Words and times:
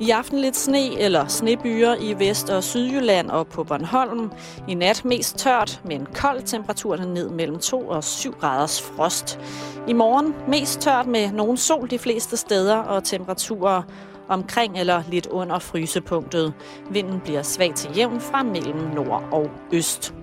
I 0.00 0.10
aften 0.10 0.40
lidt 0.40 0.56
sne 0.56 1.00
eller 1.00 1.26
snebyer 1.26 1.94
i 2.00 2.14
Vest- 2.18 2.50
og 2.50 2.64
Sydjylland 2.64 3.30
og 3.30 3.46
på 3.46 3.64
Bornholm. 3.64 4.30
I 4.68 4.74
nat 4.74 5.04
mest 5.04 5.36
tørt, 5.38 5.80
men 5.84 6.06
kold 6.14 6.42
temperatur 6.42 6.96
ned 6.96 7.30
mellem 7.30 7.58
2 7.58 7.88
og 7.88 8.04
7 8.04 8.32
graders 8.32 8.82
frost. 8.82 9.40
I 9.88 9.92
morgen 9.92 10.34
mest 10.48 10.80
tørt 10.80 11.06
med 11.06 11.32
nogen 11.32 11.56
sol 11.56 11.90
de 11.90 11.98
fleste 11.98 12.36
steder 12.36 12.76
og 12.76 13.04
temperaturer 13.04 13.82
omkring 14.28 14.78
eller 14.78 15.02
lidt 15.10 15.26
under 15.26 15.58
frysepunktet. 15.58 16.54
Vinden 16.90 17.20
bliver 17.20 17.42
svag 17.42 17.74
til 17.74 17.90
jævn 17.96 18.20
fra 18.20 18.42
mellem 18.42 18.78
nord 18.94 19.24
og 19.32 19.50
øst. 19.72 20.14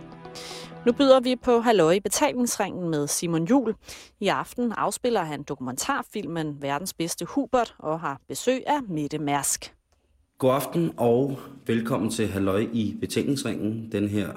Nu 0.85 0.91
byder 0.93 1.19
vi 1.19 1.35
på 1.35 1.59
Halløj 1.59 1.91
i 1.93 1.99
betalingsringen 1.99 2.89
med 2.89 3.07
Simon 3.07 3.45
Jul. 3.45 3.75
I 4.19 4.27
aften 4.27 4.71
afspiller 4.71 5.23
han 5.23 5.43
dokumentarfilmen 5.43 6.61
Verdens 6.61 6.93
bedste 6.93 7.25
Hubert 7.25 7.75
og 7.79 7.99
har 7.99 8.21
besøg 8.27 8.63
af 8.67 8.83
Mette 8.83 9.19
Mærsk. 9.19 9.75
God 10.37 10.51
aften 10.51 10.91
og 10.97 11.39
velkommen 11.67 12.09
til 12.09 12.27
Halløj 12.27 12.67
i 12.73 12.97
betalingsringen 12.99 13.91
den 13.91 14.07
her 14.07 14.33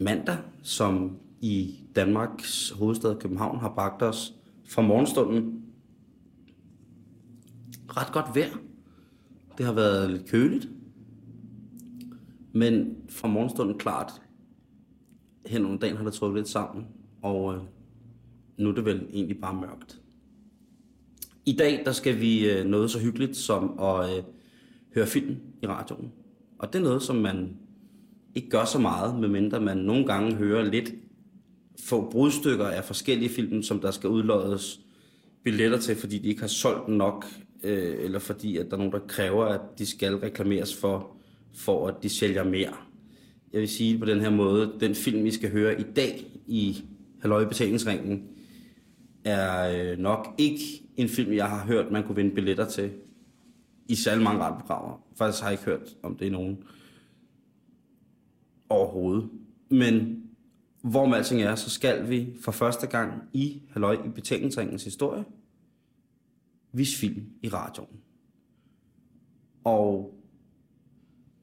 mandag, 0.00 0.36
som 0.62 1.18
i 1.40 1.84
Danmarks 1.96 2.70
hovedstad 2.70 3.16
København 3.20 3.60
har 3.60 3.72
bragt 3.74 4.02
os 4.02 4.34
fra 4.68 4.82
morgenstunden 4.82 5.64
ret 7.88 8.12
godt 8.12 8.34
vejr. 8.34 8.58
Det 9.58 9.66
har 9.66 9.72
været 9.72 10.10
lidt 10.10 10.28
køligt, 10.28 10.68
men 12.52 12.96
fra 13.08 13.28
morgenstunden 13.28 13.78
klart 13.78 14.12
hen 15.46 15.64
under 15.64 15.78
dagen 15.78 15.96
har 15.96 16.04
det 16.04 16.12
trukket 16.12 16.38
lidt 16.38 16.48
sammen, 16.48 16.86
og 17.22 17.54
øh, 17.54 17.60
nu 18.56 18.68
er 18.68 18.74
det 18.74 18.84
vel 18.84 19.06
egentlig 19.12 19.40
bare 19.40 19.54
mørkt. 19.54 20.00
I 21.46 21.52
dag 21.52 21.82
der 21.84 21.92
skal 21.92 22.20
vi 22.20 22.50
øh, 22.50 22.64
noget 22.64 22.90
så 22.90 22.98
hyggeligt 22.98 23.36
som 23.36 23.78
at 23.80 24.16
øh, 24.16 24.24
høre 24.94 25.06
film 25.06 25.36
i 25.62 25.66
radioen. 25.66 26.12
Og 26.58 26.72
det 26.72 26.78
er 26.78 26.82
noget, 26.82 27.02
som 27.02 27.16
man 27.16 27.56
ikke 28.34 28.50
gør 28.50 28.64
så 28.64 28.78
meget, 28.78 29.20
medmindre 29.20 29.60
man 29.60 29.76
nogle 29.76 30.06
gange 30.06 30.34
hører 30.34 30.64
lidt 30.64 30.94
få 31.80 32.10
brudstykker 32.10 32.66
af 32.66 32.84
forskellige 32.84 33.28
film, 33.28 33.62
som 33.62 33.80
der 33.80 33.90
skal 33.90 34.10
udlådes 34.10 34.80
billetter 35.44 35.78
til, 35.78 35.96
fordi 35.96 36.18
de 36.18 36.28
ikke 36.28 36.40
har 36.40 36.48
solgt 36.48 36.88
nok, 36.88 37.26
øh, 37.62 38.04
eller 38.04 38.18
fordi 38.18 38.56
at 38.56 38.66
der 38.66 38.72
er 38.72 38.78
nogen, 38.78 38.92
der 38.92 38.98
kræver, 39.08 39.44
at 39.44 39.60
de 39.78 39.86
skal 39.86 40.16
reklameres 40.16 40.76
for, 40.76 41.16
for 41.54 41.88
at 41.88 41.94
de 42.02 42.08
sælger 42.08 42.44
mere 42.44 42.72
jeg 43.52 43.60
vil 43.60 43.68
sige 43.68 43.98
på 43.98 44.04
den 44.04 44.20
her 44.20 44.30
måde, 44.30 44.76
den 44.80 44.94
film, 44.94 45.24
vi 45.24 45.30
skal 45.30 45.50
høre 45.50 45.80
i 45.80 45.82
dag 45.82 46.24
i 46.46 46.84
Halløj 47.20 47.44
betalingsringen, 47.44 48.28
er 49.24 49.76
øh, 49.92 49.98
nok 49.98 50.34
ikke 50.38 50.64
en 50.96 51.08
film, 51.08 51.32
jeg 51.32 51.50
har 51.50 51.66
hørt, 51.66 51.92
man 51.92 52.06
kunne 52.06 52.16
vinde 52.16 52.34
billetter 52.34 52.68
til 52.68 52.90
i 53.88 53.94
særlig 53.94 54.24
mange 54.24 54.40
radioprogrammer. 54.40 55.06
Faktisk 55.16 55.42
har 55.42 55.50
jeg 55.50 55.52
ikke 55.52 55.64
hørt 55.64 55.96
om 56.02 56.16
det 56.16 56.26
i 56.26 56.30
nogen 56.30 56.58
overhovedet. 58.68 59.28
Men 59.68 60.22
hvor 60.82 61.06
med 61.06 61.16
alting 61.16 61.42
er, 61.42 61.54
så 61.54 61.70
skal 61.70 62.10
vi 62.10 62.36
for 62.40 62.52
første 62.52 62.86
gang 62.86 63.12
i 63.32 63.62
Halløj 63.70 63.96
i 64.06 64.08
betalingsringens 64.08 64.84
historie 64.84 65.24
vise 66.72 66.98
film 66.98 67.26
i 67.42 67.48
radioen. 67.48 68.00
Og 69.64 70.14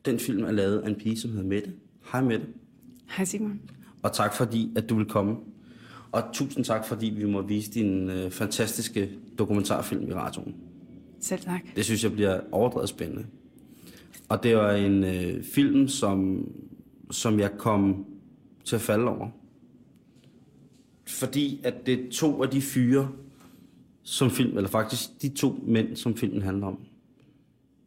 den 0.06 0.20
film 0.20 0.44
er 0.44 0.52
lavet 0.52 0.80
af 0.80 0.90
en 0.90 0.96
pige, 0.96 1.18
som 1.18 1.32
hedder 1.32 1.46
Mette, 1.46 1.74
Hej 2.12 2.22
Mette. 2.22 2.48
Hej 3.10 3.26
Simon. 3.26 3.62
Og 4.04 4.14
tak 4.14 4.34
fordi, 4.34 4.72
at 4.76 4.90
du 4.90 4.96
vil 4.96 5.06
komme. 5.06 5.36
Og 6.12 6.24
tusind 6.34 6.66
tak, 6.66 6.86
fordi 6.86 7.06
vi 7.06 7.26
må 7.26 7.42
vise 7.42 7.72
din 7.72 8.10
øh, 8.10 8.32
fantastiske 8.32 9.10
dokumentarfilm 9.38 10.10
i 10.10 10.14
radioen. 10.14 10.56
Selv 11.20 11.42
tak. 11.42 11.62
Det 11.76 11.86
synes 11.86 12.04
jeg 12.04 12.12
bliver 12.12 12.40
overdrevet 12.52 12.90
spændende. 12.90 13.26
Og 14.30 14.44
det 14.44 14.56
var 14.56 14.72
en 14.72 15.04
øh, 15.04 15.44
film, 15.44 15.88
som, 15.88 16.48
som 17.12 17.40
jeg 17.40 17.52
kom 17.58 18.06
til 18.66 18.76
at 18.76 18.82
falde 18.82 19.06
over. 19.06 19.30
Fordi 21.08 21.62
at 21.64 21.86
det 21.86 21.94
er 21.94 22.12
to 22.12 22.44
af 22.44 22.50
de 22.50 22.62
fyre, 22.62 23.12
som 24.04 24.30
film, 24.30 24.58
eller 24.58 24.70
faktisk 24.70 25.22
de 25.22 25.30
to 25.30 25.64
mænd, 25.68 25.96
som 25.96 26.16
filmen 26.16 26.42
handler 26.42 26.68
om, 26.68 26.80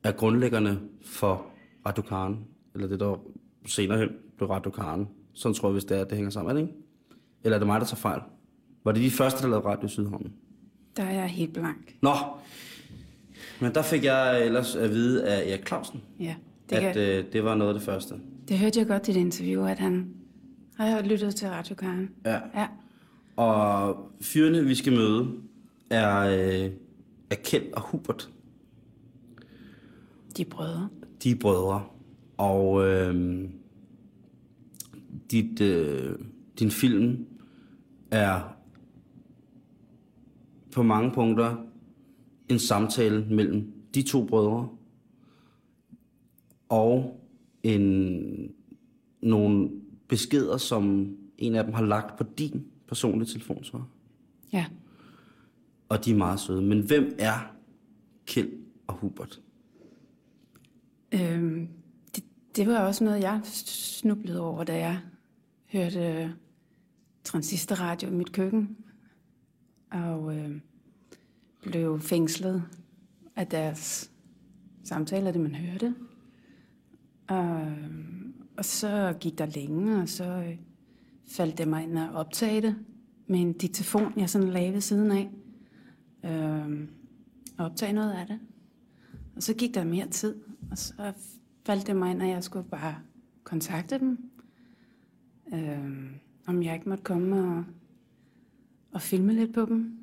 er 0.02 0.12
grundlæggerne 0.12 0.80
for 1.04 1.46
Radio 1.86 2.02
Karen, 2.02 2.38
eller 2.74 2.88
det 2.88 3.00
der 3.00 3.20
senere 3.66 3.98
hen 3.98 4.08
blev 4.36 4.48
Radio 4.50 4.70
Karen. 4.70 5.08
Sådan 5.32 5.54
tror 5.54 5.68
jeg, 5.68 5.72
hvis 5.72 5.84
det 5.84 5.98
er, 6.00 6.04
det 6.04 6.14
hænger 6.16 6.30
sammen, 6.30 6.50
er 6.50 6.54
det 6.54 6.68
ikke? 6.68 6.78
Eller 7.44 7.56
er 7.56 7.58
det 7.58 7.66
mig, 7.66 7.80
der 7.80 7.86
tager 7.86 7.96
fejl? 7.96 8.20
Var 8.84 8.92
det 8.92 9.02
de 9.02 9.10
første, 9.10 9.42
der 9.42 9.48
lavede 9.48 9.66
Radio 9.66 9.88
Sydhavnen? 9.88 10.32
Der 10.96 11.02
er 11.02 11.12
jeg 11.12 11.26
helt 11.28 11.52
blank. 11.52 11.96
Nå, 12.02 12.10
men 13.60 13.74
der 13.74 13.82
fik 13.82 14.04
jeg 14.04 14.46
ellers 14.46 14.76
at 14.76 14.90
vide 14.90 15.26
af 15.28 15.50
Erik 15.50 15.66
Clausen, 15.66 16.02
Ja, 16.20 16.34
det, 16.70 16.76
at 16.76 16.94
kan, 16.94 17.02
øh, 17.02 17.32
det 17.32 17.44
var 17.44 17.54
noget 17.54 17.74
af 17.74 17.74
det 17.74 17.82
første. 17.82 18.14
det 18.48 18.58
hørte 18.58 18.78
jeg 18.78 18.86
godt 18.88 19.08
i 19.08 19.12
det 19.12 19.20
interview, 19.20 19.64
at 19.64 19.78
han 19.78 20.14
har 20.76 21.02
lyttet 21.02 21.34
til 21.34 21.48
Radio 21.48 21.74
Karen. 21.74 22.10
Ja. 22.24 22.40
Ja. 22.54 22.66
Og 23.36 23.96
fyrene, 24.20 24.64
vi 24.64 24.74
skal 24.74 24.92
møde, 24.92 25.28
er, 25.90 26.18
øh, 26.20 26.70
er 27.30 27.34
Kjeld 27.44 27.72
og 27.72 27.82
Hubert. 27.82 28.30
De 30.36 30.42
er 30.42 30.46
brødre. 30.50 30.88
De 31.22 31.30
er 31.30 31.34
brødre. 31.40 31.84
Og 32.36 32.84
øh, 32.84 33.44
dit, 35.30 35.60
øh, 35.60 36.18
din 36.58 36.70
film 36.70 37.26
er 38.10 38.56
på 40.72 40.82
mange 40.82 41.10
punkter 41.10 41.56
en 42.48 42.58
samtale 42.58 43.26
mellem 43.30 43.72
de 43.94 44.02
to 44.02 44.24
brødre 44.24 44.68
og 46.68 47.20
en, 47.62 48.54
nogle 49.20 49.70
beskeder, 50.08 50.56
som 50.56 51.16
en 51.38 51.54
af 51.54 51.64
dem 51.64 51.72
har 51.72 51.82
lagt 51.82 52.18
på 52.18 52.24
din 52.38 52.66
personlige 52.88 53.28
telefonsvar. 53.28 53.88
Ja. 54.52 54.66
Og 55.88 56.04
de 56.04 56.10
er 56.10 56.16
meget 56.16 56.40
søde. 56.40 56.62
Men 56.62 56.80
hvem 56.80 57.14
er 57.18 57.54
Kjeld 58.26 58.50
og 58.86 58.94
Hubert? 58.94 59.40
Øhm, 61.14 61.68
det, 62.56 62.66
var 62.66 62.78
også 62.78 63.04
noget, 63.04 63.20
jeg 63.20 63.40
snublede 63.44 64.40
over, 64.40 64.64
da 64.64 64.78
jeg 64.78 65.00
hørte 65.72 66.34
transistorradio 67.24 68.08
i 68.08 68.12
mit 68.12 68.32
køkken. 68.32 68.76
Og 69.90 70.36
øh, 70.36 70.60
blev 71.62 72.00
fængslet 72.00 72.62
af 73.36 73.46
deres 73.46 74.10
samtaler, 74.84 75.32
det 75.32 75.40
man 75.40 75.54
hørte. 75.54 75.94
Og, 77.28 77.60
øh, 77.60 77.88
og 78.56 78.64
så 78.64 79.14
gik 79.20 79.38
der 79.38 79.46
længe, 79.46 80.02
og 80.02 80.08
så 80.08 80.24
øh, 80.24 80.58
faldt 81.26 81.58
det 81.58 81.68
mig 81.68 81.82
ind 81.82 81.98
at 81.98 82.14
optage 82.14 82.62
det 82.62 82.76
med 83.26 83.40
en 83.40 83.52
diktafon, 83.52 84.12
jeg 84.16 84.30
sådan 84.30 84.48
lagde 84.48 84.72
ved 84.72 84.80
siden 84.80 85.10
af. 85.10 85.30
Øh, 86.24 86.88
og 87.58 87.64
optage 87.64 87.92
noget 87.92 88.12
af 88.12 88.26
det. 88.26 88.40
Og 89.36 89.42
så 89.42 89.54
gik 89.54 89.74
der 89.74 89.84
mere 89.84 90.08
tid, 90.08 90.34
og 90.70 90.78
så 90.78 91.12
faldt 91.66 91.86
det 91.86 91.96
mig 91.96 92.10
ind, 92.10 92.22
at 92.22 92.28
jeg 92.28 92.44
skulle 92.44 92.68
bare 92.68 92.94
kontakte 93.44 93.98
dem. 93.98 94.30
Øh, 95.54 96.10
om 96.46 96.62
jeg 96.62 96.74
ikke 96.74 96.88
måtte 96.88 97.04
komme 97.04 97.56
og, 97.56 97.64
og 98.92 99.00
filme 99.00 99.32
lidt 99.32 99.54
på 99.54 99.64
dem. 99.64 99.98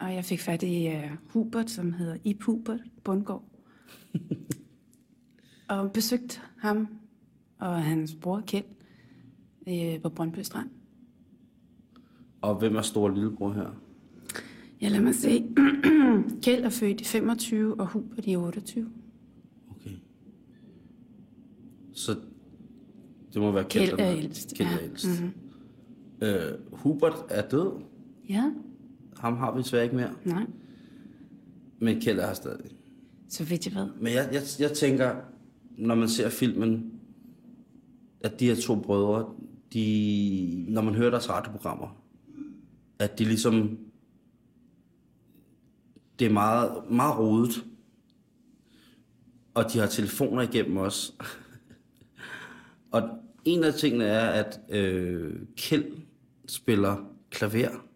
Og 0.00 0.14
jeg 0.14 0.24
fik 0.24 0.40
fat 0.40 0.62
i 0.62 0.88
uh, 0.88 1.32
Hubert, 1.32 1.70
som 1.70 1.92
hedder 1.92 2.16
Ip 2.24 2.42
Hubert 2.42 2.80
Bundgaard. 3.04 3.44
og 5.68 5.92
besøgte 5.92 6.40
ham 6.58 6.88
og 7.58 7.82
hans 7.82 8.14
bror 8.14 8.42
Kjeld 8.46 8.64
øh, 9.68 10.02
på 10.02 10.08
Brøndby 10.08 10.38
Strand. 10.38 10.70
Og 12.40 12.58
hvem 12.58 12.76
er 12.76 12.82
stor 12.82 13.08
lillebror 13.08 13.52
her? 13.52 13.70
Ja, 14.80 14.88
lad 14.88 15.00
mig 15.00 15.14
se. 15.14 15.46
Kjeld 16.42 16.64
er 16.64 16.70
født 16.70 17.00
i 17.00 17.04
25, 17.04 17.80
og 17.80 17.86
Hubert 17.86 18.26
i 18.26 18.36
28. 18.36 18.90
Okay. 19.70 19.90
Så 22.00 22.16
det 23.34 23.42
må 23.42 23.52
være 23.52 23.64
Kjeld, 23.64 23.88
Kjeld 23.96 24.00
er 24.00 24.16
ældst, 24.16 24.54
Kjeld 24.56 24.68
er 24.68 24.72
ja. 24.72 24.84
ældst. 24.84 25.06
Mm-hmm. 25.08 25.32
Øh, 26.22 26.52
Hubert 26.72 27.24
er 27.28 27.48
død. 27.48 27.72
Ja, 28.28 28.52
Ham 29.16 29.36
har 29.36 29.54
vi 29.54 29.62
desværre 29.62 29.84
ikke 29.84 29.96
mere. 29.96 30.14
nej. 30.24 30.46
Men 31.78 32.00
Kjeld 32.00 32.18
er 32.18 32.26
her 32.26 32.34
stadig. 32.34 32.70
Så 33.28 33.44
vidt 33.44 33.66
jeg 33.66 33.74
ved. 33.74 33.88
Men 34.00 34.12
jeg, 34.12 34.28
jeg, 34.32 34.42
jeg 34.58 34.72
tænker, 34.72 35.14
når 35.78 35.94
man 35.94 36.08
ser 36.08 36.28
filmen, 36.28 36.92
at 38.20 38.40
de 38.40 38.46
her 38.46 38.56
to 38.56 38.80
brødre, 38.80 39.34
de, 39.72 40.64
når 40.68 40.82
man 40.82 40.94
hører 40.94 41.10
deres 41.10 41.30
radioprogrammer, 41.30 42.02
at 42.98 43.18
de 43.18 43.24
ligesom, 43.24 43.78
det 46.18 46.26
er 46.26 46.32
meget, 46.32 46.70
meget 46.90 47.18
rodet. 47.18 47.64
Og 49.54 49.72
de 49.72 49.78
har 49.78 49.86
telefoner 49.86 50.42
igennem 50.42 50.76
os. 50.76 51.16
Og 52.92 53.08
en 53.44 53.64
af 53.64 53.74
tingene 53.74 54.04
er, 54.04 54.28
at 54.28 54.60
øh, 54.68 55.34
Kjeld 55.56 55.92
spiller 56.48 56.96
klaver, 57.30 57.86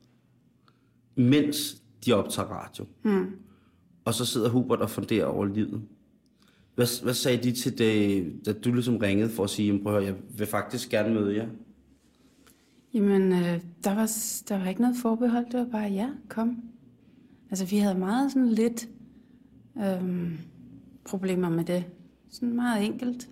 mens 1.16 1.82
de 2.06 2.12
optager 2.12 2.48
radio. 2.48 2.86
Mm. 3.02 3.26
Og 4.04 4.14
så 4.14 4.24
sidder 4.24 4.48
Hubert 4.48 4.80
og 4.80 4.90
funderer 4.90 5.26
over 5.26 5.44
livet. 5.44 5.82
Hvad, 6.74 7.02
hvad 7.02 7.14
sagde 7.14 7.42
de 7.42 7.52
til 7.52 7.78
dig, 7.78 8.26
da 8.46 8.52
du 8.52 8.72
ligesom 8.72 8.96
ringede 8.96 9.30
for 9.30 9.44
at 9.44 9.50
sige, 9.50 9.82
prøv 9.82 9.96
at 9.96 10.02
høre, 10.02 10.14
jeg 10.14 10.38
vil 10.38 10.46
faktisk 10.46 10.90
gerne 10.90 11.14
møde 11.14 11.36
jer? 11.36 11.48
Jamen, 12.94 13.32
øh, 13.32 13.60
der, 13.84 13.94
var, 13.94 14.10
der 14.48 14.58
var 14.58 14.68
ikke 14.68 14.80
noget 14.80 14.96
forbehold. 14.96 15.46
Det 15.50 15.60
var 15.60 15.66
bare, 15.66 15.90
ja, 15.90 16.10
kom. 16.28 16.62
Altså, 17.50 17.66
vi 17.66 17.76
havde 17.76 17.98
meget 17.98 18.32
sådan 18.32 18.48
lidt 18.48 18.88
øh, 19.78 20.32
problemer 21.04 21.48
med 21.48 21.64
det. 21.64 21.84
Sådan 22.30 22.56
meget 22.56 22.84
enkelt. 22.84 23.28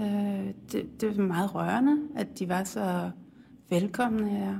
Øh, 0.00 0.54
det, 0.72 1.00
det 1.00 1.16
var 1.16 1.24
meget 1.24 1.54
rørende, 1.54 2.08
at 2.16 2.38
de 2.38 2.48
var 2.48 2.64
så 2.64 3.10
velkomne 3.70 4.28
her. 4.28 4.58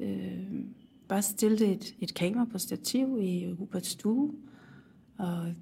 Øh, 0.00 0.64
bare 1.08 1.22
stillede 1.22 1.66
et, 1.66 1.94
et 2.00 2.14
kamera 2.14 2.44
på 2.44 2.58
stativ 2.58 3.18
i 3.20 3.52
Huberts 3.58 3.88
stue, 3.88 4.32
og 5.18 5.54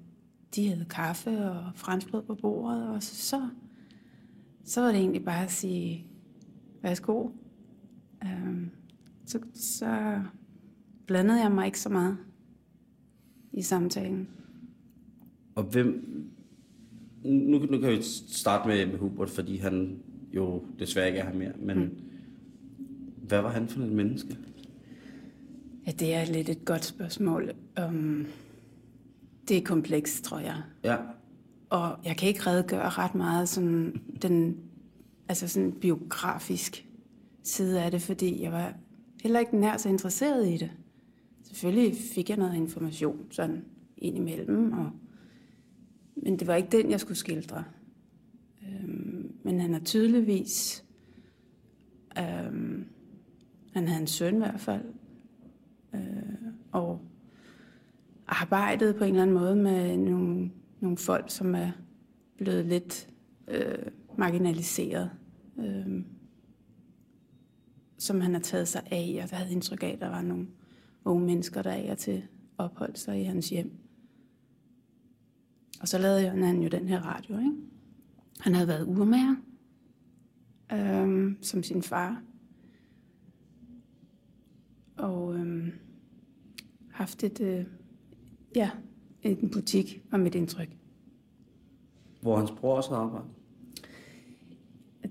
de 0.55 0.67
havde 0.67 0.85
kaffe 0.89 1.51
og 1.51 1.71
franskbrød 1.75 2.23
på 2.23 2.35
bordet, 2.35 2.89
og 2.89 3.03
så, 3.03 3.49
så 4.63 4.81
var 4.81 4.87
det 4.87 4.97
egentlig 4.97 5.25
bare 5.25 5.43
at 5.43 5.51
sige, 5.51 6.07
værsgo. 6.81 7.29
Øh, 8.23 8.67
så, 9.25 9.39
så 9.53 10.21
blandede 11.05 11.41
jeg 11.41 11.51
mig 11.51 11.65
ikke 11.65 11.79
så 11.79 11.89
meget 11.89 12.17
i 13.53 13.61
samtalen. 13.61 14.29
Og 15.55 15.63
hvem... 15.63 16.13
Nu, 17.23 17.59
nu 17.59 17.79
kan 17.79 17.89
vi 17.89 18.01
starte 18.27 18.67
med, 18.67 18.85
med 18.85 18.97
Hubert, 18.97 19.29
fordi 19.29 19.57
han 19.57 19.99
jo 20.33 20.63
desværre 20.79 21.07
ikke 21.07 21.19
er 21.19 21.25
her 21.25 21.37
mere, 21.37 21.51
men 21.59 21.77
mm. 21.79 21.97
hvad 23.27 23.41
var 23.41 23.49
han 23.49 23.67
for 23.67 23.81
et 23.81 23.91
menneske? 23.91 24.37
Ja, 25.87 25.91
det 25.91 26.13
er 26.13 26.25
lidt 26.25 26.49
et 26.49 26.65
godt 26.65 26.85
spørgsmål. 26.85 27.51
Um, 27.87 28.25
det 29.47 29.57
er 29.57 29.61
komplekst, 29.61 30.23
tror 30.23 30.39
jeg. 30.39 30.61
Ja. 30.83 30.97
Og 31.69 31.97
jeg 32.05 32.17
kan 32.17 32.27
ikke 32.27 32.47
redegøre 32.47 32.89
ret 32.89 33.15
meget 33.15 33.49
sådan 33.49 34.01
den 34.21 34.57
altså 35.29 35.47
sådan 35.47 35.71
biografisk 35.71 36.87
side 37.43 37.83
af 37.83 37.91
det, 37.91 38.01
fordi 38.01 38.43
jeg 38.43 38.51
var 38.51 38.73
heller 39.23 39.39
ikke 39.39 39.57
nær 39.57 39.77
så 39.77 39.89
interesseret 39.89 40.47
i 40.47 40.57
det. 40.57 40.71
Selvfølgelig 41.43 41.97
fik 42.15 42.29
jeg 42.29 42.37
noget 42.37 42.55
information 42.55 43.19
sådan 43.31 43.65
indimellem, 43.97 44.73
og, 44.73 44.91
men 46.23 46.39
det 46.39 46.47
var 46.47 46.55
ikke 46.55 46.77
den, 46.77 46.91
jeg 46.91 46.99
skulle 46.99 47.17
skildre. 47.17 47.63
Øhm, 48.63 49.31
men 49.43 49.59
han 49.59 49.73
er 49.73 49.79
tydeligvis, 49.79 50.85
øhm, 52.19 52.85
han 53.73 53.87
havde 53.87 54.01
en 54.01 54.07
søn 54.07 54.35
i 54.35 54.37
hvert 54.37 54.59
fald, 54.59 54.83
øh, 55.93 56.51
og 56.71 57.01
arbejdet 58.27 58.95
på 58.95 59.03
en 59.03 59.09
eller 59.09 59.21
anden 59.21 59.37
måde 59.37 59.55
med 59.55 59.97
nogle, 59.97 60.51
nogle 60.79 60.97
folk, 60.97 61.25
som 61.29 61.55
er 61.55 61.71
blevet 62.37 62.65
lidt 62.65 63.09
øh, 63.47 63.85
marginaliseret. 64.17 65.11
Øh, 65.59 66.03
som 67.97 68.21
han 68.21 68.33
har 68.33 68.41
taget 68.41 68.67
sig 68.67 68.81
af, 68.91 69.19
og 69.23 69.29
der 69.29 69.35
havde 69.35 69.51
indtryk 69.51 69.83
af, 69.83 69.87
at 69.87 70.01
der 70.01 70.09
var 70.09 70.21
nogle 70.21 70.47
unge 71.05 71.25
mennesker, 71.25 71.61
der 71.61 71.71
af 71.71 71.87
og 71.91 71.97
til 71.97 72.23
opholdt 72.57 72.99
sig 72.99 73.21
i 73.21 73.23
hans 73.23 73.49
hjem. 73.49 73.71
Og 75.81 75.87
så 75.87 75.97
lavede 75.97 76.29
han 76.29 76.61
jo 76.61 76.69
den 76.69 76.87
her 76.87 76.99
radio, 76.99 77.37
ikke? 77.37 77.51
Han 78.39 78.53
havde 78.53 78.67
været 78.67 78.87
urmager, 78.87 79.35
øhm, 80.73 81.37
som 81.41 81.63
sin 81.63 81.83
far. 81.83 82.21
Og 84.97 85.35
øhm, 85.35 85.71
haft 86.91 87.23
et, 87.23 87.41
øh, 87.41 87.65
ja, 88.55 88.69
en 89.21 89.49
butik, 89.49 90.03
var 90.11 90.17
mit 90.17 90.35
indtryk. 90.35 90.69
Hvor 92.21 92.37
hans 92.37 92.51
bror 92.51 92.75
også 92.75 92.89
har 92.89 92.97
arbejdet? 92.97 93.29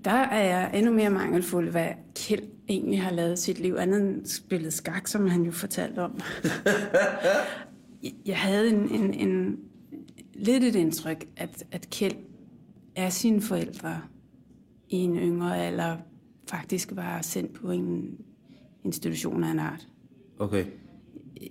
Der 0.05 0.11
er 0.11 0.43
jeg 0.43 0.79
endnu 0.79 0.93
mere 0.93 1.09
mangelfuld, 1.09 1.69
hvad 1.69 1.89
Kjeld 2.15 2.43
egentlig 2.69 3.01
har 3.01 3.11
lavet 3.11 3.39
sit 3.39 3.59
liv, 3.59 3.75
andet 3.75 4.01
end 4.01 4.25
spillet 4.25 4.73
skak, 4.73 5.07
som 5.07 5.27
han 5.27 5.43
jo 5.43 5.51
fortalte 5.51 5.99
om. 5.99 6.19
jeg 8.25 8.37
havde 8.37 8.69
en, 8.69 8.89
en, 8.89 9.13
en, 9.13 9.59
lidt 10.37 10.63
et 10.63 10.75
indtryk, 10.75 11.27
at, 11.37 11.65
at 11.71 11.89
Kjeld 11.89 12.15
er 12.95 13.09
sine 13.09 13.41
forældre 13.41 14.01
i 14.89 14.95
en 14.95 15.15
yngre 15.17 15.57
alder 15.57 15.97
faktisk 16.49 16.95
var 16.95 17.21
sendt 17.21 17.53
på 17.53 17.71
en 17.71 18.17
institution 18.83 19.43
af 19.43 19.51
en 19.51 19.59
art. 19.59 19.87
Okay. 20.39 20.65
Jeg, 21.41 21.49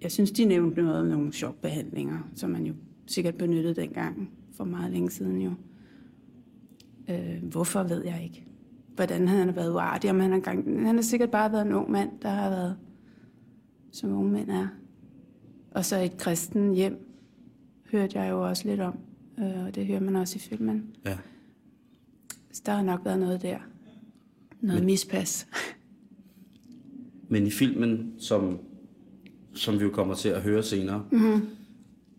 jeg 0.00 0.12
synes, 0.12 0.30
de 0.30 0.44
nævnte 0.44 0.82
noget 0.82 1.00
om 1.00 1.06
nogle 1.06 1.32
chokbehandlinger, 1.32 2.18
som 2.34 2.50
man 2.50 2.66
jo 2.66 2.74
sikkert 3.06 3.34
benyttede 3.34 3.74
dengang 3.74 4.30
for 4.56 4.64
meget 4.64 4.92
længe 4.92 5.10
siden 5.10 5.40
jo. 5.40 5.52
Øh, 7.10 7.42
hvorfor 7.42 7.82
ved 7.82 8.04
jeg 8.04 8.20
ikke. 8.24 8.44
Hvordan 8.94 9.28
han 9.28 9.48
har 9.48 9.54
været 9.54 9.72
uartig, 9.72 10.10
om 10.10 10.20
han 10.20 10.32
har, 10.32 10.38
gang... 10.38 10.86
han 10.86 10.94
har 10.94 11.02
sikkert 11.02 11.30
bare 11.30 11.52
været 11.52 11.66
en 11.66 11.72
ung 11.72 11.90
mand, 11.90 12.10
der 12.22 12.28
har 12.28 12.50
været, 12.50 12.76
som 13.92 14.12
unge 14.12 14.32
mænd 14.32 14.50
er. 14.50 14.68
Og 15.70 15.84
så 15.84 16.00
et 16.00 16.16
kristen 16.16 16.74
hjem, 16.74 17.13
hørte 17.94 18.18
jeg 18.18 18.30
jo 18.30 18.48
også 18.48 18.68
lidt 18.68 18.80
om, 18.80 18.98
øh, 19.38 19.64
og 19.64 19.74
det 19.74 19.86
hører 19.86 20.00
man 20.00 20.16
også 20.16 20.36
i 20.36 20.38
filmen. 20.38 20.96
Ja. 21.04 21.18
Så 22.52 22.62
der 22.66 22.72
har 22.72 22.82
nok 22.82 23.00
været 23.04 23.18
noget 23.18 23.42
der. 23.42 23.58
Noget 24.60 24.80
Men... 24.80 24.86
mispas. 24.86 25.46
Men 27.28 27.46
i 27.46 27.50
filmen, 27.50 28.14
som, 28.18 28.58
som 29.54 29.78
vi 29.78 29.84
jo 29.84 29.90
kommer 29.90 30.14
til 30.14 30.28
at 30.28 30.42
høre 30.42 30.62
senere, 30.62 31.04
mm-hmm. 31.10 31.48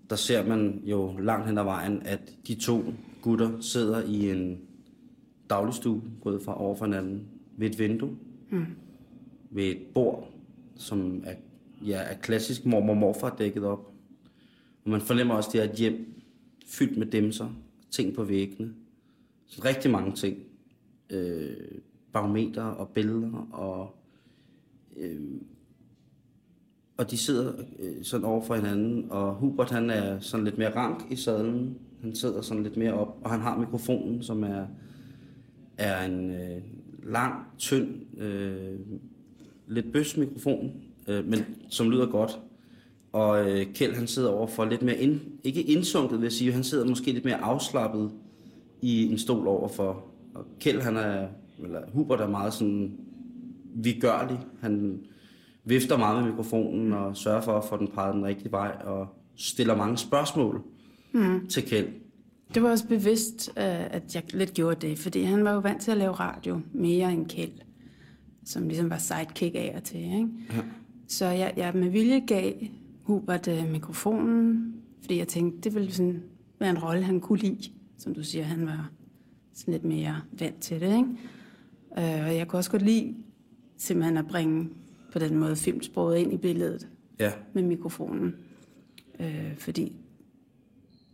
der 0.10 0.16
ser 0.16 0.45
man 0.48 0.81
jo 0.86 1.18
langt 1.18 1.48
hen 1.48 1.57
ad 1.57 1.63
vejen, 1.63 2.01
at 2.06 2.31
de 2.48 2.56
to 2.56 2.83
gutter 3.21 3.62
sidder 3.62 4.04
i 4.04 4.31
en 4.31 4.60
dagligstue, 5.50 6.01
gået 6.21 6.42
fra 6.42 6.62
over 6.62 6.75
for 6.75 6.86
hinanden, 6.86 7.28
ved 7.57 7.69
et 7.69 7.80
vindue, 7.80 8.18
mm. 8.50 8.66
ved 9.51 9.63
et 9.63 9.81
bord, 9.94 10.30
som 10.75 11.24
er, 11.25 11.36
ja, 11.86 11.98
er 11.98 12.18
klassisk 12.18 12.66
mormor 12.66 12.94
morfar 12.94 13.36
dækket 13.39 13.63
op. 13.63 13.94
Men 14.86 14.92
man 14.92 15.02
fornemmer 15.02 15.34
også, 15.34 15.50
at 15.50 15.54
det 15.54 15.62
er 15.62 15.72
et 15.72 15.78
hjem 15.78 16.22
fyldt 16.66 16.98
med 16.98 17.08
dæmser, 17.08 17.50
ting 17.92 18.16
på 18.16 18.24
væggene. 18.24 18.74
Så 19.46 19.62
rigtig 19.66 19.92
mange 19.92 20.16
ting. 20.16 20.38
Øh, 21.10 21.58
barometer 22.14 22.64
og 22.64 22.90
billeder 22.90 23.48
og... 23.52 23.96
Øh, 24.98 25.22
og 26.98 27.12
de 27.12 27.18
sidder 27.18 27.54
øh, 27.80 28.04
sådan 28.04 28.26
over 28.26 28.42
for 28.42 28.56
hinanden, 28.56 29.12
og 29.12 29.36
Hubert 29.36 29.72
han 29.72 29.90
er 29.90 30.20
sådan 30.20 30.44
lidt 30.44 30.57
mere 30.57 30.76
rank 30.76 31.12
i 31.12 31.16
sadlen. 31.16 31.78
Han 32.02 32.16
sidder 32.16 32.42
sådan 32.42 32.64
lidt 32.64 32.78
mere 32.78 32.94
op, 32.94 33.18
og 33.24 33.31
han 33.31 33.40
har 33.40 33.57
mikrofonen, 33.57 34.24
som 34.24 34.44
er 34.44 34.68
er 35.78 36.06
en 36.06 36.31
øh, 36.31 36.62
lang, 37.04 37.45
tynd, 37.57 38.19
øh, 38.21 38.80
lidt 39.68 39.92
bøs 39.92 40.18
mikrofon, 40.18 40.71
øh, 41.07 41.26
men 41.26 41.40
som 41.69 41.90
lyder 41.90 42.06
godt. 42.06 42.40
Og 43.16 43.50
øh, 43.50 43.66
Kjeld 43.74 43.95
han 43.95 44.07
sidder 44.07 44.30
over 44.30 44.48
for 44.48 44.66
lidt 44.66 44.81
mere, 44.81 44.98
ind, 44.98 45.19
ikke 45.44 45.62
indsunket 45.62 46.18
vil 46.18 46.26
jeg 46.26 46.31
sige, 46.31 46.52
han 46.54 46.64
sidder 46.64 46.88
måske 46.88 47.12
lidt 47.12 47.26
mere 47.26 47.42
afslappet 47.42 48.12
i 48.81 49.12
en 49.12 49.18
stol 49.18 49.48
overfor. 49.48 50.06
Og 50.34 50.45
Kjeld 50.60 50.81
han 50.81 50.98
er, 50.98 51.28
eller 51.64 51.81
Hubert 51.94 52.22
er 52.22 52.28
meget 52.28 52.54
sådan 52.54 52.98
vigørlig. 53.76 54.40
Han 54.62 55.00
vifter 55.66 55.98
meget 55.98 56.24
med 56.24 56.31
mikrofonen 56.31 56.94
og 56.94 57.18
sørger 57.18 57.42
for 57.42 57.57
at 57.57 57.66
få 57.66 57.78
den 57.78 57.88
peget 57.88 58.16
den 58.16 58.26
rigtige 58.26 58.52
vej 58.52 58.76
og 58.86 59.07
stiller 59.36 59.76
mange 59.76 59.98
spørgsmål 59.98 60.62
mm. 61.14 61.48
til 61.48 61.64
Kjeld. 61.64 61.88
Det 62.54 62.64
var 62.64 62.69
også 62.69 62.88
bevidst, 62.88 63.50
øh, 63.57 63.94
at 63.95 64.16
jeg 64.16 64.24
lidt 64.34 64.54
gjorde 64.54 64.88
det, 64.88 64.98
fordi 64.98 65.24
han 65.24 65.44
var 65.44 65.54
jo 65.54 65.60
vant 65.60 65.81
til 65.81 65.92
at 65.92 65.98
lave 65.98 66.12
radio 66.12 66.62
mere 66.74 67.14
end 67.14 67.30
Kjeld, 67.30 67.60
som 68.45 68.68
ligesom 68.68 68.90
var 68.90 68.98
sidekick 68.98 69.56
af 69.56 69.74
og 69.78 69.84
til. 69.84 70.00
Ikke? 70.00 70.28
Ja. 70.54 70.62
Så 71.07 71.26
jeg, 71.26 71.54
jeg 71.57 71.72
med 71.76 71.90
vilje 71.90 72.19
gav 72.19 72.54
Hubert 73.06 73.47
uh, 73.47 73.69
mikrofonen, 73.71 74.74
fordi 75.02 75.18
jeg 75.18 75.28
tænkte, 75.28 75.62
det 75.62 75.76
ville 75.76 75.92
sådan 75.92 76.24
være 76.59 76.69
en 76.69 76.83
rolle, 76.83 77.04
han 77.04 77.19
kunne 77.19 77.40
lide. 77.40 77.71
Som 77.97 78.14
du 78.14 78.24
siger, 78.24 78.44
han 78.44 78.66
var 78.66 78.92
sådan 79.54 79.71
lidt 79.71 79.85
mere 79.85 80.21
vant 80.40 80.62
til 80.62 80.81
det. 80.81 80.88
Ikke? 80.88 81.09
Uh, 81.92 82.26
og 82.28 82.35
jeg 82.35 82.47
kunne 82.47 82.59
også 82.59 82.71
godt 82.71 82.81
lide 82.81 83.16
simpelthen 83.78 84.18
at 84.18 84.28
bringe 84.28 84.69
på 85.14 85.19
den 85.19 85.38
måde 85.38 85.56
filmsproget 85.56 86.18
ind 86.18 86.33
i 86.33 86.38
billedet 86.38 86.88
ja. 87.19 87.31
med 87.54 87.64
mikrofonen. 87.64 88.35
Uh, 89.19 89.57
fordi 89.57 89.95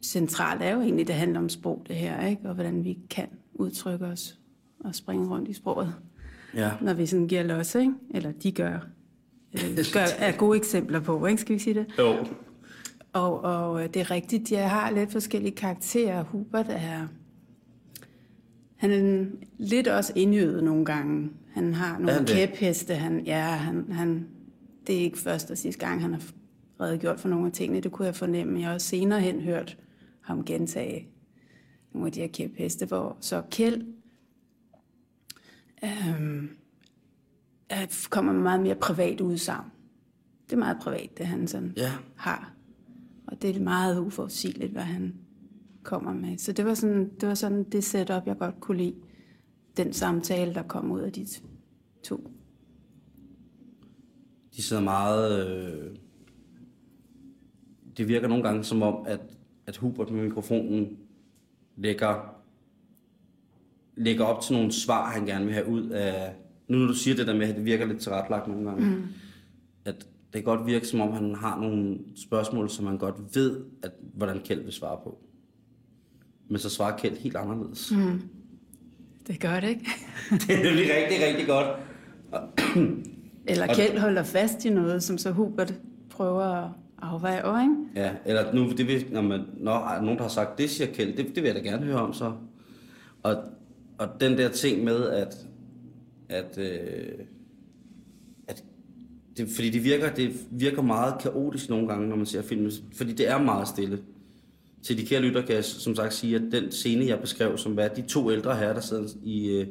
centralt 0.01 0.62
er 0.62 0.74
jo 0.74 0.81
egentlig, 0.81 1.07
det 1.07 1.15
handler 1.15 1.39
om 1.39 1.50
sprog, 1.50 1.83
det 1.88 1.95
her, 1.95 2.27
ikke? 2.27 2.50
og 2.50 2.53
hvordan 2.53 2.83
vi 2.83 2.98
kan 3.10 3.27
udtrykke 3.53 4.05
os 4.05 4.39
og 4.79 4.95
springe 4.95 5.29
rundt 5.29 5.50
i 5.50 5.53
sproget, 5.53 5.95
ja. 6.55 6.71
når 6.81 6.93
vi 6.93 7.05
sådan 7.05 7.27
giver 7.27 7.43
los, 7.43 7.75
ikke? 7.75 7.93
eller 8.10 8.31
de 8.31 8.51
gør, 8.51 8.79
øh, 9.53 9.77
gør 9.93 10.05
er 10.17 10.38
gode 10.38 10.58
eksempler 10.58 11.00
på, 11.00 11.25
ikke? 11.25 11.41
skal 11.41 11.55
vi 11.55 11.60
sige 11.60 11.74
det? 11.74 11.86
Jo. 12.00 12.25
Og, 13.13 13.43
og 13.43 13.93
det 13.93 14.00
er 14.00 14.12
rigtigt, 14.12 14.51
jeg 14.51 14.70
har 14.70 14.91
lidt 14.91 15.12
forskellige 15.12 15.55
karakterer. 15.55 16.24
Hubert 16.24 16.65
er, 16.70 17.08
han 18.75 18.91
er 18.91 19.25
lidt 19.58 19.88
også 19.88 20.13
indjødet 20.15 20.63
nogle 20.63 20.86
gange. 20.86 21.29
Han 21.53 21.74
har 21.74 22.00
nogle 22.00 22.25
kæpheste. 22.27 22.96
Han, 22.96 23.20
ja, 23.25 23.41
han, 23.41 23.91
han, 23.91 24.27
det 24.88 24.96
er 24.96 25.00
ikke 25.00 25.17
første 25.17 25.51
og 25.51 25.58
sidste 25.58 25.86
gang, 25.86 26.01
han 26.01 26.13
har 26.13 26.22
redegjort 26.79 27.20
for 27.20 27.29
nogle 27.29 27.46
af 27.46 27.51
tingene, 27.51 27.81
det 27.81 27.91
kunne 27.91 28.05
jeg 28.05 28.15
fornemme. 28.15 28.60
Jeg 28.60 28.67
har 28.67 28.74
også 28.74 28.88
senere 28.88 29.20
hen 29.20 29.41
hørt 29.41 29.77
ham 30.22 30.46
gentage 30.46 31.08
nogle 31.93 32.05
af 32.05 32.12
de 32.12 32.20
her 32.20 32.27
kæpheste, 32.27 32.86
hvor 32.86 33.17
så 33.20 33.41
Kjeld 33.51 33.86
øhm, 35.84 36.50
kommer 38.09 38.33
med 38.33 38.41
meget 38.41 38.61
mere 38.61 38.75
privat 38.75 39.21
udsagn. 39.21 39.65
Det 40.45 40.53
er 40.53 40.59
meget 40.59 40.77
privat, 40.81 41.17
det 41.17 41.25
han 41.25 41.47
sådan 41.47 41.73
Ja. 41.77 41.91
har. 42.15 42.53
Og 43.27 43.41
det 43.41 43.55
er 43.55 43.59
meget 43.61 43.99
uforudsigeligt, 43.99 44.71
hvad 44.71 44.81
han 44.81 45.15
kommer 45.83 46.13
med. 46.13 46.37
Så 46.37 46.51
det 46.51 46.65
var 46.65 46.73
sådan 46.73 47.11
det, 47.21 47.29
var 47.29 47.35
sådan 47.35 47.63
det 47.63 47.83
setup, 47.83 48.23
jeg 48.25 48.37
godt 48.37 48.59
kunne 48.59 48.77
lide. 48.77 48.95
Den 49.77 49.93
samtale, 49.93 50.53
der 50.53 50.63
kom 50.63 50.91
ud 50.91 50.99
af 50.99 51.11
de 51.11 51.27
to. 52.03 52.31
De 54.55 54.61
sidder 54.61 54.81
meget... 54.83 55.47
Øh... 55.47 55.95
Det 57.97 58.07
virker 58.07 58.27
nogle 58.27 58.43
gange 58.43 58.63
som 58.63 58.81
om, 58.81 59.05
at, 59.07 59.19
at 59.67 59.77
Hubert 59.77 60.11
med 60.11 60.23
mikrofonen 60.23 60.97
lægger, 61.75 62.35
lægger 63.95 64.25
op 64.25 64.41
til 64.41 64.55
nogle 64.55 64.71
svar, 64.71 65.09
han 65.09 65.25
gerne 65.25 65.45
vil 65.45 65.53
have 65.53 65.67
ud 65.67 65.89
af... 65.89 66.35
Nu 66.71 66.77
når 66.77 66.87
du 66.87 66.93
siger 66.93 67.15
det 67.15 67.27
der 67.27 67.35
med, 67.35 67.47
at 67.47 67.55
det 67.55 67.65
virker 67.65 67.85
lidt 67.85 67.99
tilrettelagt 67.99 68.47
nogle 68.47 68.69
gange, 68.69 68.89
mm. 68.89 69.03
at 69.85 69.95
det 70.33 70.33
kan 70.33 70.43
godt 70.43 70.65
virke 70.65 70.87
som 70.87 71.01
om, 71.01 71.13
han 71.13 71.35
har 71.35 71.59
nogle 71.59 71.97
spørgsmål, 72.15 72.69
som 72.69 72.85
han 72.85 72.97
godt 72.97 73.15
ved, 73.35 73.59
at, 73.83 73.91
hvordan 74.13 74.39
Kjeld 74.39 74.63
vil 74.63 74.73
svare 74.73 74.97
på. 75.03 75.17
Men 76.47 76.59
så 76.59 76.69
svarer 76.69 76.97
Kjeld 76.97 77.17
helt 77.17 77.35
anderledes. 77.35 77.91
Mm. 77.91 78.21
Det 79.27 79.39
gør 79.39 79.59
det, 79.59 79.69
ikke? 79.69 79.89
det 80.47 80.49
er 80.49 80.63
nemlig 80.63 80.83
rigtig, 80.83 81.27
rigtig 81.27 81.47
godt. 81.47 81.67
Eller 83.47 83.73
Kjeld 83.73 83.97
holder 83.97 84.23
fast 84.23 84.65
i 84.65 84.69
noget, 84.69 85.03
som 85.03 85.17
så 85.17 85.31
Hubert 85.31 85.73
prøver 86.09 86.43
at 86.43 86.69
afveje, 87.01 87.63
ikke? 87.63 87.75
Ja, 87.95 88.11
eller 88.25 88.53
nu, 88.53 88.71
det 88.71 88.87
vil, 88.87 89.05
når, 89.11 89.21
man, 89.21 89.41
når 89.57 89.99
nogen, 90.01 90.17
der 90.17 90.23
har 90.23 90.29
sagt, 90.29 90.57
det 90.57 90.69
siger 90.69 90.93
Kjeld, 90.93 91.17
det, 91.17 91.25
det 91.25 91.35
vil 91.35 91.43
jeg 91.43 91.55
da 91.55 91.59
gerne 91.59 91.85
høre 91.85 92.01
om 92.01 92.13
så. 92.13 92.33
Og, 93.23 93.35
og 93.97 94.07
den 94.19 94.37
der 94.37 94.49
ting 94.49 94.83
med, 94.83 95.07
at, 95.09 95.47
at, 96.31 96.57
øh, 96.57 97.25
at 98.47 98.63
det, 99.38 99.50
fordi 99.50 99.69
det 99.69 99.83
virker, 99.83 100.13
det 100.13 100.47
virker 100.51 100.81
meget 100.81 101.21
kaotisk 101.21 101.69
nogle 101.69 101.88
gange, 101.88 102.09
når 102.09 102.15
man 102.15 102.25
ser 102.25 102.41
filmen, 102.41 102.71
fordi 102.95 103.13
det 103.13 103.29
er 103.29 103.43
meget 103.43 103.67
stille. 103.67 104.00
Til 104.83 104.97
de 104.97 105.05
kære 105.05 105.21
lytter 105.21 105.45
kan 105.45 105.55
jeg 105.55 105.65
som 105.65 105.95
sagt 105.95 106.13
sige, 106.13 106.35
at 106.35 106.41
den 106.51 106.71
scene, 106.71 107.05
jeg 107.05 107.19
beskrev, 107.19 107.57
som 107.57 107.75
var 107.75 107.88
de 107.88 108.01
to 108.01 108.31
ældre 108.31 108.55
herrer, 108.55 108.73
der 108.73 108.81
sidder 108.81 109.07
i, 109.23 109.50
øh, 109.50 109.67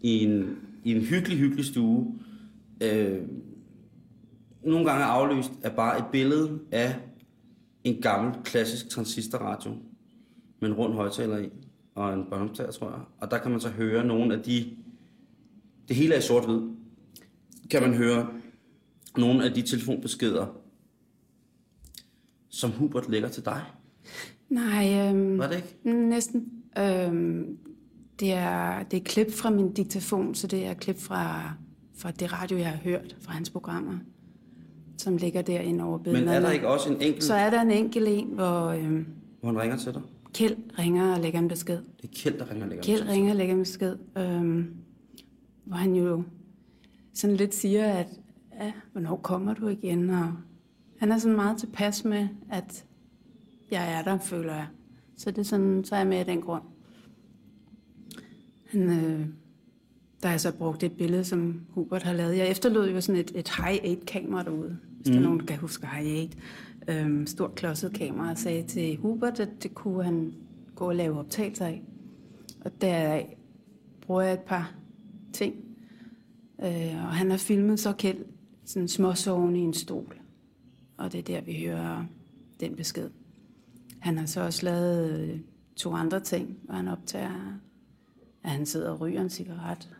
i, 0.00 0.24
en, 0.24 0.56
i 0.84 0.94
en 0.94 1.00
hyggelig, 1.00 1.38
hyggelig 1.38 1.64
stue, 1.64 2.18
øh, 2.80 3.18
nogle 4.62 4.86
gange 4.86 5.02
er 5.02 5.08
afløst 5.08 5.50
af 5.62 5.72
bare 5.72 5.98
et 5.98 6.04
billede 6.12 6.58
af 6.72 6.96
en 7.84 8.02
gammel, 8.02 8.34
klassisk 8.44 8.88
transistorradio 8.88 9.70
med 10.60 10.68
en 10.68 10.74
rund 10.74 10.94
højtaler 10.94 11.38
i 11.38 11.48
og 11.94 12.14
en 12.14 12.24
båndoptager, 12.30 12.70
tror 12.70 12.90
jeg. 12.90 13.00
Og 13.20 13.30
der 13.30 13.38
kan 13.38 13.50
man 13.50 13.60
så 13.60 13.68
høre 13.68 14.04
nogle 14.04 14.34
af 14.34 14.42
de... 14.42 14.76
Det 15.88 15.96
hele 15.96 16.14
er 16.14 16.18
i 16.18 16.22
sort-hvid. 16.22 16.60
Kan 17.70 17.82
man 17.82 17.94
høre 17.94 18.28
nogle 19.16 19.44
af 19.44 19.52
de 19.54 19.62
telefonbeskeder, 19.62 20.46
som 22.48 22.70
Hubert 22.70 23.10
lægger 23.10 23.28
til 23.28 23.44
dig. 23.44 23.62
Nej, 24.48 25.08
øhm, 25.10 25.38
Var 25.38 25.48
det 25.48 25.56
ikke? 25.56 25.98
næsten. 26.08 26.52
Øhm, 26.78 27.58
det, 28.20 28.32
er, 28.32 28.82
det 28.82 28.96
er 28.96 29.04
klip 29.04 29.32
fra 29.32 29.50
min 29.50 29.72
diktafon, 29.72 30.34
så 30.34 30.46
det 30.46 30.66
er 30.66 30.74
klip 30.74 30.98
fra, 31.00 31.52
fra 31.96 32.10
det 32.10 32.32
radio, 32.32 32.56
jeg 32.58 32.66
har 32.70 32.76
hørt 32.76 33.16
fra 33.20 33.32
hans 33.32 33.50
programmer, 33.50 33.98
som 34.98 35.16
ligger 35.16 35.42
derinde 35.42 35.84
over 35.84 35.96
Men 35.98 36.04
billederne. 36.04 36.32
er 36.36 36.40
der 36.40 36.50
ikke 36.50 36.68
også 36.68 36.88
en 36.88 37.00
enkelt, 37.02 37.24
Så 37.24 37.34
er 37.34 37.50
der 37.50 37.60
en 37.62 37.70
enkelt 37.70 38.08
en, 38.08 38.26
hvor 38.26 38.66
øhm, 38.68 39.06
hvor 39.40 39.48
han 39.52 39.60
ringer 39.60 39.76
til 39.76 39.94
dig? 39.94 40.02
Kjeld 40.34 40.56
ringer 40.78 41.14
og 41.14 41.20
lægger 41.20 41.38
en 41.38 41.48
besked. 41.48 41.76
Det 41.76 42.04
er 42.04 42.08
Kjeld, 42.14 42.38
der 42.38 42.50
ringer 42.50 42.64
og 42.64 42.68
lægger 42.68 42.84
Kjeld 42.84 42.98
til 42.98 43.06
dig. 43.06 43.14
ringer 43.14 43.30
og 43.30 43.36
lægger 43.36 43.54
en 43.54 43.60
besked, 43.60 43.96
øhm, 44.18 44.74
hvor 45.68 45.76
han 45.76 45.94
jo 45.94 46.22
sådan 47.14 47.36
lidt 47.36 47.54
siger, 47.54 47.92
at 47.92 48.08
ja, 48.60 48.72
hvornår 48.92 49.16
kommer 49.16 49.54
du 49.54 49.68
igen? 49.68 50.10
Og 50.10 50.32
han 50.98 51.12
er 51.12 51.18
sådan 51.18 51.36
meget 51.36 51.58
tilpas 51.58 52.04
med, 52.04 52.28
at 52.50 52.84
jeg 53.70 53.92
er 53.92 54.02
der, 54.02 54.18
føler 54.18 54.54
jeg. 54.54 54.66
Så 55.16 55.30
det 55.30 55.38
er 55.38 55.42
sådan, 55.42 55.84
så 55.84 55.94
er 55.94 55.98
jeg 55.98 56.08
med 56.08 56.16
af 56.16 56.24
den 56.24 56.40
grund. 56.40 56.62
Han, 58.70 58.82
øh, 58.82 59.26
der 60.22 60.28
har 60.28 60.30
jeg 60.30 60.40
så 60.40 60.52
brugt 60.52 60.82
et 60.82 60.92
billede, 60.92 61.24
som 61.24 61.60
Hubert 61.70 62.02
har 62.02 62.12
lavet. 62.12 62.36
Jeg 62.36 62.50
efterlod 62.50 62.90
jo 62.90 63.00
sådan 63.00 63.20
et, 63.20 63.32
et 63.34 63.48
high-8 63.48 64.04
kamera 64.04 64.42
derude, 64.42 64.78
hvis 64.96 65.08
mm. 65.08 65.12
der 65.12 65.20
er 65.20 65.24
nogen, 65.24 65.40
der 65.40 65.46
kan 65.46 65.58
huske 65.58 65.86
high-8. 65.86 66.36
Øhm, 66.92 67.26
stort 67.26 67.54
klodset 67.54 67.92
kamera, 67.92 68.30
og 68.30 68.38
sagde 68.38 68.62
til 68.62 68.96
Hubert, 68.96 69.40
at 69.40 69.62
det 69.62 69.74
kunne 69.74 70.04
han 70.04 70.34
gå 70.74 70.88
og 70.88 70.94
lave 70.94 71.18
optagelser 71.18 71.66
af. 71.66 71.82
Og 72.60 72.80
der 72.80 73.22
bruger 74.00 74.22
jeg 74.22 74.32
et 74.32 74.40
par 74.40 74.74
ting. 75.38 75.54
Øh, 76.62 77.04
og 77.04 77.14
han 77.14 77.30
har 77.30 77.38
filmet 77.38 77.80
så 77.80 77.92
kæld, 77.92 78.24
sådan 78.64 78.88
småsoven 78.88 79.56
i 79.56 79.60
en 79.60 79.74
stol. 79.74 80.20
Og 80.96 81.12
det 81.12 81.18
er 81.18 81.22
der, 81.22 81.40
vi 81.40 81.64
hører 81.64 82.04
den 82.60 82.76
besked. 82.76 83.10
Han 83.98 84.18
har 84.18 84.26
så 84.26 84.40
også 84.40 84.64
lavet 84.64 85.20
øh, 85.20 85.40
to 85.76 85.92
andre 85.92 86.20
ting, 86.20 86.58
hvor 86.62 86.74
han 86.74 86.88
optager, 86.88 87.60
at 88.42 88.50
han 88.50 88.66
sidder 88.66 88.90
og 88.90 89.00
ryger 89.00 89.20
en 89.20 89.30
cigaret. 89.30 89.96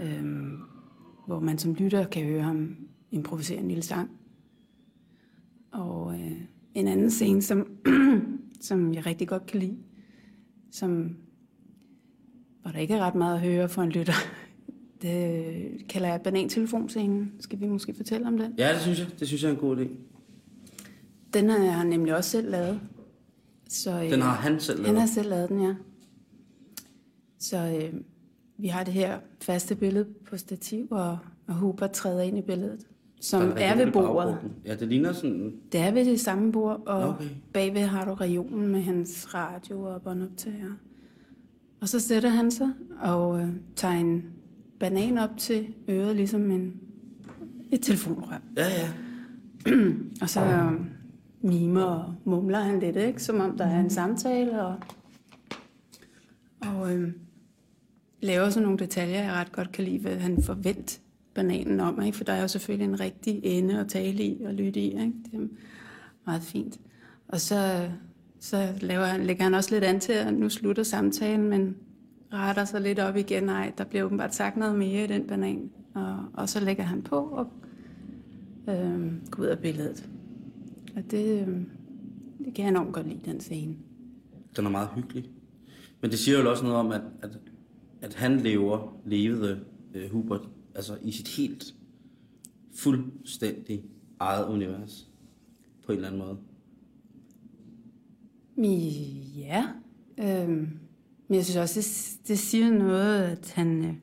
Øhm, 0.00 0.58
hvor 1.26 1.40
man 1.40 1.58
som 1.58 1.74
lytter 1.74 2.06
kan 2.06 2.24
høre 2.24 2.42
ham 2.42 2.76
improvisere 3.10 3.58
en 3.58 3.68
lille 3.68 3.82
sang. 3.82 4.10
Og 5.72 6.14
øh, 6.14 6.42
en 6.74 6.88
anden 6.88 7.10
scene, 7.10 7.42
som, 7.42 7.66
som 8.68 8.94
jeg 8.94 9.06
rigtig 9.06 9.28
godt 9.28 9.46
kan 9.46 9.60
lide, 9.60 9.78
som, 10.70 11.16
hvor 12.62 12.70
der 12.70 12.78
ikke 12.78 12.94
er 12.94 13.00
ret 13.00 13.14
meget 13.14 13.34
at 13.34 13.40
høre 13.40 13.68
for 13.68 13.82
en 13.82 13.90
lytter, 13.90 14.12
det 15.02 15.54
kalder 15.88 16.08
jeg 16.08 16.20
banantelefonscenen. 16.22 17.32
Skal 17.40 17.60
vi 17.60 17.66
måske 17.66 17.94
fortælle 17.94 18.26
om 18.26 18.38
den? 18.38 18.54
Ja, 18.58 18.72
det 18.72 18.80
synes 18.80 18.98
jeg. 18.98 19.06
Det 19.20 19.28
synes 19.28 19.42
jeg 19.42 19.48
er 19.48 19.54
en 19.54 19.60
god 19.60 19.76
idé. 19.76 19.88
Den 21.34 21.48
har 21.50 21.58
jeg 21.64 21.84
nemlig 21.84 22.16
også 22.16 22.30
selv 22.30 22.50
lavet. 22.50 22.80
Så, 23.68 24.02
øh, 24.04 24.10
Den 24.10 24.22
har 24.22 24.34
han 24.34 24.60
selv 24.60 24.78
Han 24.78 24.84
lavet. 24.86 25.00
har 25.00 25.06
selv 25.06 25.28
lavet 25.30 25.48
den, 25.48 25.60
ja. 25.62 25.74
Så 27.38 27.56
øh, 27.82 28.00
vi 28.58 28.66
har 28.68 28.84
det 28.84 28.94
her 28.94 29.18
faste 29.42 29.74
billede 29.74 30.06
på 30.30 30.36
stativ, 30.36 30.86
og, 30.90 31.18
og 31.46 31.54
Hubert 31.54 31.90
træder 31.90 32.22
ind 32.22 32.38
i 32.38 32.42
billedet, 32.42 32.86
som 33.20 33.52
er 33.56 33.74
i 33.74 33.78
ved 33.78 33.92
bordet. 33.92 34.08
baggrunden. 34.08 34.52
Ja, 34.66 34.74
det 34.74 34.88
ligner 34.88 35.12
sådan... 35.12 35.52
Det 35.72 35.80
er 35.80 35.90
ved 35.90 36.04
det 36.04 36.20
samme 36.20 36.52
bord, 36.52 36.82
og 36.86 37.08
okay. 37.08 37.24
bagved 37.52 37.82
har 37.82 38.04
du 38.04 38.14
regionen 38.14 38.68
med 38.68 38.80
hans 38.80 39.34
radio 39.34 39.82
og 39.82 40.02
båndoptager. 40.02 40.70
Og 41.80 41.88
så 41.88 42.00
sætter 42.00 42.28
han 42.28 42.50
sig 42.50 42.70
og 43.00 43.40
øh, 43.40 43.48
tager 43.76 43.94
en 43.94 44.24
banan 44.80 45.18
op 45.18 45.30
til 45.38 45.74
øret, 45.88 46.16
ligesom 46.16 46.50
en, 46.50 46.80
et 47.72 47.82
telefonrør. 47.82 48.42
Ja, 48.56 48.66
ja. 48.68 48.90
Og 50.22 50.30
så 50.30 50.40
øh, 50.40 50.72
mimer 51.40 51.82
og 51.82 52.14
mumler 52.24 52.60
han 52.60 52.80
lidt, 52.80 52.96
ikke? 52.96 53.22
som 53.22 53.40
om 53.40 53.56
der 53.56 53.66
er 53.66 53.80
en 53.80 53.90
samtale, 53.90 54.62
og, 54.62 54.76
og 56.60 56.94
øh, 56.94 57.12
laver 58.20 58.50
sådan 58.50 58.62
nogle 58.62 58.78
detaljer, 58.78 59.22
jeg 59.22 59.32
ret 59.32 59.52
godt 59.52 59.72
kan 59.72 59.84
lide, 59.84 59.98
hvad 59.98 60.16
han 60.16 60.42
forvent 60.42 61.00
bananen 61.34 61.80
om, 61.80 62.02
ikke? 62.02 62.16
for 62.16 62.24
der 62.24 62.32
er 62.32 62.40
jo 62.40 62.48
selvfølgelig 62.48 62.84
en 62.88 63.00
rigtig 63.00 63.40
ende 63.42 63.80
at 63.80 63.88
tale 63.88 64.22
i 64.24 64.42
og 64.44 64.54
lytte 64.54 64.80
i. 64.80 64.84
Ikke? 64.84 65.12
Det 65.24 65.34
er 65.34 65.46
meget 66.26 66.42
fint. 66.42 66.80
Og 67.28 67.40
så, 67.40 67.88
så 68.40 68.74
laver 68.80 69.16
lægger 69.16 69.44
han 69.44 69.54
også 69.54 69.74
lidt 69.74 69.84
an 69.84 70.00
til, 70.00 70.12
at 70.12 70.34
nu 70.34 70.48
slutter 70.48 70.82
samtalen, 70.82 71.48
men 71.48 71.76
retter 72.32 72.64
sig 72.64 72.80
lidt 72.80 72.98
op 72.98 73.16
igen. 73.16 73.42
Nej, 73.42 73.72
der 73.78 73.84
bliver 73.84 74.04
åbenbart 74.04 74.34
sagt 74.34 74.56
noget 74.56 74.78
mere 74.78 75.04
i 75.04 75.06
den 75.06 75.26
banan. 75.26 75.70
Og, 75.94 76.24
og 76.34 76.48
så 76.48 76.60
lægger 76.60 76.84
han 76.84 77.02
på 77.02 77.16
og 77.16 77.46
øh, 78.68 79.12
går 79.30 79.42
ud 79.42 79.46
af 79.48 79.58
billedet. 79.58 80.08
Og 80.96 81.10
det, 81.10 81.48
øh, 81.48 81.60
det 82.44 82.54
kan 82.54 82.64
jeg 82.64 82.68
enormt 82.68 82.92
godt 82.92 83.08
lide, 83.08 83.20
den 83.24 83.40
scene. 83.40 83.74
Den 84.56 84.66
er 84.66 84.70
meget 84.70 84.88
hyggelig. 84.94 85.30
Men 86.00 86.10
det 86.10 86.18
siger 86.18 86.42
jo 86.42 86.50
også 86.50 86.62
noget 86.64 86.78
om, 86.78 86.92
at, 86.92 87.02
at, 87.22 87.38
at 88.02 88.14
han 88.14 88.40
lever, 88.40 89.00
levede 89.06 89.60
uh, 89.94 90.12
Hubert, 90.12 90.48
altså 90.74 90.96
i 91.02 91.12
sit 91.12 91.28
helt 91.28 91.74
fuldstændig 92.74 93.84
eget 94.20 94.46
univers. 94.46 95.08
På 95.86 95.92
en 95.92 95.96
eller 95.98 96.08
anden 96.08 96.26
måde. 96.26 96.38
Ja. 99.36 99.66
Øhm, 100.18 100.68
men 101.28 101.36
jeg 101.36 101.44
synes 101.44 101.56
også, 101.56 101.80
det, 101.80 102.28
det 102.28 102.38
siger 102.38 102.70
noget, 102.70 103.22
at 103.22 103.52
han... 103.56 103.84
Øh, 103.84 103.94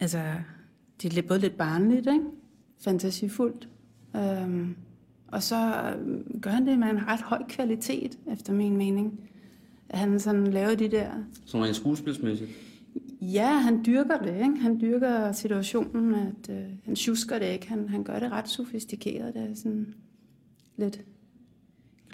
altså, 0.00 0.18
det 1.02 1.10
er 1.10 1.14
lidt, 1.14 1.28
både 1.28 1.40
lidt 1.40 1.56
barnligt, 1.56 2.06
ikke? 2.06 2.24
Fantasifuldt. 2.80 3.68
Øhm, 4.16 4.76
og 5.28 5.42
så 5.42 5.56
øh, 5.96 6.40
gør 6.40 6.50
han 6.50 6.66
det 6.66 6.78
med 6.78 6.88
en 6.88 7.06
ret 7.06 7.20
høj 7.20 7.42
kvalitet, 7.48 8.18
efter 8.32 8.52
min 8.52 8.76
mening. 8.76 9.20
At 9.88 9.98
han 9.98 10.20
sådan 10.20 10.46
laver 10.46 10.74
de 10.74 10.88
der... 10.88 11.10
Sådan 11.44 11.66
rent 11.66 11.76
skuespilsmæssigt. 11.76 12.50
Ja, 13.20 13.52
han 13.52 13.84
dyrker 13.86 14.18
det, 14.18 14.34
ikke? 14.34 14.56
Han 14.60 14.80
dyrker 14.80 15.32
situationen, 15.32 16.14
at 16.14 16.50
øh, 16.50 16.64
han 16.84 16.94
tjusker 16.94 17.38
det 17.38 17.52
ikke. 17.52 17.68
Han, 17.68 17.88
han 17.88 18.04
gør 18.04 18.18
det 18.18 18.32
ret 18.32 18.48
sofistikeret. 18.48 19.34
Det 19.34 19.50
er 19.50 19.54
sådan 19.54 19.94
lidt 20.76 21.00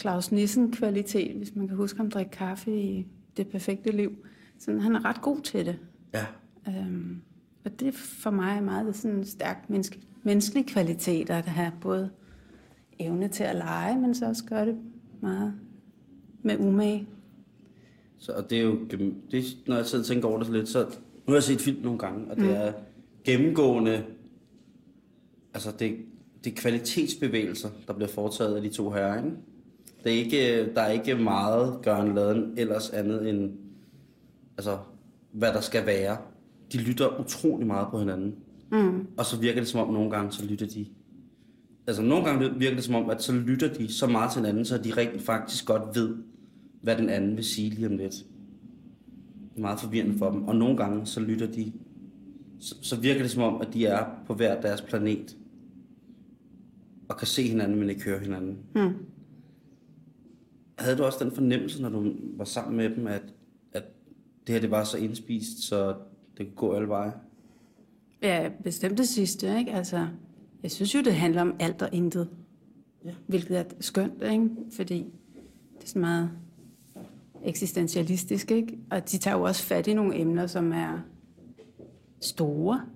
Claus 0.01 0.33
Nissen-kvalitet, 0.33 1.37
hvis 1.37 1.55
man 1.57 1.69
kan 1.69 1.77
huske 1.77 1.97
ham 1.97 2.11
drikke 2.11 2.31
kaffe 2.31 2.81
i 2.83 3.07
det 3.37 3.49
perfekte 3.49 3.93
liv. 3.93 4.13
Så 4.59 4.79
han 4.79 4.95
er 4.97 5.05
ret 5.05 5.21
god 5.23 5.41
til 5.41 5.67
det. 5.67 5.79
Ja. 6.15 6.27
Øhm, 6.69 7.21
og 7.65 7.81
det 7.81 7.89
er 7.89 7.93
for 7.93 8.31
mig 8.31 8.65
meget 8.65 8.97
sådan 8.97 9.17
en 9.17 9.25
stærk 9.25 9.71
menneske, 9.71 9.99
menneskelig 10.23 10.67
kvalitet 10.67 11.31
at 11.31 11.45
have 11.45 11.73
både 11.81 12.11
evne 12.99 13.29
til 13.29 13.45
at 13.45 13.57
lege, 13.57 13.99
men 14.01 14.15
så 14.15 14.27
også 14.27 14.45
gøre 14.45 14.67
det 14.67 14.77
meget 15.21 15.55
med 16.43 16.59
umage. 16.59 17.07
Så, 18.19 18.33
og 18.33 18.51
det 18.51 18.59
er 18.59 18.63
jo, 18.63 18.79
det, 18.91 19.01
er- 19.35 19.43
når 19.67 19.77
jeg 19.77 19.87
sidder 19.87 20.03
og 20.05 20.07
tænker 20.09 20.29
over 20.29 20.39
det 20.39 20.47
så 20.47 20.53
lidt, 20.53 20.69
så 20.69 20.81
nu 20.83 20.89
har 21.27 21.35
jeg 21.35 21.43
set 21.43 21.61
film 21.61 21.83
nogle 21.83 21.99
gange, 21.99 22.31
og 22.31 22.37
det 22.37 22.57
er 22.57 22.73
gennemgående, 23.25 24.05
altså 25.55 25.71
det, 25.79 25.97
det 26.45 26.51
er 26.53 26.57
kvalitetsbevægelser, 26.57 27.69
der 27.87 27.93
bliver 27.93 28.09
foretaget 28.09 28.57
af 28.57 28.63
de 28.63 28.69
to 28.69 28.91
herrer, 28.91 29.25
ikke? 29.25 29.37
Det 30.05 30.13
er 30.13 30.17
ikke, 30.17 30.75
der 30.75 30.81
er 30.81 30.91
ikke 30.91 31.15
meget 31.15 31.79
gøren 31.83 32.15
laden 32.15 32.55
ellers 32.57 32.91
andet 32.91 33.29
end, 33.31 33.51
altså, 34.59 34.79
hvad 35.33 35.53
der 35.53 35.61
skal 35.61 35.87
være. 35.87 36.17
De 36.73 36.79
lytter 36.79 37.21
utrolig 37.21 37.67
meget 37.67 37.87
på 37.91 37.99
hinanden. 37.99 38.35
Mm. 38.73 39.07
Og 39.17 39.25
så 39.25 39.41
virker 39.41 39.61
det 39.61 39.69
som 39.69 39.81
om, 39.81 39.95
nogle 39.95 40.11
gange, 40.11 40.33
så 40.33 40.45
lytter 40.45 40.67
de 40.67 40.87
altså 41.87 42.03
nogle 42.03 42.25
gange 42.25 42.59
virker 42.59 42.75
det 42.77 42.85
som 42.85 42.95
om, 42.95 43.11
at 43.11 43.23
så 43.23 43.33
lytter 43.33 43.75
de 43.75 43.93
så 43.93 44.07
meget 44.07 44.33
til 44.33 44.41
hinanden, 44.41 44.65
så 44.65 44.79
de 44.79 44.93
rent 44.93 45.23
faktisk 45.23 45.67
godt 45.67 45.83
ved, 45.95 46.17
hvad 46.83 46.97
den 46.97 47.09
anden 47.09 47.37
vil 47.37 47.45
sige 47.45 47.71
lige 47.71 47.87
om 47.87 47.97
lidt. 47.97 48.15
Det 48.15 49.57
er 49.57 49.61
meget 49.61 49.81
forvirrende 49.81 50.19
for 50.19 50.31
dem. 50.31 50.45
Og 50.49 50.57
nogle 50.57 50.77
gange 50.77 51.07
så 51.07 51.21
lytter 51.21 51.47
de, 51.47 51.73
så, 52.59 52.75
så 52.83 53.01
virker 53.01 53.23
det 53.23 53.31
som 53.31 53.43
om, 53.43 53.61
at 53.61 53.69
de 53.73 53.87
er 53.87 54.07
på 54.27 54.35
hver 54.35 54.61
deres 54.61 54.83
planet. 54.83 55.37
Og 57.09 57.17
kan 57.17 57.27
se 57.27 57.43
hinanden, 57.43 57.79
men 57.79 57.91
ikke 57.91 58.05
høre 58.05 58.19
hinanden. 58.19 58.59
Mm. 58.75 58.95
Havde 60.79 60.97
du 60.97 61.05
også 61.05 61.25
den 61.25 61.33
fornemmelse, 61.33 61.83
når 61.83 61.89
du 61.89 62.13
var 62.37 62.45
sammen 62.45 62.77
med 62.77 62.91
dem, 62.91 63.07
at, 63.07 63.23
at 63.73 63.85
det 64.47 64.53
her 64.53 64.61
det 64.61 64.71
var 64.71 64.85
så 64.85 64.99
indspist, 64.99 65.63
så 65.63 65.95
det 66.39 66.47
kunne 66.47 66.57
gå 66.57 66.75
alle 66.75 66.89
veje? 66.89 67.13
Ja, 68.23 68.51
bestemt 68.65 68.99
det 68.99 69.09
sidste, 69.09 69.59
ikke? 69.59 69.73
Altså, 69.73 70.07
jeg 70.63 70.71
synes 70.71 70.95
jo, 70.95 71.01
det 71.01 71.15
handler 71.15 71.41
om 71.41 71.55
alt 71.61 71.83
og 71.83 71.89
intet. 71.93 72.29
Ja. 73.05 73.15
Hvilket 73.27 73.59
er 73.59 73.65
skønt, 73.81 74.23
ikke? 74.23 74.51
Fordi 74.71 74.99
det 75.79 75.85
er 75.85 75.87
sådan 75.87 76.01
meget 76.01 76.31
eksistentialistisk, 77.45 78.51
ikke? 78.51 78.79
Og 78.91 79.11
de 79.11 79.19
tager 79.19 79.37
jo 79.37 79.43
også 79.43 79.63
fat 79.63 79.87
i 79.87 79.95
nogle 79.95 80.21
emner, 80.21 80.47
som 80.47 80.73
er 80.73 80.99
store. 82.21 82.87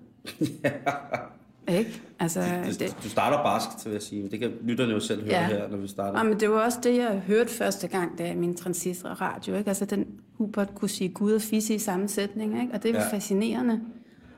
ikke? 1.68 2.02
Altså, 2.18 2.40
Det, 2.66 2.80
det, 2.80 2.96
du 3.04 3.08
starter 3.08 3.37
barsk, 3.37 3.87
vil 3.87 3.92
jeg 3.92 4.02
sige. 4.02 4.28
Det 4.30 4.40
kan 4.40 4.52
lytterne 4.62 4.92
jo 4.92 5.00
selv 5.00 5.22
høre 5.22 5.30
Ja. 5.32 5.46
her, 5.46 5.68
når 5.68 5.76
vi 5.76 5.88
starter. 5.88 6.18
Ja, 6.18 6.25
men 6.25 6.40
det 6.40 6.50
var 6.50 6.64
også 6.64 6.78
det, 6.82 6.96
jeg 6.96 7.22
hørte 7.26 7.50
første 7.50 7.88
gang, 7.88 8.18
da 8.18 8.34
min 8.34 8.56
transistorradio, 8.56 9.54
ikke? 9.54 9.68
Altså, 9.68 9.84
den 9.84 10.06
Hubert 10.34 10.75
kunne 10.75 10.88
sige 10.88 11.08
Gud 11.08 11.32
og 11.32 11.40
fisse 11.42 11.75
i 11.75 11.78
samme 11.78 12.08
sætning, 12.08 12.60
ikke? 12.62 12.75
Og 12.75 12.82
det 12.82 12.88
er 12.88 12.92
jo 12.92 13.00
Ja. 13.00 13.12
fascinerende 13.16 13.80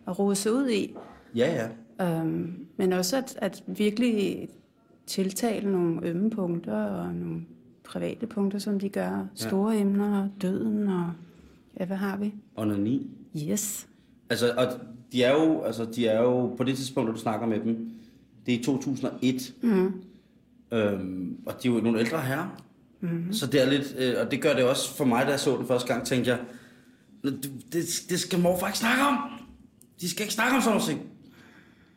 at 0.09 0.19
rode 0.19 0.35
sig 0.35 0.53
ud 0.53 0.69
i. 0.69 0.95
Ja, 1.35 1.69
ja. 2.01 2.21
Øhm, 2.21 2.67
men 2.77 2.93
også 2.93 3.17
at, 3.17 3.39
at 3.39 3.63
virkelig 3.67 4.49
tiltale 5.07 5.73
nogle 5.73 6.01
ømme 6.09 6.31
punkter 6.31 6.85
og 6.85 7.15
nogle 7.15 7.41
private 7.85 8.27
punkter, 8.27 8.59
som 8.59 8.81
de 8.81 8.89
gør. 8.89 9.27
Store 9.35 9.73
ja. 9.73 9.81
emner, 9.81 10.29
døden 10.43 10.89
og 10.89 11.11
ja, 11.81 11.85
hvad 11.85 11.97
har 11.97 12.17
vi? 12.17 12.35
Onani. 12.57 13.11
Yes. 13.51 13.89
Altså, 14.31 14.53
og 14.57 14.67
de 15.13 15.23
er 15.23 15.33
jo, 15.33 15.63
altså, 15.63 15.85
de 15.85 16.07
er 16.07 16.21
jo, 16.23 16.47
på 16.57 16.65
det 16.65 16.77
tidspunkt, 16.77 17.07
hvor 17.09 17.15
du 17.15 17.21
snakker 17.21 17.47
med 17.47 17.61
dem, 17.61 17.91
det 18.47 18.55
er 18.55 18.59
i 18.59 18.63
2001. 18.63 19.55
Mm. 19.63 19.93
Øhm, 20.73 21.37
og 21.47 21.63
de 21.63 21.69
er 21.69 21.73
jo 21.73 21.81
nogle 21.81 22.01
ældre 22.01 22.21
herrer. 22.21 22.63
Mm. 23.01 23.33
Så 23.33 23.47
det 23.47 23.63
er 23.63 23.71
lidt, 23.71 23.97
øh, 23.99 24.15
og 24.25 24.31
det 24.31 24.43
gør 24.43 24.55
det 24.55 24.65
også 24.65 24.97
for 24.97 25.05
mig, 25.05 25.27
da 25.27 25.31
jeg 25.31 25.41
så 25.41 25.57
den 25.57 25.67
første 25.67 25.93
gang, 25.95 26.07
tænkte 26.07 26.31
jeg, 26.31 26.41
det, 27.25 27.51
det, 27.73 27.85
det 28.09 28.21
skal 28.21 28.39
morfar 28.41 28.67
ikke 28.67 28.79
snakke 28.79 29.03
om. 29.03 29.17
De 30.01 30.09
skal 30.09 30.23
ikke 30.23 30.35
snakke 30.35 30.57
om 30.57 30.63
sådan 30.63 30.81
noget. 30.81 30.99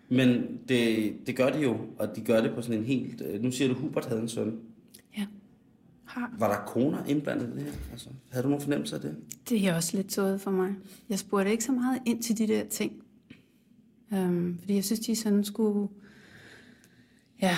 Men 0.09 0.43
det, 0.69 1.13
det 1.27 1.35
gør 1.35 1.49
de 1.49 1.59
jo, 1.59 1.77
og 1.99 2.15
de 2.15 2.21
gør 2.21 2.41
det 2.41 2.51
på 2.55 2.61
sådan 2.61 2.77
en 2.79 2.85
helt... 2.85 3.21
øh, 3.21 3.43
Nu 3.43 3.51
siger 3.51 3.67
du, 3.67 3.73
Hubert 3.73 4.05
havde 4.05 4.21
en 4.21 4.29
søn. 4.29 4.59
Har. 6.13 6.31
Var 6.39 6.47
der 6.47 6.65
koner 6.65 7.05
indblandet 7.05 7.49
i 7.49 7.51
det 7.51 7.63
her? 7.63 7.71
Altså, 7.91 8.09
havde 8.29 8.43
du 8.43 8.49
nogen 8.49 8.61
fornemmelse 8.61 8.95
af 8.95 9.01
det? 9.01 9.15
Det 9.49 9.67
er 9.67 9.75
også 9.75 9.97
lidt 9.97 10.09
tåget 10.09 10.41
for 10.41 10.51
mig. 10.51 10.75
Jeg 11.09 11.19
spurgte 11.19 11.51
ikke 11.51 11.63
så 11.63 11.71
meget 11.71 12.01
ind 12.05 12.23
til 12.23 12.37
de 12.37 12.47
der 12.47 12.63
ting. 12.63 12.93
Øhm, 14.13 14.57
fordi 14.59 14.75
jeg 14.75 14.83
synes, 14.83 14.99
de 14.99 15.15
sådan 15.15 15.43
skulle 15.43 15.89
ja, 17.41 17.55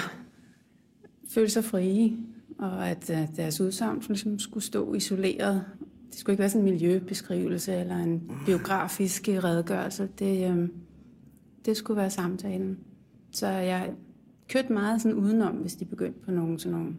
føle 1.29 1.49
sig 1.49 1.63
frie, 1.63 2.17
og 2.59 2.89
at 2.89 3.09
uh, 3.09 3.35
deres 3.35 3.61
udsagn 3.61 4.03
ligesom 4.07 4.39
skulle 4.39 4.63
stå 4.63 4.93
isoleret. 4.93 5.65
Det 6.09 6.19
skulle 6.19 6.33
ikke 6.33 6.41
være 6.41 6.49
sådan 6.49 6.67
en 6.67 6.73
miljøbeskrivelse 6.73 7.75
eller 7.75 7.97
en 7.97 8.31
biografisk 8.45 9.27
redegørelse. 9.27 10.09
Det, 10.19 10.51
øhm, 10.51 10.73
det 11.65 11.77
skulle 11.77 11.97
være 11.97 12.09
samtalen. 12.09 12.79
Så 13.31 13.47
jeg 13.47 13.93
kørte 14.49 14.73
meget 14.73 15.01
sådan 15.01 15.17
udenom, 15.17 15.55
hvis 15.55 15.75
de 15.75 15.85
begyndte 15.85 16.19
på 16.19 16.31
nogle 16.31 16.59
sådan 16.59 16.77
nogle 16.77 16.93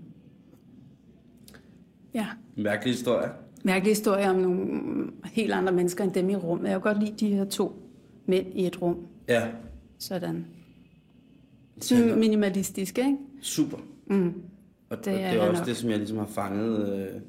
ja, 2.17 2.27
Mærkelig 2.57 2.93
historie. 2.95 3.29
mærkelig 3.65 3.91
historie 3.91 4.31
om 4.31 4.37
nogle 4.37 4.67
helt 5.25 5.53
andre 5.53 5.73
mennesker 5.73 6.05
end 6.05 6.13
dem 6.13 6.31
i 6.31 6.37
rummet. 6.37 6.65
Jeg 6.65 6.73
kan 6.75 6.81
godt 6.81 7.05
lide 7.05 7.15
de 7.27 7.35
her 7.35 7.45
to 7.45 7.83
mænd 8.27 8.47
i 8.55 8.67
et 8.67 8.83
rum. 8.83 8.97
Ja, 9.29 9.49
Sådan. 9.99 10.47
Sådan 11.81 12.19
minimalistisk, 12.19 12.99
ikke? 12.99 13.17
super. 13.41 13.77
Mm. 14.07 14.35
Og 14.91 14.99
det, 15.05 15.07
og 15.07 15.13
er 15.21 15.31
det 15.31 15.37
er 15.37 15.41
han 15.41 15.51
også 15.51 15.61
nok. 15.63 15.67
det, 15.69 15.77
som 15.77 15.91
jeg 15.91 15.99
ligesom 15.99 16.19
har 16.19 16.27
fanget. 16.27 16.99
Øh, 16.99 17.21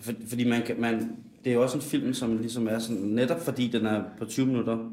for, 0.00 0.12
fordi 0.26 0.48
man, 0.48 0.62
kan, 0.66 0.80
man, 0.80 1.16
det 1.44 1.50
er 1.50 1.54
jo 1.54 1.62
også 1.62 1.76
en 1.76 1.82
film, 1.82 2.14
som 2.14 2.36
ligesom 2.38 2.68
er 2.68 2.78
sådan, 2.78 3.02
netop 3.02 3.40
fordi 3.40 3.68
den 3.68 3.86
er 3.86 4.02
på 4.18 4.24
20 4.24 4.46
minutter, 4.46 4.90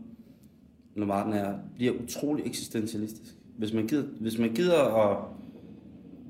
når 0.95 1.23
den 1.23 1.34
er, 1.34 1.54
bliver 1.76 1.93
utrolig 2.04 2.45
eksistentialistisk. 2.45 3.36
Hvis 3.58 3.73
man 3.73 3.88
gider, 3.88 4.04
hvis 4.19 4.38
man 4.38 4.54
gider 4.54 4.84
at... 4.84 5.17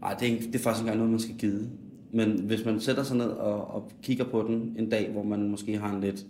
Nej, 0.01 0.13
det 0.19 0.33
er, 0.33 0.37
det 0.41 0.55
er 0.55 0.59
faktisk 0.59 0.65
ikke 0.67 0.79
engang 0.79 0.97
noget, 0.97 1.11
man 1.11 1.19
skal 1.19 1.35
gide. 1.35 1.69
Men 2.11 2.39
hvis 2.39 2.65
man 2.65 2.79
sætter 2.79 3.03
sig 3.03 3.17
ned 3.17 3.29
og, 3.29 3.67
og 3.67 3.91
kigger 4.01 4.23
på 4.23 4.41
den 4.41 4.75
en 4.79 4.89
dag, 4.89 5.11
hvor 5.11 5.23
man 5.23 5.49
måske 5.49 5.77
har 5.77 5.95
en 5.95 6.01
lidt... 6.01 6.25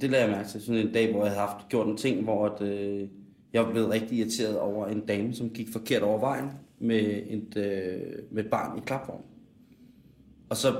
Det 0.00 0.10
lader 0.10 0.24
jeg 0.24 0.36
mærke 0.36 0.48
til. 0.48 0.62
Sådan 0.62 0.86
en 0.86 0.92
dag, 0.92 1.12
hvor 1.12 1.24
jeg 1.24 1.32
havde 1.32 1.48
haft 1.48 1.68
gjort 1.68 1.86
en 1.86 1.96
ting, 1.96 2.24
hvor 2.24 2.46
at, 2.46 2.62
øh, 2.62 3.08
jeg 3.52 3.64
blev 3.64 3.72
blevet 3.72 3.90
rigtig 3.90 4.18
irriteret 4.18 4.58
over 4.58 4.86
en 4.86 5.00
dame, 5.00 5.34
som 5.34 5.50
gik 5.50 5.68
forkert 5.72 6.02
over 6.02 6.20
vejen 6.20 6.50
med 6.78 7.22
et, 7.28 7.56
øh, 7.56 8.02
med 8.30 8.44
et 8.44 8.50
barn 8.50 8.78
i 8.78 8.80
klapvogn. 8.86 9.22
Og 10.48 10.56
så 10.56 10.74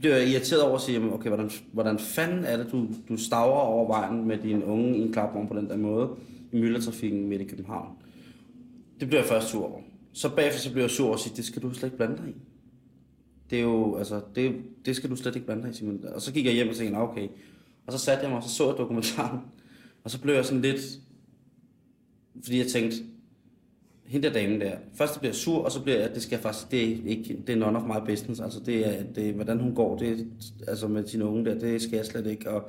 blev 0.00 0.12
jeg 0.12 0.28
irriteret 0.28 0.62
over 0.62 0.74
at 0.74 0.80
sige, 0.80 0.98
jamen, 0.98 1.12
okay, 1.12 1.28
hvordan, 1.28 1.50
hvordan 1.72 1.98
fanden 1.98 2.44
er 2.44 2.56
det, 2.56 2.72
du, 2.72 2.88
du 3.08 3.16
staver 3.16 3.52
over 3.52 3.86
vejen 3.86 4.24
med 4.24 4.38
din 4.38 4.62
unge 4.62 4.98
i 4.98 5.00
en 5.00 5.12
klapvogn 5.12 5.48
på 5.48 5.54
den 5.54 5.68
der 5.68 5.76
måde 5.76 6.10
i 6.52 6.56
myldretrafikken 6.56 7.28
midt 7.28 7.40
i 7.40 7.44
København. 7.44 7.88
Det 9.00 9.08
blev 9.08 9.18
jeg 9.18 9.28
først 9.28 9.48
sur 9.48 9.64
over. 9.64 9.80
Så 10.14 10.34
bagefter 10.36 10.60
så 10.60 10.72
blev 10.72 10.82
jeg 10.82 10.90
sur 10.90 11.12
og 11.12 11.18
siger, 11.18 11.34
det 11.34 11.44
skal 11.44 11.62
du 11.62 11.74
slet 11.74 11.84
ikke 11.84 11.96
blande 11.96 12.16
dig 12.16 12.28
i. 12.28 12.34
Det 13.50 13.58
er 13.58 13.62
jo, 13.62 13.96
altså, 13.96 14.20
det, 14.34 14.54
det 14.86 14.96
skal 14.96 15.10
du 15.10 15.16
slet 15.16 15.34
ikke 15.34 15.46
blande 15.46 15.62
dig 15.62 15.70
i, 15.70 15.74
Simon. 15.74 16.04
Og 16.14 16.22
så 16.22 16.32
gik 16.32 16.46
jeg 16.46 16.54
hjem 16.54 16.68
og 16.68 16.76
tænkte, 16.76 16.98
okay. 16.98 17.28
Og 17.86 17.92
så 17.92 17.98
satte 17.98 18.22
jeg 18.22 18.30
mig, 18.30 18.38
og 18.38 18.44
så 18.44 18.48
så 18.48 18.68
jeg 18.68 18.78
dokumentaren. 18.78 19.38
Og 20.04 20.10
så 20.10 20.20
blev 20.20 20.34
jeg 20.34 20.44
sådan 20.44 20.62
lidt, 20.62 20.80
fordi 22.42 22.58
jeg 22.58 22.66
tænkte, 22.66 22.96
hende 24.04 24.28
der 24.28 24.34
dame 24.34 24.60
der, 24.60 24.76
først 24.94 25.18
bliver 25.18 25.30
jeg 25.30 25.36
sur, 25.36 25.64
og 25.64 25.72
så 25.72 25.82
bliver 25.82 25.98
jeg, 25.98 26.14
det 26.14 26.22
skal 26.22 26.36
jeg 26.36 26.42
faktisk, 26.42 26.70
det 26.70 26.84
er 26.84 26.96
ikke, 27.06 27.42
det 27.46 27.52
er 27.52 27.56
none 27.56 27.78
of 27.78 27.84
my 27.84 28.10
business, 28.10 28.40
altså 28.40 28.60
det 28.60 28.86
er, 28.86 29.02
det, 29.02 29.28
er, 29.28 29.32
hvordan 29.32 29.60
hun 29.60 29.74
går, 29.74 29.98
det 29.98 30.10
er, 30.10 30.24
altså 30.68 30.88
med 30.88 31.06
sine 31.06 31.24
unge 31.24 31.44
der, 31.44 31.58
det 31.58 31.82
skal 31.82 31.96
jeg 31.96 32.06
slet 32.06 32.26
ikke, 32.26 32.50
og 32.50 32.68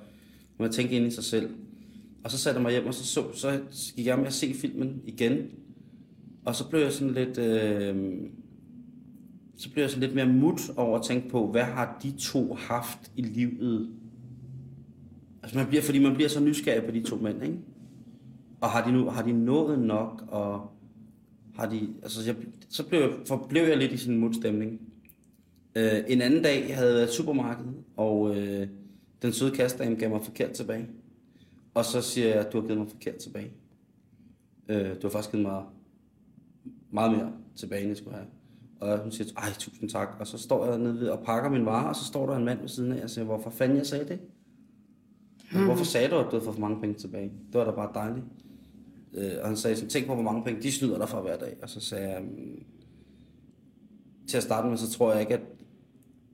man 0.58 0.72
tænker 0.72 0.98
ind 0.98 1.08
i 1.08 1.12
sig 1.12 1.24
selv. 1.24 1.50
Og 2.24 2.32
så 2.32 2.38
satte 2.38 2.58
jeg 2.58 2.64
mig 2.64 2.72
hjem, 2.72 2.88
og 2.88 2.94
så, 2.94 3.04
så, 3.06 3.24
så 3.36 3.60
gik 3.96 4.06
jeg 4.06 4.18
med 4.18 4.28
at 4.28 4.34
se 4.34 4.54
filmen 4.54 5.02
igen, 5.06 5.50
og 6.46 6.56
så 6.56 6.70
blev 6.70 6.82
jeg 6.82 6.92
sådan 6.92 7.14
lidt, 7.14 7.38
øh, 7.38 8.16
så 9.58 9.72
blev 9.72 9.84
jeg 9.84 9.90
sådan 9.90 10.04
lidt 10.04 10.16
mere 10.16 10.34
mut 10.34 10.60
over 10.78 10.98
at 11.00 11.06
tænke 11.06 11.30
på, 11.30 11.52
hvad 11.52 11.64
har 11.64 11.98
de 12.04 12.12
to 12.12 12.54
haft 12.54 13.12
i 13.16 13.22
livet? 13.22 13.90
Altså 15.44 15.58
man 15.58 15.68
bliver, 15.68 15.82
fordi 15.82 16.00
man 16.00 16.16
bliver 16.16 16.30
så 16.30 16.40
nysgerrig 16.40 16.84
på 16.84 16.92
de 16.92 17.04
to 17.04 17.16
mænd, 17.16 17.44
ikke? 17.44 17.58
Og 18.62 18.70
har 18.70 18.86
de, 18.86 18.92
nu, 18.92 19.10
har 19.10 19.24
de 19.24 19.34
nået 19.34 19.80
nok, 19.80 20.24
og 20.28 20.72
har 21.56 21.70
de, 21.70 21.94
altså 22.04 22.26
jeg, 22.26 22.36
så 22.70 22.88
blev 22.88 23.00
jeg, 23.02 23.10
forblev 23.28 23.68
jeg 23.68 23.78
lidt 23.78 23.92
i 23.92 23.98
sin 23.98 24.18
mutstemning. 24.18 24.82
Øh, 25.76 26.04
en 26.08 26.22
anden 26.22 26.44
dag, 26.44 26.66
jeg 26.70 26.78
havde 26.78 26.94
været 26.94 27.10
i 27.10 27.14
supermarkedet, 27.14 27.76
og 27.98 28.38
øh, 28.38 28.68
den 29.22 29.34
søde 29.34 29.52
kastdame 29.52 29.96
gav 29.96 30.10
mig 30.10 30.22
forkert 30.24 30.52
tilbage. 30.52 30.88
Og 31.74 31.86
så 31.86 32.02
siger 32.02 32.28
jeg, 32.36 32.48
du 32.54 32.60
har 32.60 32.68
givet 32.68 32.80
mig 32.80 32.90
forkert 32.90 33.16
tilbage. 33.16 33.52
Øh, 34.70 34.90
du 34.96 35.00
har 35.02 35.10
faktisk 35.10 35.32
givet 35.32 35.46
mig 35.46 35.64
meget 36.96 37.12
mere 37.12 37.32
tilbage, 37.56 37.82
end 37.82 37.90
jeg 37.90 37.98
skulle 37.98 38.16
have. 38.16 38.28
Og 38.80 39.00
hun 39.00 39.12
siger, 39.12 39.30
ej, 39.38 39.50
tusind 39.60 39.90
tak. 39.90 40.08
Og 40.20 40.28
så 40.28 40.38
står 40.38 40.66
jeg 40.66 40.78
nede 40.78 41.00
ved 41.00 41.10
og 41.10 41.20
pakker 41.26 41.50
min 41.50 41.66
varer, 41.66 41.88
og 41.88 41.96
så 41.96 42.06
står 42.06 42.26
der 42.26 42.36
en 42.36 42.46
mand 42.46 42.60
ved 42.60 42.68
siden 42.68 42.92
af, 42.92 43.04
og 43.04 43.10
siger, 43.10 43.26
hvorfor 43.26 43.50
fanden 43.50 43.78
jeg 43.78 43.86
sagde 43.86 44.08
det? 44.08 44.20
Mm. 45.52 45.66
Hvorfor 45.66 45.86
sagde 45.86 46.10
du, 46.10 46.16
at 46.16 46.26
du 46.26 46.30
havde 46.30 46.44
fået 46.44 46.56
for 46.56 46.62
mange 46.62 46.82
penge 46.82 46.96
tilbage? 46.96 47.32
Det 47.54 47.60
var 47.60 47.66
da 47.66 47.72
bare 47.72 47.92
dejligt. 47.94 48.26
Øh, 49.14 49.32
og 49.42 49.48
han 49.48 49.58
sagde 49.58 49.76
sådan, 49.76 49.90
tænk 49.90 50.08
på, 50.08 50.14
hvor 50.14 50.24
mange 50.24 50.44
penge 50.44 50.62
de 50.62 50.72
snyder 50.72 50.98
dig 50.98 51.10
for 51.10 51.22
hver 51.22 51.38
dag. 51.38 51.58
Og 51.62 51.70
så 51.70 51.80
sagde 51.80 52.10
jeg, 52.10 52.22
mm, 52.22 52.64
til 54.28 54.38
at 54.38 54.44
starte 54.44 54.68
med, 54.68 54.78
så 54.78 54.92
tror 54.92 55.12
jeg 55.12 55.22
ikke, 55.22 55.34
at, 55.34 55.42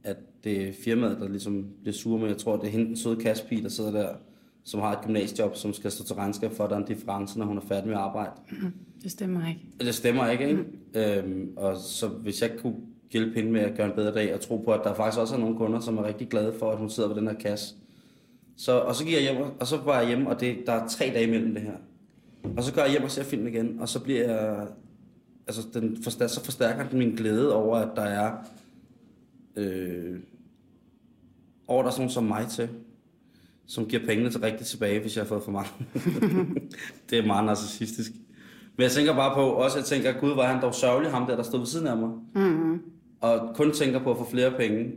at 0.03 0.17
det 0.43 0.67
er 0.67 0.73
firmaet, 0.73 1.19
der 1.19 1.27
ligesom 1.27 1.65
bliver 1.81 1.93
sur 1.93 2.17
med. 2.17 2.27
Jeg 2.27 2.37
tror, 2.37 2.57
det 2.57 2.67
er 2.67 2.71
hende, 2.71 2.85
den 2.85 2.97
søde 2.97 3.15
kaspige, 3.15 3.63
der 3.63 3.69
sidder 3.69 3.91
der, 3.91 4.15
som 4.63 4.79
har 4.79 4.91
et 4.91 5.01
gymnasiejob, 5.03 5.55
som 5.55 5.73
skal 5.73 5.91
stå 5.91 6.03
til 6.03 6.15
regnskab 6.15 6.53
for, 6.53 6.63
at 6.63 6.69
der 6.69 6.75
er 6.75 6.79
en 6.79 6.87
difference, 6.87 7.39
når 7.39 7.45
hun 7.45 7.57
er 7.57 7.61
færdig 7.61 7.87
med 7.87 7.95
at 7.95 8.01
arbejde. 8.01 8.31
Det 9.03 9.11
stemmer 9.11 9.47
ikke. 9.47 9.61
Det 9.79 9.95
stemmer 9.95 10.27
ikke, 10.27 10.49
ikke? 10.49 10.61
Mm. 10.61 10.99
Øhm, 10.99 11.53
og 11.57 11.77
så 11.77 12.07
hvis 12.07 12.41
jeg 12.41 12.51
kunne 12.61 12.75
hjælpe 13.11 13.35
hende 13.35 13.51
med 13.51 13.61
at 13.61 13.77
gøre 13.77 13.87
en 13.87 13.95
bedre 13.95 14.13
dag, 14.13 14.33
og 14.33 14.41
tro 14.41 14.57
på, 14.57 14.71
at 14.71 14.81
der 14.83 14.93
faktisk 14.93 15.19
også 15.19 15.35
er 15.35 15.39
nogle 15.39 15.57
kunder, 15.57 15.79
som 15.79 15.97
er 15.97 16.03
rigtig 16.03 16.29
glade 16.29 16.53
for, 16.59 16.71
at 16.71 16.77
hun 16.77 16.89
sidder 16.89 17.09
ved 17.09 17.15
den 17.15 17.27
her 17.27 17.35
kasse. 17.35 17.75
Så, 18.57 18.79
og 18.79 18.95
så 18.95 19.03
gik 19.05 19.13
jeg 19.13 19.21
hjem, 19.21 19.37
og 19.59 19.67
så 19.67 19.77
var 19.77 19.99
jeg 19.99 20.07
hjemme, 20.07 20.29
og 20.29 20.39
det, 20.39 20.57
der 20.65 20.73
er 20.73 20.87
tre 20.87 21.05
dage 21.05 21.27
imellem 21.27 21.53
det 21.53 21.61
her. 21.61 21.75
Og 22.57 22.63
så 22.63 22.73
går 22.73 22.81
jeg 22.81 22.91
hjem 22.91 23.03
og 23.03 23.11
ser 23.11 23.23
filmen 23.23 23.53
igen, 23.53 23.79
og 23.79 23.89
så 23.89 23.99
bliver 23.99 24.33
jeg... 24.33 24.67
Altså, 25.47 25.67
den 25.73 26.03
forstærker, 26.03 26.29
så 26.29 26.43
forstærker 26.45 26.89
den 26.89 26.99
min 26.99 27.15
glæde 27.15 27.55
over, 27.55 27.77
at 27.77 27.89
der 27.95 28.01
er... 28.01 28.31
Øh, 29.55 30.19
over 31.67 31.81
der 31.81 31.89
er 31.89 31.93
sådan 31.93 32.09
som 32.09 32.23
mig 32.23 32.47
til, 32.47 32.69
som 33.71 33.85
giver 33.85 34.05
pengene 34.05 34.29
til 34.29 34.41
rigtigt 34.41 34.69
tilbage, 34.69 34.99
hvis 34.99 35.15
jeg 35.15 35.23
har 35.23 35.27
fået 35.27 35.43
for 35.43 35.51
mange. 35.51 35.69
det 37.09 37.19
er 37.19 37.25
meget 37.25 37.45
narcissistisk. 37.45 38.11
Men 38.77 38.83
jeg 38.83 38.91
tænker 38.91 39.15
bare 39.15 39.35
på, 39.35 39.41
også 39.41 39.77
jeg 39.77 39.85
tænker, 39.85 40.19
gud, 40.19 40.35
var 40.35 40.47
han 40.47 40.61
dog 40.61 40.75
sørgelig, 40.75 41.11
ham 41.11 41.27
der, 41.27 41.35
der 41.35 41.43
stod 41.43 41.59
ved 41.59 41.67
siden 41.67 41.87
af 41.87 41.97
mig. 41.97 42.09
Mm-hmm. 42.35 42.81
Og 43.21 43.55
kun 43.55 43.71
tænker 43.71 43.99
på 44.03 44.11
at 44.11 44.17
få 44.17 44.29
flere 44.31 44.51
penge. 44.51 44.91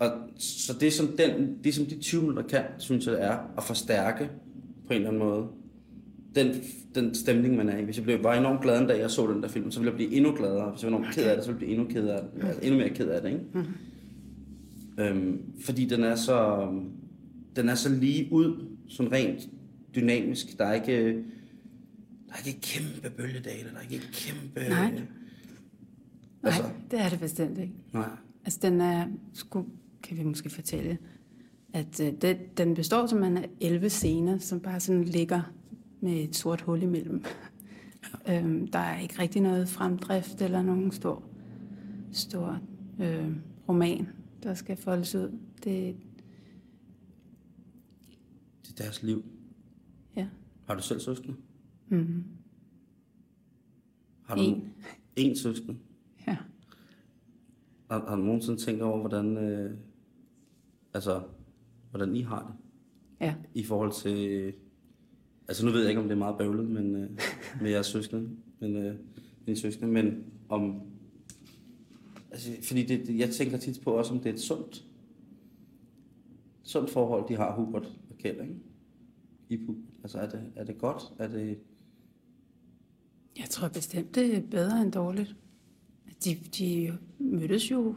Og 0.00 0.10
så 0.38 0.72
det 0.80 0.92
som, 0.92 1.06
den, 1.06 1.58
det 1.64 1.74
som 1.74 1.86
de 1.86 2.00
20 2.00 2.20
minutter 2.20 2.42
kan, 2.42 2.62
synes 2.78 3.06
jeg, 3.06 3.14
det 3.14 3.24
er, 3.24 3.38
at 3.56 3.62
forstærke 3.62 4.30
på 4.86 4.92
en 4.92 4.96
eller 4.96 5.08
anden 5.08 5.22
måde 5.22 5.46
den, 6.34 6.54
den 6.94 7.14
stemning, 7.14 7.56
man 7.56 7.68
er 7.68 7.78
i. 7.78 7.84
Hvis 7.84 7.96
jeg 7.96 8.04
blev, 8.04 8.24
var 8.24 8.34
enormt 8.34 8.62
glad 8.62 8.80
en 8.80 8.88
dag, 8.88 9.00
jeg 9.00 9.10
så 9.10 9.26
den 9.26 9.42
der 9.42 9.48
film, 9.48 9.70
så 9.70 9.80
ville 9.80 9.90
jeg 9.90 9.96
blive 9.96 10.12
endnu 10.12 10.32
gladere. 10.36 10.70
Hvis 10.70 10.82
jeg 10.82 10.92
var 10.92 10.98
enormt 10.98 11.14
ked 11.14 11.24
af 11.24 11.36
det, 11.36 11.44
så 11.44 11.52
ville 11.52 11.66
jeg 11.66 11.66
blive 11.66 11.78
endnu, 11.78 11.94
ked 11.94 12.08
af 12.08 12.22
det, 12.22 12.46
altså, 12.46 12.60
endnu 12.62 12.78
mere 12.78 12.90
ked 12.90 13.08
af 13.08 13.22
det. 13.22 13.28
Ikke? 13.28 13.42
Mm. 13.54 13.64
Øhm, 14.98 15.42
fordi 15.64 15.84
den 15.84 16.04
er 16.04 16.14
så 16.14 16.68
den 17.56 17.68
er 17.68 17.74
så 17.74 17.88
lige 17.88 18.32
ud, 18.32 18.76
sådan 18.88 19.12
rent 19.12 19.48
dynamisk. 19.94 20.58
Der 20.58 20.64
er 20.64 20.74
ikke, 20.74 21.12
der 22.28 22.32
er 22.32 22.46
ikke 22.46 22.60
kæmpe 22.60 23.10
bølgedale, 23.10 23.70
der 23.70 23.76
er 23.76 23.82
ikke 23.82 24.04
kæmpe... 24.12 24.68
Nej. 24.68 25.02
Altså, 26.42 26.62
Nej, 26.62 26.72
det 26.90 27.00
er 27.00 27.08
det 27.08 27.20
bestemt 27.20 27.58
ikke. 27.58 27.74
Nej. 27.92 28.08
Altså, 28.44 28.58
den 28.62 28.80
er, 28.80 29.06
sku, 29.34 29.62
kan 30.02 30.16
vi 30.16 30.22
måske 30.22 30.50
fortælle, 30.50 30.98
at 31.72 32.00
uh, 32.00 32.06
det, 32.06 32.58
den 32.58 32.74
består 32.74 33.06
simpelthen 33.06 33.36
af 33.36 33.48
11 33.60 33.90
scener, 33.90 34.38
som 34.38 34.60
bare 34.60 34.80
sådan 34.80 35.04
ligger 35.04 35.42
med 36.00 36.12
et 36.12 36.36
sort 36.36 36.60
hul 36.60 36.82
imellem. 36.82 37.24
Ja. 38.26 38.38
øhm, 38.38 38.66
der 38.66 38.78
er 38.78 39.00
ikke 39.00 39.18
rigtig 39.18 39.42
noget 39.42 39.68
fremdrift 39.68 40.42
eller 40.42 40.62
nogen 40.62 40.92
stor, 40.92 41.22
stor 42.12 42.60
øh, 43.00 43.28
roman, 43.68 44.08
der 44.42 44.54
skal 44.54 44.76
foldes 44.76 45.14
ud. 45.14 45.38
Det, 45.64 45.96
deres 48.78 49.02
liv. 49.02 49.24
Ja. 50.16 50.28
Har 50.66 50.74
du 50.74 50.82
selv 50.82 51.00
søskende? 51.00 51.36
Mm-hmm. 51.88 52.24
Har 54.22 54.34
du 54.34 54.40
en. 54.42 54.72
En 55.16 55.36
søskende? 55.36 55.78
Ja. 56.26 56.36
Har, 57.90 58.08
har 58.08 58.16
du 58.16 58.22
nogensinde 58.22 58.58
tænkt 58.58 58.82
over, 58.82 59.00
hvordan, 59.00 59.36
øh, 59.36 59.78
altså, 60.94 61.22
hvordan 61.90 62.16
I 62.16 62.22
har 62.22 62.46
det? 62.46 62.54
Ja. 63.26 63.34
I 63.54 63.62
forhold 63.62 63.92
til... 63.92 64.52
Altså 65.48 65.66
nu 65.66 65.72
ved 65.72 65.80
jeg 65.80 65.88
ikke, 65.88 66.00
om 66.00 66.08
det 66.08 66.14
er 66.14 66.18
meget 66.18 66.38
bøvlet 66.38 66.70
men, 66.70 66.94
øh, 66.94 67.10
med 67.60 67.70
jeres 67.70 67.86
søskende, 67.86 68.30
men, 68.60 68.76
øh, 68.76 68.98
mine 69.46 69.56
søskende, 69.56 69.92
men 69.92 70.24
om... 70.48 70.80
Altså, 72.30 72.52
fordi 72.62 72.86
det, 72.86 73.18
jeg 73.18 73.30
tænker 73.30 73.58
tit 73.58 73.80
på 73.84 73.90
også, 73.90 74.14
om 74.14 74.20
det 74.20 74.30
er 74.30 74.34
et 74.34 74.40
sundt, 74.40 74.84
sundt 76.62 76.90
forhold, 76.90 77.28
de 77.28 77.34
har, 77.36 77.54
Hubert 77.56 77.86
og 78.10 78.16
Kjeld, 78.18 78.40
ikke? 78.40 78.54
I, 79.48 79.58
altså 80.02 80.18
er 80.18 80.28
det, 80.28 80.52
er 80.56 80.64
det 80.64 80.78
godt? 80.78 81.02
Er 81.18 81.28
det... 81.28 81.58
Jeg 83.38 83.50
tror 83.50 83.68
bestemt, 83.68 84.14
det 84.14 84.36
er 84.36 84.40
bedre 84.50 84.82
end 84.82 84.92
dårligt. 84.92 85.36
De, 86.24 86.36
de 86.58 86.98
mødtes 87.18 87.70
jo 87.70 87.94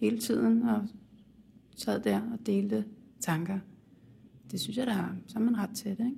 hele 0.00 0.18
tiden 0.18 0.62
og 0.62 0.88
sad 1.76 2.00
der 2.00 2.32
og 2.32 2.46
delte 2.46 2.84
tanker. 3.20 3.58
Det 4.50 4.60
synes 4.60 4.76
jeg, 4.76 4.86
der 4.86 4.92
har, 4.92 5.16
så 5.26 5.38
har 5.38 5.44
man 5.44 5.56
ret 5.56 5.70
til 5.74 5.98
det, 5.98 6.06
ikke? 6.06 6.16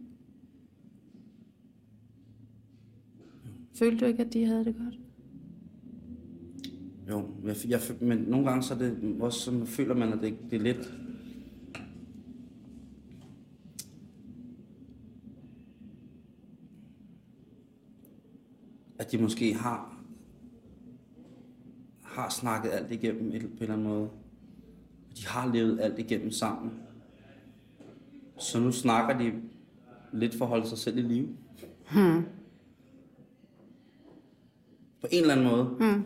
Følte 3.75 4.01
du 4.01 4.05
ikke, 4.05 4.25
at 4.25 4.33
de 4.33 4.45
havde 4.45 4.64
det 4.64 4.77
godt? 4.77 4.99
Jo, 7.09 7.29
jeg, 7.45 7.57
jeg, 7.68 7.81
men 8.01 8.18
nogle 8.18 8.47
gange 8.47 8.62
så 8.62 8.75
er 8.75 8.79
det 8.79 9.16
også, 9.21 9.40
så 9.40 9.64
føler 9.64 9.95
man, 9.95 10.12
at 10.12 10.21
det, 10.21 10.38
det 10.51 10.57
er 10.57 10.62
lidt... 10.62 10.95
At 19.03 19.12
de 19.12 19.19
måske 19.19 19.55
har 19.55 19.95
har 22.03 22.29
snakket 22.29 22.71
alt 22.71 22.93
igennem 22.93 23.31
på 23.31 23.37
en 23.37 23.43
eller 23.61 23.75
anden 23.75 23.87
måde. 23.87 24.09
De 25.17 25.27
har 25.27 25.53
levet 25.53 25.81
alt 25.81 25.99
igennem 25.99 26.31
sammen. 26.31 26.73
Så 28.38 28.61
nu 28.61 28.73
snakker 28.73 29.19
de 29.19 29.33
lidt 30.12 30.35
for 30.35 30.45
at 30.45 30.49
holde 30.49 30.69
sig 30.69 30.79
selv 30.79 30.99
i 30.99 31.03
live. 31.03 31.29
Hmm. 31.93 32.25
På 35.01 35.07
en 35.11 35.21
eller 35.21 35.35
anden 35.35 35.47
måde. 35.47 35.65
Hmm. 35.65 36.05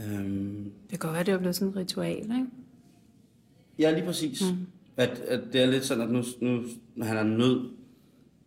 Øhm, 0.00 0.72
det 0.82 0.90
kan 0.90 0.98
godt 0.98 1.12
være, 1.12 1.24
det 1.24 1.34
er 1.34 1.38
blevet 1.38 1.56
sådan 1.56 1.68
et 1.68 1.76
ritual, 1.76 2.22
ikke? 2.22 2.46
Ja, 3.78 3.90
lige 3.90 4.04
præcis. 4.04 4.42
Mm. 4.42 4.66
At, 4.96 5.10
at 5.10 5.40
det 5.52 5.62
er 5.62 5.66
lidt 5.66 5.84
sådan, 5.84 6.04
at 6.04 6.10
nu, 6.10 6.22
nu 6.40 6.62
når 6.94 7.06
han 7.06 7.16
er 7.16 7.36
nød, 7.36 7.70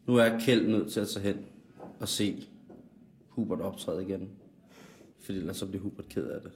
nu 0.07 0.15
er 0.15 0.39
Kjeld 0.39 0.67
nødt 0.67 0.91
til 0.91 0.99
at 0.99 1.07
tage 1.07 1.25
hen 1.25 1.45
og 1.99 2.07
se 2.07 2.47
Hubert 3.39 3.61
optræde 3.61 4.03
igen. 4.03 4.29
Fordi 5.19 5.37
ellers 5.37 5.57
så 5.57 5.67
bliver 5.67 5.83
Hubert 5.83 6.09
ked 6.09 6.27
af 6.27 6.41
det. 6.41 6.51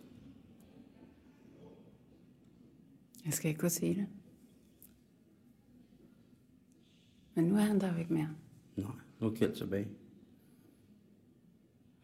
Jeg 3.25 3.33
skal 3.33 3.49
ikke 3.49 3.61
gå 3.61 3.69
se 3.69 3.95
det. 3.95 4.07
Men 7.35 7.45
nu 7.45 7.55
er 7.55 7.61
han 7.61 7.81
der 7.81 7.93
jo 7.93 7.99
ikke 7.99 8.13
mere. 8.13 8.29
Nej, 8.75 8.91
nu 9.19 9.27
er 9.27 9.35
Kjeld 9.35 9.55
tilbage. 9.55 9.87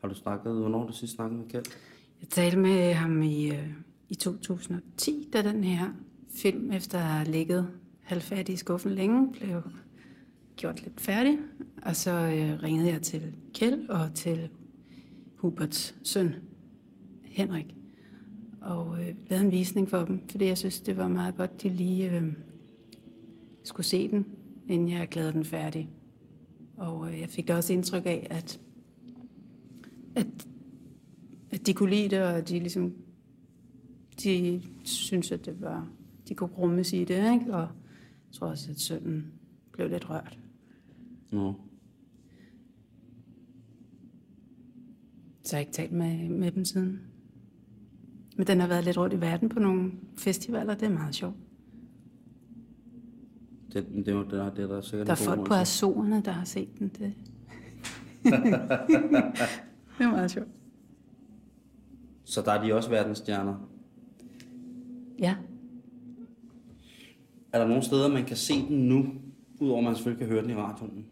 Har 0.01 0.07
du 0.07 0.15
snakket, 0.15 0.53
hvornår 0.53 0.87
du 0.87 0.93
sidst 0.93 1.15
snakket 1.15 1.39
med 1.39 1.47
Kjeld? 1.47 1.65
Jeg 2.21 2.29
talte 2.29 2.57
med 2.57 2.93
ham 2.93 3.21
i, 3.21 3.51
øh, 3.51 3.69
i 4.09 4.15
2010, 4.15 5.29
da 5.33 5.41
den 5.41 5.63
her 5.63 5.93
film, 6.29 6.71
efter 6.71 6.97
at 6.97 7.05
have 7.05 7.31
ligget 7.31 7.67
halvfærdig 8.01 8.53
i 8.53 8.57
skuffen 8.57 8.91
længe, 8.91 9.31
blev 9.31 9.61
gjort 10.55 10.81
lidt 10.81 11.01
færdig. 11.01 11.37
Og 11.81 11.95
så 11.95 12.11
øh, 12.11 12.63
ringede 12.63 12.89
jeg 12.89 13.01
til 13.01 13.35
Kjeld 13.53 13.89
og 13.89 14.13
til 14.13 14.49
Huberts 15.39 15.95
søn, 16.03 16.35
Henrik, 17.23 17.75
og 18.61 19.01
øh, 19.01 19.15
lavede 19.29 19.45
en 19.45 19.51
visning 19.51 19.89
for 19.89 20.05
dem, 20.05 20.27
fordi 20.29 20.45
jeg 20.45 20.57
synes, 20.57 20.81
det 20.81 20.97
var 20.97 21.07
meget 21.07 21.35
godt, 21.35 21.63
de 21.63 21.69
lige 21.69 22.17
øh, 22.17 22.33
skulle 23.63 23.85
se 23.85 24.07
den, 24.07 24.25
inden 24.67 24.89
jeg 24.89 25.01
erklærede 25.01 25.33
den 25.33 25.45
færdig. 25.45 25.89
Og 26.77 27.13
øh, 27.13 27.19
jeg 27.19 27.29
fik 27.29 27.47
da 27.47 27.55
også 27.55 27.73
indtryk 27.73 28.05
af, 28.05 28.27
at, 28.29 28.59
at, 30.15 30.47
at 31.51 31.67
de 31.67 31.73
kunne 31.73 31.89
lide 31.89 32.09
det, 32.09 32.23
og 32.23 32.49
de 32.49 32.59
ligesom 32.59 32.93
de 34.23 34.61
synes, 34.83 35.31
at 35.31 35.45
det 35.45 35.61
var, 35.61 35.87
de 36.27 36.35
kunne 36.35 36.49
rummes 36.57 36.93
i 36.93 37.03
det, 37.03 37.33
ikke? 37.33 37.53
Og 37.53 37.61
jeg 37.61 37.69
tror 38.31 38.47
også, 38.47 38.71
at 38.71 38.79
sønnen 38.79 39.31
blev 39.71 39.89
lidt 39.89 40.09
rørt. 40.09 40.39
Nå. 41.31 41.53
Så 45.49 45.55
jeg 45.55 45.59
har 45.59 45.61
ikke 45.61 45.71
talt 45.71 45.91
med, 45.91 46.29
med 46.29 46.51
dem 46.51 46.65
siden. 46.65 47.01
Men 48.37 48.47
den 48.47 48.59
har 48.59 48.67
været 48.67 48.83
lidt 48.83 48.97
rundt 48.97 49.13
i 49.13 49.21
verden 49.21 49.49
på 49.49 49.59
nogle 49.59 49.91
festivaler. 50.17 50.73
Det 50.73 50.83
er 50.83 50.89
meget 50.89 51.15
sjovt. 51.15 51.35
Det, 53.73 53.85
det, 53.95 54.05
det, 54.05 54.31
det, 54.31 54.39
er, 54.39 54.49
det 54.49 54.63
er 54.63 54.67
der 54.67 54.81
sikkert 54.81 55.07
Der 55.07 55.13
er 55.13 55.17
folk 55.17 55.47
på 55.47 55.53
Azorerne, 55.53 56.21
der 56.25 56.31
har 56.31 56.45
set 56.45 56.79
den. 56.79 56.87
Det. 56.87 57.13
det 59.97 60.05
er 60.05 60.11
meget 60.11 60.31
sjovt. 60.31 60.47
Så 62.23 62.41
der 62.41 62.51
er 62.51 62.63
de 62.63 62.73
også 62.73 62.89
verdensstjerner? 62.89 63.69
Ja. 65.19 65.35
Er 67.53 67.59
der 67.59 67.67
nogle 67.67 67.83
steder, 67.83 68.07
man 68.07 68.25
kan 68.25 68.37
se 68.37 68.53
den 68.67 68.87
nu, 68.87 69.05
udover 69.59 69.81
man 69.81 69.95
selvfølgelig 69.95 70.27
kan 70.27 70.33
høre 70.33 70.43
den 70.43 70.51
i 70.51 70.55
radioen? 70.55 71.05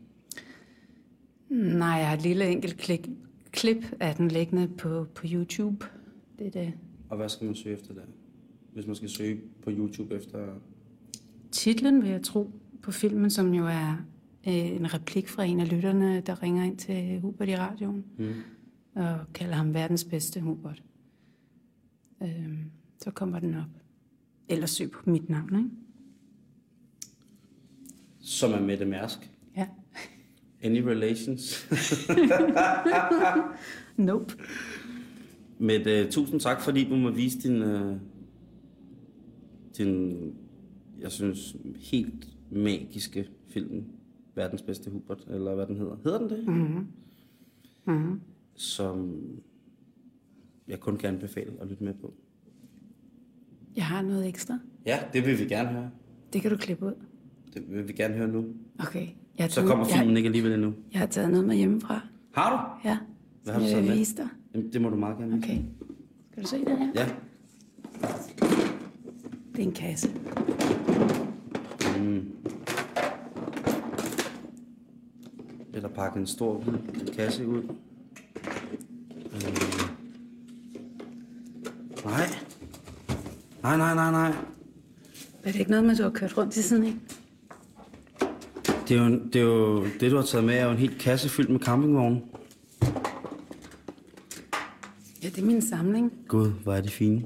Nej, 1.49 1.87
jeg 1.87 2.07
har 2.07 2.15
et 2.15 2.21
lille 2.21 2.47
enkelt 2.49 2.77
klik, 2.77 3.09
klip 3.51 3.93
af 3.99 4.15
den 4.15 4.27
liggende 4.27 4.67
på, 4.67 5.07
på 5.15 5.27
YouTube. 5.31 5.85
Det 6.39 6.47
er 6.47 6.51
det. 6.51 6.73
Og 7.09 7.17
hvad 7.17 7.29
skal 7.29 7.45
man 7.45 7.55
søge 7.55 7.75
efter 7.75 7.93
der? 7.93 8.01
Hvis 8.73 8.87
man 8.87 8.95
skal 8.95 9.09
søge 9.09 9.41
på 9.61 9.71
YouTube 9.71 10.15
efter... 10.15 10.47
Titlen 11.51 12.01
vil 12.01 12.09
jeg 12.09 12.21
tro 12.23 12.51
på 12.81 12.91
filmen, 12.91 13.29
som 13.29 13.53
jo 13.53 13.65
er 13.67 14.05
øh, 14.47 14.53
en 14.55 14.93
replik 14.93 15.27
fra 15.27 15.43
en 15.43 15.59
af 15.59 15.71
lytterne, 15.71 16.21
der 16.21 16.43
ringer 16.43 16.63
ind 16.63 16.77
til 16.77 17.19
Hubert 17.19 17.49
i 17.49 17.55
radioen 17.57 18.05
Mm. 18.17 18.33
og 18.95 19.19
kalder 19.33 19.55
ham 19.55 19.73
verdens 19.73 20.03
bedste 20.03 20.41
Hubert. 20.41 20.83
Øh, 22.23 22.57
så 23.01 23.11
kommer 23.11 23.39
den 23.39 23.53
op. 23.55 23.69
Ellers 24.49 24.69
søg 24.69 24.91
på 24.91 25.09
mit 25.09 25.29
navn, 25.29 25.55
ikke? 25.55 25.69
Som 28.19 28.51
er 28.53 28.61
Mette 28.61 28.85
Mærsk. 28.85 29.31
Any 30.63 30.79
relations? 30.79 31.57
Nope. 33.97 34.33
Mette, 35.59 36.11
tusind 36.11 36.39
tak, 36.39 36.61
fordi 36.61 36.89
du 36.89 36.95
må 36.95 37.11
vise 37.11 37.39
din, 37.39 37.61
øh, 37.61 37.95
din, 39.77 40.17
jeg 40.99 41.11
synes, 41.11 41.55
helt 41.75 42.27
magiske 42.51 43.27
film, 43.47 43.83
Verdens 44.35 44.61
bedste 44.61 44.91
Hubert, 44.91 45.27
eller 45.29 45.55
hvad 45.55 45.67
den 45.67 45.75
hedder. 45.75 45.95
Hedder 46.03 46.19
den 46.19 46.29
det? 46.29 46.47
Mm-hmm. 46.47 46.87
Mm-hmm. 47.85 48.21
Som 48.55 49.15
jeg 50.67 50.79
kun 50.79 50.97
kan 50.97 51.09
anbefale 51.13 51.53
at 51.61 51.67
lytte 51.67 51.83
med 51.83 51.93
på. 51.93 52.13
Jeg 53.75 53.85
har 53.85 54.01
noget 54.01 54.27
ekstra. 54.27 54.59
Ja, 54.85 54.99
det 55.13 55.25
vil 55.25 55.39
vi 55.39 55.45
gerne 55.45 55.69
høre. 55.69 55.91
Det 56.33 56.41
kan 56.41 56.51
du 56.51 56.57
klippe 56.57 56.85
ud. 56.85 56.93
Det 57.53 57.63
vil 57.71 57.87
vi 57.87 57.93
gerne 57.93 58.13
høre 58.13 58.27
nu. 58.27 58.45
Okay. 58.79 59.07
Jeg 59.37 59.51
Så 59.51 59.61
kommer 59.65 59.85
jeg, 59.87 59.97
filmen 59.97 60.17
ikke 60.17 60.27
alligevel 60.27 60.51
endnu. 60.53 60.73
jeg 60.91 60.99
har 60.99 61.07
taget 61.07 61.29
noget 61.31 61.47
med 61.47 61.55
hjemmefra. 61.55 62.01
Har 62.33 62.49
du? 62.83 62.89
Ja. 62.89 62.97
Hvad 63.43 63.53
har 63.53 63.59
du 63.59 63.65
taget 63.65 63.75
jeg 63.75 63.83
vil 63.83 63.97
med? 63.97 64.15
dig. 64.17 64.27
Jamen, 64.53 64.73
det 64.73 64.81
må 64.81 64.89
du 64.89 64.95
meget 64.95 65.17
gerne. 65.17 65.37
Okay. 65.37 65.57
Skal 66.31 66.43
du 66.43 66.47
se 66.47 66.57
det 66.65 66.77
her? 66.77 66.87
Ja. 66.95 67.07
Det 69.55 69.59
er 69.63 69.67
en 69.67 69.71
kasse. 69.71 70.11
Mm. 71.99 72.25
Eller 75.73 75.89
pakke 75.89 76.19
en 76.19 76.27
stor 76.27 76.63
kasse 77.15 77.47
ud. 77.47 77.63
Øh. 79.33 79.57
Nej. 82.05 82.27
Nej, 83.63 83.77
nej, 83.77 83.95
nej, 83.95 84.11
nej. 84.11 84.29
Er 85.43 85.51
det 85.51 85.55
ikke 85.59 85.71
noget 85.71 85.85
med, 85.85 85.91
at 85.91 85.97
du 85.97 86.03
har 86.03 86.09
kørt 86.09 86.37
rundt 86.37 86.57
i 86.57 86.61
siden 86.61 86.83
af? 86.83 86.93
Det 88.89 88.97
er, 88.97 89.09
jo, 89.09 89.19
det 89.33 89.35
er 89.35 89.43
jo, 89.45 89.83
det 89.99 90.11
du 90.11 90.15
har 90.15 90.23
taget 90.23 90.45
med, 90.45 90.55
er 90.55 90.65
jo 90.65 90.71
en 90.71 90.77
helt 90.77 90.97
kasse 90.99 91.29
fyldt 91.29 91.49
med 91.49 91.59
campingvogne. 91.59 92.21
Ja, 95.23 95.29
det 95.29 95.37
er 95.37 95.45
min 95.45 95.61
samling. 95.61 96.11
Gud, 96.27 96.51
hvor 96.63 96.73
er 96.73 96.81
de 96.81 96.89
fine. 96.89 97.25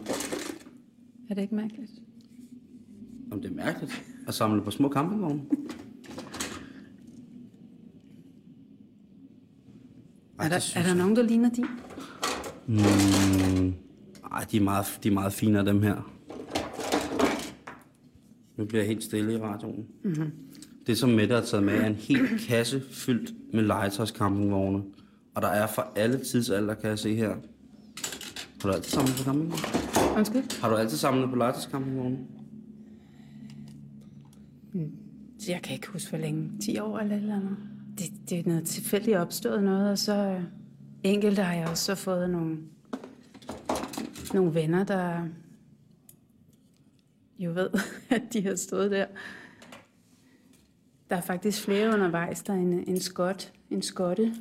Er 1.30 1.34
det 1.36 1.42
ikke 1.42 1.56
mærkeligt? 1.56 1.92
Om 3.32 3.42
det 3.42 3.52
er 3.52 3.56
mærkeligt 3.56 4.04
at 4.28 4.34
samle 4.34 4.62
på 4.62 4.72
små 4.72 4.90
campingvogne. 4.90 5.42
Ej, 10.40 10.46
Er 10.46 10.50
der, 10.50 10.74
er 10.76 10.84
der 10.84 10.94
nogen, 10.94 11.16
der 11.16 11.24
ligner 11.24 11.50
din? 11.50 11.66
Mm, 12.68 13.74
ej, 14.32 14.46
de 14.52 14.58
er, 14.58 14.62
meget, 14.62 15.00
de 15.04 15.10
er 15.10 15.14
meget 15.14 15.34
finere, 15.34 15.66
dem 15.66 15.82
her. 15.82 16.12
Nu 18.58 18.66
bliver 18.66 18.82
jeg 18.82 18.88
helt 18.88 19.04
stille 19.04 19.34
i 19.34 19.38
radioen. 19.38 19.86
Mm-hmm. 20.04 20.32
Det, 20.88 20.98
som 20.98 21.10
Mette 21.10 21.36
har 21.36 21.42
taget 21.42 21.64
med, 21.64 21.74
er 21.74 21.86
en 21.86 21.96
hel 21.96 22.40
kasse 22.48 22.82
fyldt 22.92 23.54
med 23.54 23.64
legetøjscampingvogne. 23.64 24.84
Og 25.36 25.42
der 25.42 25.48
er 25.48 25.68
for 25.68 25.92
alle 25.96 26.18
tidsalder, 26.18 26.74
kan 26.74 26.90
jeg 26.90 27.00
se 27.00 27.16
her. 27.16 27.36
Har 28.62 28.70
du 28.70 28.76
altid 28.76 28.92
samlet 28.92 29.16
på 29.18 29.24
campingvogne? 29.24 30.18
Undskyld? 30.18 30.62
Har 30.62 30.70
du 30.70 30.76
altid 30.76 30.98
samlet 30.98 31.30
på 31.30 31.36
legetøjscampingvogne? 31.36 32.18
Så 35.40 35.52
jeg 35.52 35.62
kan 35.62 35.74
ikke 35.74 35.88
huske, 35.88 36.10
hvor 36.10 36.20
længe. 36.20 36.52
10 36.62 36.80
år 36.80 37.00
eller 37.00 37.16
eller 37.16 37.36
andet. 37.36 37.58
Det, 37.98 38.30
det 38.30 38.40
er 38.40 38.44
noget 38.46 38.66
tilfældigt 38.66 39.18
opstået 39.18 39.64
noget, 39.64 39.92
og 39.92 39.98
så 39.98 40.14
øh, 40.14 40.44
enkelte 41.04 41.42
har 41.44 41.56
jeg 41.56 41.68
også 41.68 41.84
så 41.84 41.96
fået 41.96 42.30
nogle, 42.30 42.58
nogle 44.34 44.54
venner, 44.54 44.84
der 44.84 45.28
jo 47.40 47.52
ved, 47.52 47.70
at 48.10 48.22
de 48.34 48.42
har 48.42 48.56
stået 48.56 48.92
der. 48.92 49.06
Der 51.12 51.18
er 51.18 51.22
faktisk 51.22 51.64
flere 51.64 51.94
undervejs. 51.94 52.44
Der 52.44 52.54
er 52.54 52.58
en, 52.58 52.90
en 52.90 53.00
skot, 53.00 53.54
en 53.70 53.82
skotte, 53.82 54.34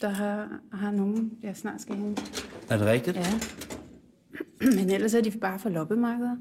der 0.00 0.08
har, 0.08 0.60
har 0.72 0.90
nogen, 0.90 1.38
jeg 1.42 1.56
snart 1.56 1.80
skal 1.80 1.96
hente. 1.96 2.22
Er 2.70 2.76
det 2.76 2.86
rigtigt? 2.86 3.16
Ja. 3.16 3.26
Men 4.60 4.90
ellers 4.90 5.14
er 5.14 5.20
de 5.20 5.30
bare 5.30 5.58
for 5.58 5.68
loppemarkeder. 5.68 6.36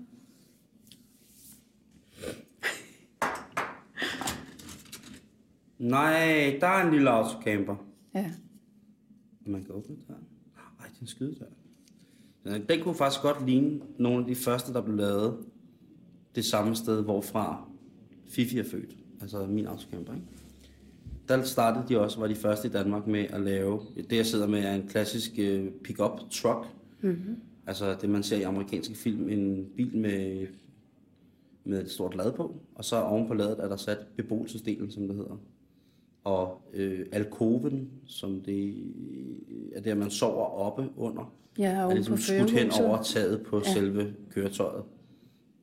Nej, 5.80 6.58
der 6.62 6.68
er 6.68 6.86
en 6.86 6.94
lille 6.94 7.10
autocamper. 7.10 7.76
Ja. 8.14 8.32
Man 9.46 9.64
kan 9.64 9.76
åbne 9.76 9.96
der. 10.08 10.14
Ej, 10.80 10.88
den 11.00 11.08
skyde 11.08 11.36
der. 11.40 11.46
Den, 12.52 12.66
den 12.70 12.84
kunne 12.84 12.96
faktisk 12.96 13.22
godt 13.22 13.46
ligne 13.46 13.80
nogle 14.00 14.20
af 14.20 14.26
de 14.26 14.36
første, 14.36 14.74
der 14.74 14.82
blev 14.82 14.96
lavet 14.96 15.46
det 16.36 16.46
samme 16.46 16.76
sted, 16.76 17.04
hvorfra 17.04 17.68
Fifi 18.30 18.60
er 18.60 18.64
født. 18.72 19.05
Altså 19.26 19.46
min 19.46 19.68
autocamper, 19.68 20.14
ikke? 20.14 20.26
Der 21.28 21.44
startede 21.44 21.86
de 21.90 22.00
også, 22.00 22.20
var 22.20 22.28
de 22.28 22.36
første 22.36 22.68
i 22.68 22.72
Danmark 22.72 23.08
med 23.08 23.26
at 23.30 23.42
lave, 23.42 23.82
det 24.10 24.18
jeg 24.18 24.26
sidder 24.26 24.48
med 24.48 24.60
er 24.60 24.74
en 24.74 24.88
klassisk 24.88 25.32
øh, 25.38 25.72
pick-up 25.84 26.20
truck. 26.32 26.68
Mm-hmm. 27.02 27.36
Altså 27.68 27.96
det 28.02 28.10
man 28.10 28.24
ser 28.24 28.38
i 28.38 28.42
amerikanske 28.42 28.96
film, 28.96 29.30
en 29.30 29.68
bil 29.78 29.98
med, 29.98 30.48
med 31.64 31.82
et 31.82 31.92
stort 31.92 32.16
lad 32.16 32.32
på, 32.32 32.56
og 32.76 32.86
så 32.86 33.02
oven 33.02 33.28
på 33.28 33.34
ladet 33.34 33.60
er 33.60 33.68
der 33.68 33.76
sat 33.76 33.98
beboelsesdelen, 34.16 34.92
som 34.92 35.08
det 35.08 35.16
hedder 35.16 35.38
og 36.24 36.62
øh, 36.74 37.06
alkoven, 37.12 37.90
som 38.06 38.42
det 38.42 38.76
er 39.76 39.82
der, 39.82 39.96
man 39.96 40.10
sover 40.10 40.46
oppe 40.46 40.90
under, 40.98 41.34
Ja, 41.60 41.72
er 41.72 41.94
ligesom 41.94 42.18
skudt 42.18 42.52
hen 42.52 42.72
over 42.72 43.02
taget 43.02 43.46
på 43.46 43.62
ja. 43.66 43.74
selve 43.74 44.14
køretøjet. 44.32 44.84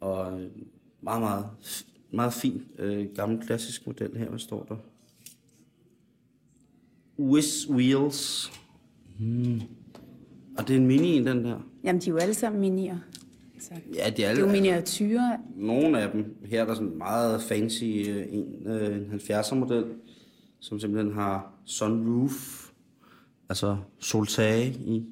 Og 0.01 0.41
øh, 0.41 0.51
meget, 1.01 1.21
meget, 1.21 1.45
meget 2.13 2.33
fin 2.33 2.63
øh, 2.79 3.07
gammel 3.15 3.47
klassisk 3.47 3.87
model 3.87 4.17
her, 4.17 4.29
hvad 4.29 4.39
står 4.39 4.65
der? 4.69 4.77
Whiz 7.19 7.69
Wheels. 7.71 8.53
Hmm. 9.19 9.61
Og 10.59 10.69
det 10.69 10.77
er 10.77 10.81
en 10.81 10.87
mini 10.87 11.09
en, 11.17 11.27
den 11.27 11.45
der. 11.45 11.61
Jamen, 11.85 12.01
de 12.01 12.07
er 12.07 12.13
jo 12.13 12.17
alle 12.19 12.35
sammen 12.35 12.61
minier. 12.61 12.99
Altså, 13.55 13.71
Ja, 13.95 13.99
de 13.99 14.01
er 14.01 14.11
det 14.11 14.25
er 14.25 14.29
alle, 14.29 14.41
jo 14.41 14.49
miniatyrer. 14.49 15.37
nogle 15.57 16.01
af 16.01 16.13
dem. 16.13 16.37
Her 16.45 16.61
er 16.63 16.67
der 16.67 16.75
sådan 16.75 16.89
en 16.89 16.99
meget 16.99 17.43
fancy 17.43 17.85
øh, 17.85 18.25
en, 18.31 18.67
øh, 18.67 18.97
en 18.97 19.21
70'er 19.21 19.55
model, 19.55 19.85
som 20.61 20.81
simpelthen 20.81 21.15
har 21.15 21.55
sunroof, 21.65 22.71
altså 23.49 23.77
soltage 23.99 24.71
i. 24.87 25.07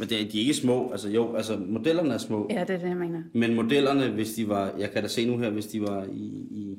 Men 0.00 0.08
det, 0.08 0.20
er- 0.22 0.30
de 0.30 0.38
er 0.38 0.40
ikke 0.42 0.54
små, 0.54 0.90
altså 0.90 1.08
jo, 1.10 1.34
altså 1.34 1.56
modellerne 1.68 2.14
er 2.14 2.18
små. 2.18 2.46
Ja, 2.50 2.60
det 2.60 2.70
er 2.74 2.78
det, 2.78 2.88
jeg 2.88 2.96
mener. 2.96 3.22
Men 3.34 3.54
modellerne, 3.54 4.08
hvis 4.10 4.32
de 4.34 4.48
var, 4.48 4.74
jeg 4.78 4.90
kan 4.90 5.02
da 5.02 5.08
se 5.08 5.26
nu 5.26 5.38
her, 5.38 5.50
hvis 5.50 5.66
de 5.66 5.80
var 5.80 6.04
i, 6.12 6.26
i 6.50 6.78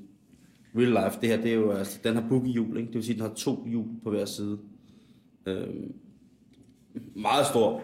real 0.75 0.88
life, 0.89 1.21
det 1.21 1.29
her, 1.29 1.38
det 1.41 1.51
er 1.51 1.55
jo, 1.55 1.71
altså, 1.71 1.99
den 2.03 2.13
har 2.15 2.25
boogie-hjul, 2.29 2.77
ikke? 2.77 2.88
Det 2.88 2.95
vil 2.95 3.03
sige, 3.03 3.13
den 3.13 3.21
har 3.21 3.34
to 3.34 3.65
hjul 3.67 3.86
på 4.03 4.10
hver 4.10 4.25
side. 4.25 4.57
Øhm, 5.45 5.93
meget 7.15 7.45
stor. 7.45 7.84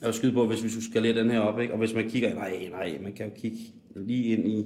Jeg 0.00 0.06
vil 0.06 0.14
skyde 0.14 0.32
på, 0.32 0.46
hvis 0.46 0.64
vi 0.64 0.68
skulle 0.68 0.84
skalere 0.84 1.18
den 1.22 1.30
her 1.30 1.40
op, 1.40 1.60
ikke? 1.60 1.72
Og 1.72 1.78
hvis 1.78 1.94
man 1.94 2.08
kigger, 2.10 2.34
nej, 2.34 2.68
nej, 2.70 2.98
man 3.02 3.12
kan 3.12 3.26
jo 3.26 3.32
kigge 3.36 3.58
lige 3.96 4.24
ind 4.24 4.48
i... 4.48 4.64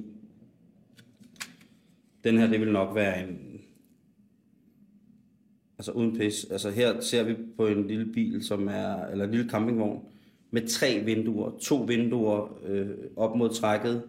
Den 2.24 2.38
her, 2.38 2.46
det 2.46 2.60
vil 2.60 2.72
nok 2.72 2.94
være 2.94 3.28
en... 3.28 3.38
Altså 5.82 5.92
uden 5.92 6.16
pis. 6.16 6.46
Altså 6.50 6.70
her 6.70 7.00
ser 7.00 7.22
vi 7.22 7.34
på 7.56 7.66
en 7.66 7.86
lille 7.86 8.12
bil, 8.12 8.44
som 8.44 8.68
er... 8.68 9.06
Eller 9.06 9.24
en 9.24 9.30
lille 9.30 9.50
campingvogn, 9.50 10.00
med 10.50 10.68
tre 10.68 11.02
vinduer. 11.04 11.50
To 11.60 11.76
vinduer 11.76 12.58
øh, 12.66 12.88
op 13.16 13.36
mod 13.36 13.48
trækket, 13.48 14.02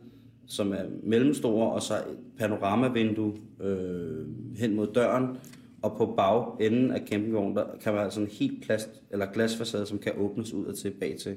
som 0.45 0.71
er 0.71 0.83
mellemstore, 1.03 1.71
og 1.71 1.81
så 1.81 1.93
et 1.93 2.17
panoramavindue 2.38 3.33
øh, 3.62 4.25
hen 4.57 4.75
mod 4.75 4.88
døren. 4.88 5.38
Og 5.81 5.97
på 5.97 6.05
bagenden 6.05 6.91
af 6.91 7.01
campingvognen, 7.07 7.55
der 7.55 7.65
kan 7.81 7.93
være 7.93 8.12
sådan 8.12 8.27
altså 8.27 8.45
en 8.45 8.49
helt 8.49 8.63
plast, 8.63 8.89
eller 9.12 9.25
glasfacade, 9.25 9.86
som 9.86 9.99
kan 9.99 10.12
åbnes 10.17 10.53
ud 10.53 10.65
og 10.65 10.77
tilbage 10.77 11.17
til. 11.17 11.36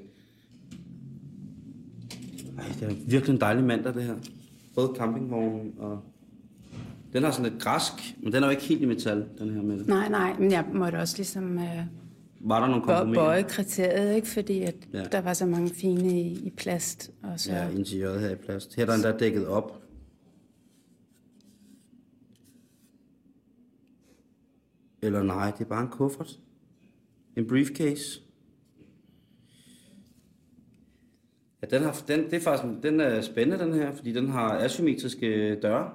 Ej, 2.58 2.64
det 2.80 2.88
er 2.88 2.94
virkelig 3.06 3.34
en 3.34 3.40
dejlig 3.40 3.64
mandag, 3.64 3.94
det 3.94 4.02
her. 4.02 4.16
Både 4.74 4.88
campingvognen 4.96 5.74
og... 5.78 6.00
Den 7.16 7.24
har 7.24 7.30
sådan 7.30 7.52
lidt 7.52 7.62
græsk, 7.62 7.92
men 8.22 8.32
den 8.32 8.42
er 8.42 8.46
jo 8.46 8.50
ikke 8.50 8.62
helt 8.62 8.82
i 8.82 8.84
metal, 8.86 9.28
den 9.38 9.50
her 9.54 9.62
med 9.62 9.78
det. 9.78 9.86
Nej, 9.86 10.08
nej, 10.08 10.38
men 10.38 10.50
jeg 10.50 10.64
måtte 10.74 10.96
også 10.96 11.16
ligesom 11.16 11.54
uh, 11.56 11.60
Var 12.40 12.60
der 12.60 12.66
nogle 12.68 12.84
bøje 12.86 13.04
kompromiser? 13.04 13.48
kriteriet, 13.48 14.14
ikke? 14.16 14.28
fordi 14.28 14.62
at 14.62 14.74
Ja. 14.92 15.04
der 15.04 15.20
var 15.20 15.32
så 15.32 15.46
mange 15.46 15.68
fine 15.74 16.20
i, 16.20 16.46
i 16.46 16.50
plast. 16.50 17.10
Og 17.22 17.40
så, 17.40 17.52
Ja, 17.52 17.68
interiøret 17.68 18.20
her 18.20 18.30
i 18.30 18.34
plast. 18.34 18.74
Her 18.74 18.82
er 18.82 18.86
der 18.86 18.94
endda 18.94 19.12
dækket 19.18 19.46
op. 19.46 19.82
Eller 25.02 25.22
nej, 25.22 25.50
det 25.50 25.60
er 25.64 25.68
bare 25.68 25.82
en 25.82 25.88
kuffert. 25.88 26.38
En 27.36 27.46
briefcase. 27.48 28.20
Ja, 31.62 31.66
den, 31.76 31.82
har, 31.82 32.02
den, 32.08 32.24
det 32.24 32.32
er 32.32 32.40
faktisk, 32.40 32.82
den 32.82 33.00
er 33.00 33.20
spændende, 33.20 33.64
den 33.64 33.74
her, 33.74 33.92
fordi 33.92 34.12
den 34.12 34.28
har 34.28 34.58
asymmetriske 34.58 35.60
døre. 35.62 35.90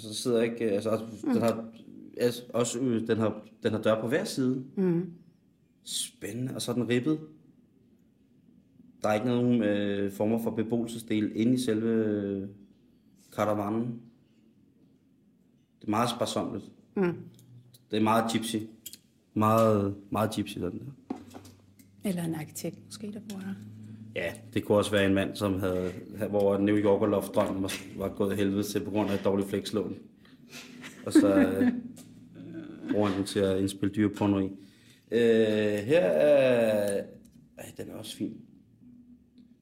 Altså, 0.00 0.08
der 0.08 0.14
sidder 0.14 0.42
ikke... 0.42 0.64
øh, 0.64 0.72
Altså, 0.72 1.00
mm. 1.24 1.32
den 1.32 1.42
har 1.42 1.64
altså, 2.16 2.42
også 2.54 2.80
øh, 2.80 3.06
den 3.06 3.18
har, 3.18 3.42
den 3.62 3.72
har 3.72 3.82
dør 3.82 4.00
på 4.00 4.08
hver 4.08 4.24
side. 4.24 4.64
Mm. 4.76 5.12
Spændende. 5.84 6.54
Og 6.54 6.62
så 6.62 6.70
er 6.70 6.74
den 6.74 6.88
ribbet. 6.88 7.20
Der 9.02 9.08
er 9.08 9.14
ikke 9.14 9.26
nogen 9.26 9.62
øh, 9.62 10.12
former 10.12 10.42
for 10.42 10.50
beboelsesdel 10.50 11.32
inde 11.34 11.54
i 11.54 11.58
selve 11.58 12.04
øh, 12.04 12.48
karavanen. 13.32 14.00
Det 15.80 15.86
er 15.86 15.90
meget 15.90 16.10
sparsomligt. 16.10 16.70
Mm. 16.96 17.16
Det 17.90 17.96
er 17.96 18.02
meget 18.02 18.32
gypsy. 18.32 18.56
Meget, 19.34 19.96
meget 20.10 20.30
gypsy, 20.36 20.58
den 20.58 20.78
der. 20.78 21.16
Eller 22.04 22.24
en 22.24 22.34
arkitekt 22.34 22.84
måske, 22.84 23.12
der 23.12 23.20
bor 23.28 23.38
her. 23.38 23.54
Ja, 24.16 24.32
det 24.54 24.64
kunne 24.64 24.78
også 24.78 24.90
være 24.90 25.06
en 25.06 25.14
mand, 25.14 25.36
som 25.36 25.60
havde, 25.60 25.92
hvor 26.30 26.58
New 26.58 26.76
Yorker 26.76 27.06
Loft 27.06 27.34
drømmen 27.34 27.62
var, 27.62 27.72
var 27.96 28.08
gået 28.08 28.36
helvede 28.36 28.62
til 28.62 28.84
på 28.84 28.90
grund 28.90 29.10
af 29.10 29.14
et 29.14 29.24
dårligt 29.24 29.48
flekslån. 29.48 29.96
Og 31.06 31.12
så 31.12 31.36
øh, 31.36 31.72
bruger 32.92 33.08
han 33.08 33.18
den 33.18 33.26
til 33.26 33.40
at 33.40 33.60
indspille 33.60 33.94
dyreporno 33.94 34.38
i. 34.38 34.50
Øh, 35.10 35.78
her 35.78 36.00
er... 36.00 37.04
Ej, 37.58 37.72
den 37.76 37.90
er 37.90 37.94
også 37.94 38.16
fin. 38.16 38.36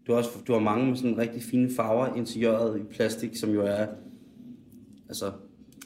Du 0.07 0.13
har, 0.13 0.19
også, 0.19 0.31
du 0.47 0.53
har 0.53 0.61
mange 0.61 0.87
med 0.87 0.97
sådan 0.97 1.19
rigtig 1.19 1.43
fine 1.43 1.71
farver 1.77 2.15
interiøret 2.15 2.81
i 2.81 2.83
plastik, 2.83 3.37
som 3.37 3.51
jo 3.51 3.63
er 3.63 3.87
altså 5.09 5.33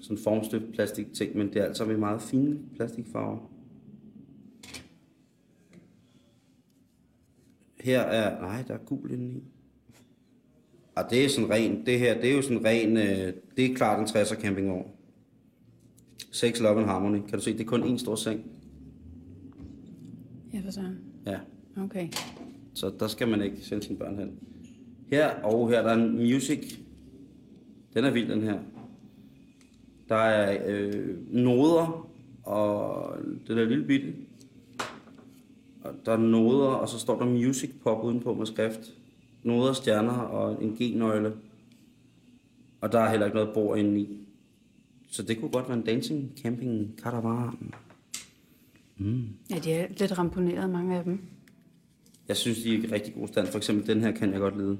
sådan 0.02 0.18
formstøbt 0.24 0.72
plastik 0.72 1.12
ting, 1.12 1.36
men 1.36 1.48
det 1.48 1.56
er 1.56 1.64
altså 1.64 1.84
med 1.84 1.96
meget 1.96 2.22
fine 2.22 2.58
plastikfarver. 2.76 3.51
Her 7.82 8.00
er, 8.00 8.40
nej, 8.40 8.62
der 8.68 8.74
er 8.74 8.78
gul 8.78 9.10
indeni. 9.10 9.42
Og 10.94 11.02
det 11.10 11.24
er 11.24 11.28
sådan 11.28 11.50
ren, 11.50 11.86
det 11.86 11.98
her, 11.98 12.20
det 12.20 12.30
er 12.30 12.34
jo 12.36 12.42
sådan 12.42 12.64
ren, 12.64 12.96
øh, 12.96 13.32
det 13.56 13.70
er 13.70 13.74
klart 13.74 13.98
en 14.00 14.04
60'er 14.06 14.42
campingvogn. 14.42 14.86
Sex, 16.30 16.60
Love 16.60 16.78
and 16.80 16.86
Harmony. 16.88 17.20
Kan 17.28 17.38
du 17.38 17.40
se, 17.40 17.52
det 17.52 17.60
er 17.60 17.64
kun 17.64 17.82
en 17.88 17.98
stor 17.98 18.14
seng. 18.14 18.44
Ja, 20.54 20.60
for 20.64 20.70
sådan. 20.70 20.98
Ja, 21.26 21.38
Okay. 21.76 22.08
så 22.74 22.92
der 23.00 23.06
skal 23.06 23.28
man 23.28 23.42
ikke 23.42 23.56
sende 23.60 23.82
sine 23.82 23.98
børn 23.98 24.18
hen. 24.18 24.38
Her, 25.10 25.30
og 25.30 25.70
her 25.70 25.82
der 25.82 25.88
er 25.90 25.94
en 25.94 26.16
music. 26.16 26.78
Den 27.94 28.04
er 28.04 28.10
vild, 28.10 28.28
den 28.32 28.42
her. 28.42 28.58
Der 30.08 30.14
er 30.16 30.62
øh, 30.66 31.32
noder, 31.34 32.08
og 32.42 33.16
den 33.48 33.58
er 33.58 33.64
lille 33.64 33.84
bitte. 33.86 34.14
Og 35.84 35.92
der 36.06 36.12
er 36.12 36.16
noder, 36.16 36.68
og 36.68 36.88
så 36.88 36.98
står 36.98 37.18
der 37.18 37.24
music 37.26 37.70
pop 37.82 38.04
udenpå 38.04 38.34
med 38.34 38.46
skrift. 38.46 38.80
Noder, 39.42 39.72
stjerner 39.72 40.12
og 40.18 40.64
en 40.64 40.70
G-nøgle. 40.70 41.32
Og 42.80 42.92
der 42.92 43.00
er 43.00 43.10
heller 43.10 43.26
ikke 43.26 43.36
noget 43.36 43.54
bord 43.54 43.78
inde 43.78 44.00
i. 44.00 44.08
Så 45.08 45.22
det 45.22 45.40
kunne 45.40 45.50
godt 45.50 45.68
være 45.68 45.78
en 45.78 45.84
dancing 45.84 46.32
camping 46.42 46.90
caravan. 47.02 47.74
Ja, 49.50 49.58
de 49.58 49.72
er 49.72 49.86
lidt 49.98 50.18
ramponeret, 50.18 50.70
mange 50.70 50.96
af 50.96 51.04
dem. 51.04 51.20
Jeg 52.28 52.36
synes, 52.36 52.58
de 52.58 52.74
er 52.74 52.78
i 52.78 52.86
rigtig 52.92 53.14
god 53.14 53.28
stand. 53.28 53.46
For 53.46 53.56
eksempel 53.58 53.86
den 53.86 54.00
her 54.00 54.10
kan 54.12 54.32
jeg 54.32 54.40
godt 54.40 54.58
lide. 54.58 54.78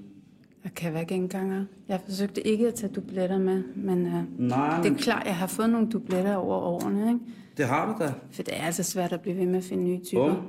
Der 0.63 0.69
kan 0.69 0.95
være 0.95 1.05
genganger. 1.05 1.65
Jeg 1.89 2.01
forsøgte 2.05 2.47
ikke 2.47 2.69
at 2.69 2.75
tage 2.75 2.93
dubletter 2.93 3.39
med, 3.39 3.63
men 3.77 4.07
uh, 4.07 4.41
Nej, 4.41 4.83
det 4.83 4.93
er 4.93 4.97
klart, 4.97 5.27
jeg 5.27 5.37
har 5.37 5.47
fået 5.47 5.71
nogle 5.71 5.89
dubletter 5.91 6.35
over 6.35 6.57
årene, 6.57 7.09
ikke? 7.09 7.21
det 7.57 7.67
har 7.67 7.93
du 7.93 8.05
da. 8.05 8.13
For 8.31 8.43
det 8.43 8.57
er 8.57 8.63
altså 8.63 8.83
svært 8.83 9.13
at 9.13 9.21
blive 9.21 9.37
ved 9.37 9.47
med 9.47 9.57
at 9.57 9.65
finde 9.65 9.85
nye 9.85 10.01
typer. 10.05 10.35
Bum. 10.35 10.43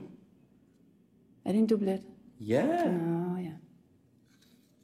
Er 1.45 1.51
det 1.51 1.59
en 1.59 1.67
dublet? 1.67 2.01
Ja. 2.39 2.65
Nå, 2.91 3.37
ja. 3.37 3.51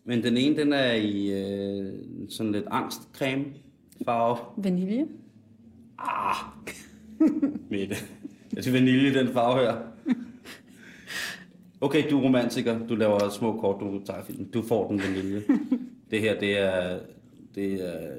Men 0.03 0.23
den 0.23 0.37
ene, 0.37 0.57
den 0.57 0.73
er 0.73 0.93
i 0.93 1.31
øh, 1.31 1.93
sådan 2.29 2.51
lidt 2.51 2.65
angstcreme 2.71 3.45
farve. 4.05 4.37
Vanilje? 4.63 5.07
Mette. 7.69 7.95
Jeg 8.55 8.63
synes 8.63 8.73
vanilje, 8.73 9.13
den 9.19 9.27
farve 9.27 9.59
her. 9.59 9.77
Okay, 11.81 12.09
du 12.09 12.19
er 12.19 12.23
romantiker. 12.23 12.87
Du 12.87 12.95
laver 12.95 13.29
små 13.29 13.59
kort, 13.59 13.81
du 13.81 14.01
tager 14.05 14.23
film. 14.23 14.45
Du 14.45 14.61
får 14.61 14.87
den 14.87 14.99
vanilje. 14.99 15.43
Det 16.11 16.21
her, 16.21 16.39
det 16.39 16.59
er, 16.59 16.99
det 17.55 17.73
er 17.73 18.09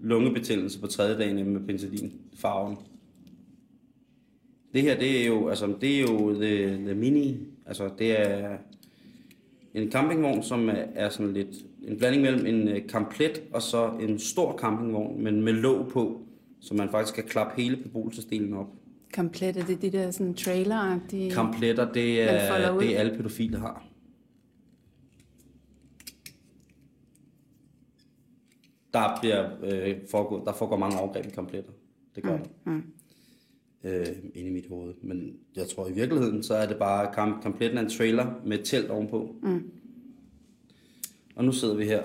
lungebetændelse 0.00 0.80
på 0.80 0.86
tredje 0.86 1.18
dagen 1.18 1.52
med 1.52 1.60
penicillin. 1.60 2.12
Farven. 2.36 2.76
Det 4.76 4.84
her, 4.84 4.98
det 4.98 5.22
er 5.22 5.26
jo, 5.26 5.48
altså, 5.48 5.74
det 5.80 5.96
er 5.96 6.00
jo 6.00 6.34
the, 6.34 6.66
the 6.66 6.94
mini. 6.94 7.38
Altså, 7.66 7.90
det 7.98 8.20
er 8.20 8.56
en 9.74 9.92
campingvogn, 9.92 10.42
som 10.42 10.70
er, 10.94 11.08
sådan 11.08 11.32
lidt 11.32 11.56
en 11.88 11.98
blanding 11.98 12.22
mellem 12.22 12.46
en 12.46 12.68
øh, 12.68 12.88
kamplet 12.88 13.42
og 13.52 13.62
så 13.62 13.90
en 14.00 14.18
stor 14.18 14.58
campingvogn, 14.58 15.22
men 15.22 15.42
med 15.42 15.52
låg 15.52 15.88
på, 15.88 16.20
så 16.60 16.74
man 16.74 16.90
faktisk 16.90 17.14
kan 17.14 17.24
klappe 17.24 17.62
hele 17.62 17.76
beboelsesdelen 17.76 18.54
op. 18.54 18.66
Komplet, 19.14 19.56
er 19.56 19.66
det 19.66 19.82
de 19.82 19.90
der 19.90 20.10
sådan 20.10 20.34
trailer-agtige? 20.34 21.34
Kampletter, 21.34 21.92
det 21.92 22.22
er, 22.22 22.78
det 22.78 22.94
alle 22.94 23.16
pædofile 23.16 23.58
har. 23.58 23.84
Der, 28.92 29.18
bliver, 29.20 29.50
øh, 29.62 29.96
foregår, 30.10 30.44
der 30.44 30.52
foregår 30.52 30.76
mange 30.76 31.00
overgreb 31.00 31.26
i 31.26 31.30
kampletter. 31.30 31.72
Det 32.14 32.22
gør 32.22 32.36
der. 32.36 32.44
Mm. 32.64 32.82
Øh, 33.84 34.06
inde 34.34 34.50
i 34.50 34.52
mit 34.52 34.66
hoved. 34.68 34.94
Men 35.02 35.36
jeg 35.56 35.68
tror 35.68 35.88
i 35.88 35.92
virkeligheden, 35.92 36.42
så 36.42 36.54
er 36.54 36.66
det 36.66 36.76
bare, 36.76 37.14
kamp, 37.14 37.42
kampletten 37.42 37.78
er 37.78 37.82
en 37.82 37.90
trailer 37.90 38.40
med 38.46 38.58
et 38.58 38.64
telt 38.64 38.90
ovenpå. 38.90 39.34
Mm. 39.42 39.70
Og 41.36 41.44
nu 41.44 41.52
sidder 41.52 41.74
vi 41.74 41.84
her, 41.84 42.02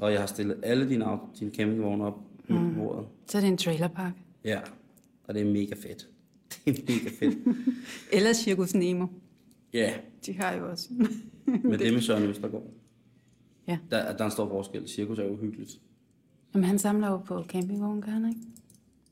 og 0.00 0.12
jeg 0.12 0.20
har 0.20 0.26
stillet 0.26 0.56
alle 0.62 0.88
dine, 0.88 1.04
dine 1.40 1.50
campingvogne 1.50 2.04
op 2.04 2.20
mm. 2.48 2.74
på 2.74 2.80
bordet. 2.80 3.06
Så 3.26 3.38
er 3.38 3.42
det 3.42 3.48
en 3.48 3.56
trailerpark. 3.56 4.12
Ja, 4.44 4.60
og 5.24 5.34
det 5.34 5.42
er 5.42 5.52
mega 5.52 5.74
fedt. 5.74 6.08
Det 6.64 6.78
er 6.78 6.82
mega 6.92 7.10
fedt. 7.18 7.38
Eller 8.12 8.32
Circus 8.32 8.74
Nemo. 8.74 9.06
Ja, 9.72 9.92
De 10.26 10.32
har 10.32 10.52
jo 10.52 10.70
også. 10.70 10.88
men 11.64 11.78
det 11.78 11.92
med 11.92 12.00
Søren 12.00 12.22
Østergaard. 12.22 12.62
Ja. 13.68 13.78
Der, 13.90 14.12
der 14.12 14.20
er 14.20 14.24
en 14.24 14.30
stor 14.30 14.48
forskel. 14.48 14.88
Cirkus 14.88 15.18
er 15.18 15.24
jo 15.24 15.36
hyggeligt. 15.36 15.80
Jamen, 16.54 16.64
han 16.64 16.78
samler 16.78 17.08
jo 17.08 17.16
på 17.16 17.44
campingvogn, 17.48 18.02
gør 18.02 18.10
han 18.10 18.28
ikke? 18.28 18.40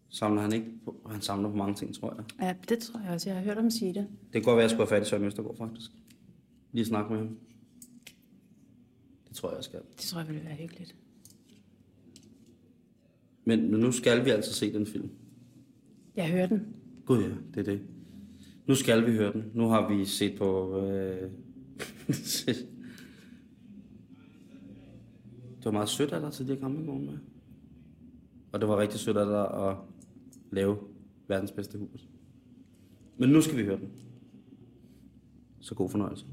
Samler 0.09 0.43
han 0.43 0.53
ikke 0.53 0.67
på, 0.85 1.09
han 1.11 1.21
samler 1.21 1.51
på 1.51 1.57
mange 1.57 1.75
ting, 1.75 1.95
tror 1.95 2.15
jeg. 2.17 2.47
Ja, 2.47 2.55
det 2.69 2.79
tror 2.79 3.01
jeg 3.01 3.11
også. 3.11 3.29
Jeg 3.29 3.37
har 3.37 3.45
hørt 3.45 3.57
ham 3.57 3.71
sige 3.71 3.95
det. 3.95 4.07
Det 4.23 4.33
kan 4.33 4.43
godt 4.43 4.57
være, 4.57 4.65
at 4.65 4.71
jeg 4.71 4.71
skulle 4.71 4.89
have 4.89 4.99
fat 4.99 5.07
i 5.07 5.11
Søren 5.11 5.25
Østergaard, 5.25 5.57
faktisk. 5.57 5.91
Lige 6.73 6.85
snakke 6.85 7.13
med 7.13 7.19
ham. 7.19 7.39
Det 9.29 9.37
tror 9.37 9.49
jeg, 9.49 9.57
jeg 9.57 9.65
skal. 9.65 9.81
Det 9.97 10.01
tror 10.01 10.21
jeg 10.21 10.29
ville 10.29 10.45
være 10.45 10.55
hyggeligt. 10.55 10.95
Men 13.45 13.61
nu 13.61 13.93
skal 13.93 14.25
vi 14.25 14.31
altså 14.31 14.53
se 14.55 14.73
den 14.73 14.87
film. 14.87 15.11
Jeg 16.17 16.31
hører 16.31 16.47
den. 16.47 16.67
Gud 17.05 17.23
ja, 17.23 17.29
det 17.55 17.69
er 17.69 17.73
det. 17.73 17.81
Nu 18.67 18.75
skal 18.75 19.07
vi 19.07 19.13
høre 19.13 19.33
den. 19.33 19.45
Nu 19.55 19.69
har 19.69 19.89
vi 19.89 20.05
set 20.05 20.39
på... 20.39 20.81
Øh... 20.81 21.31
det 25.57 25.65
var 25.65 25.71
meget 25.71 25.89
sødt 25.89 26.13
af 26.13 26.21
dig 26.21 26.33
til 26.33 26.49
de 26.49 26.55
her 26.55 26.61
campingvogne 26.61 27.07
med. 27.07 27.19
Og 28.53 28.61
det 28.61 28.69
var 28.69 28.79
rigtig 28.79 29.01
sødt 29.01 29.17
af 29.17 29.27
dig 29.27 29.69
at 29.69 29.77
lave 30.57 30.79
verdens 31.29 31.53
bedste 31.53 31.79
hus. 31.79 32.09
Men 33.17 33.29
nu 33.29 33.41
skal 33.41 33.57
vi 33.59 33.65
høre 33.65 33.77
den. 33.77 33.93
Så 35.61 35.75
god 35.75 35.91
fornøjelse. 35.91 36.27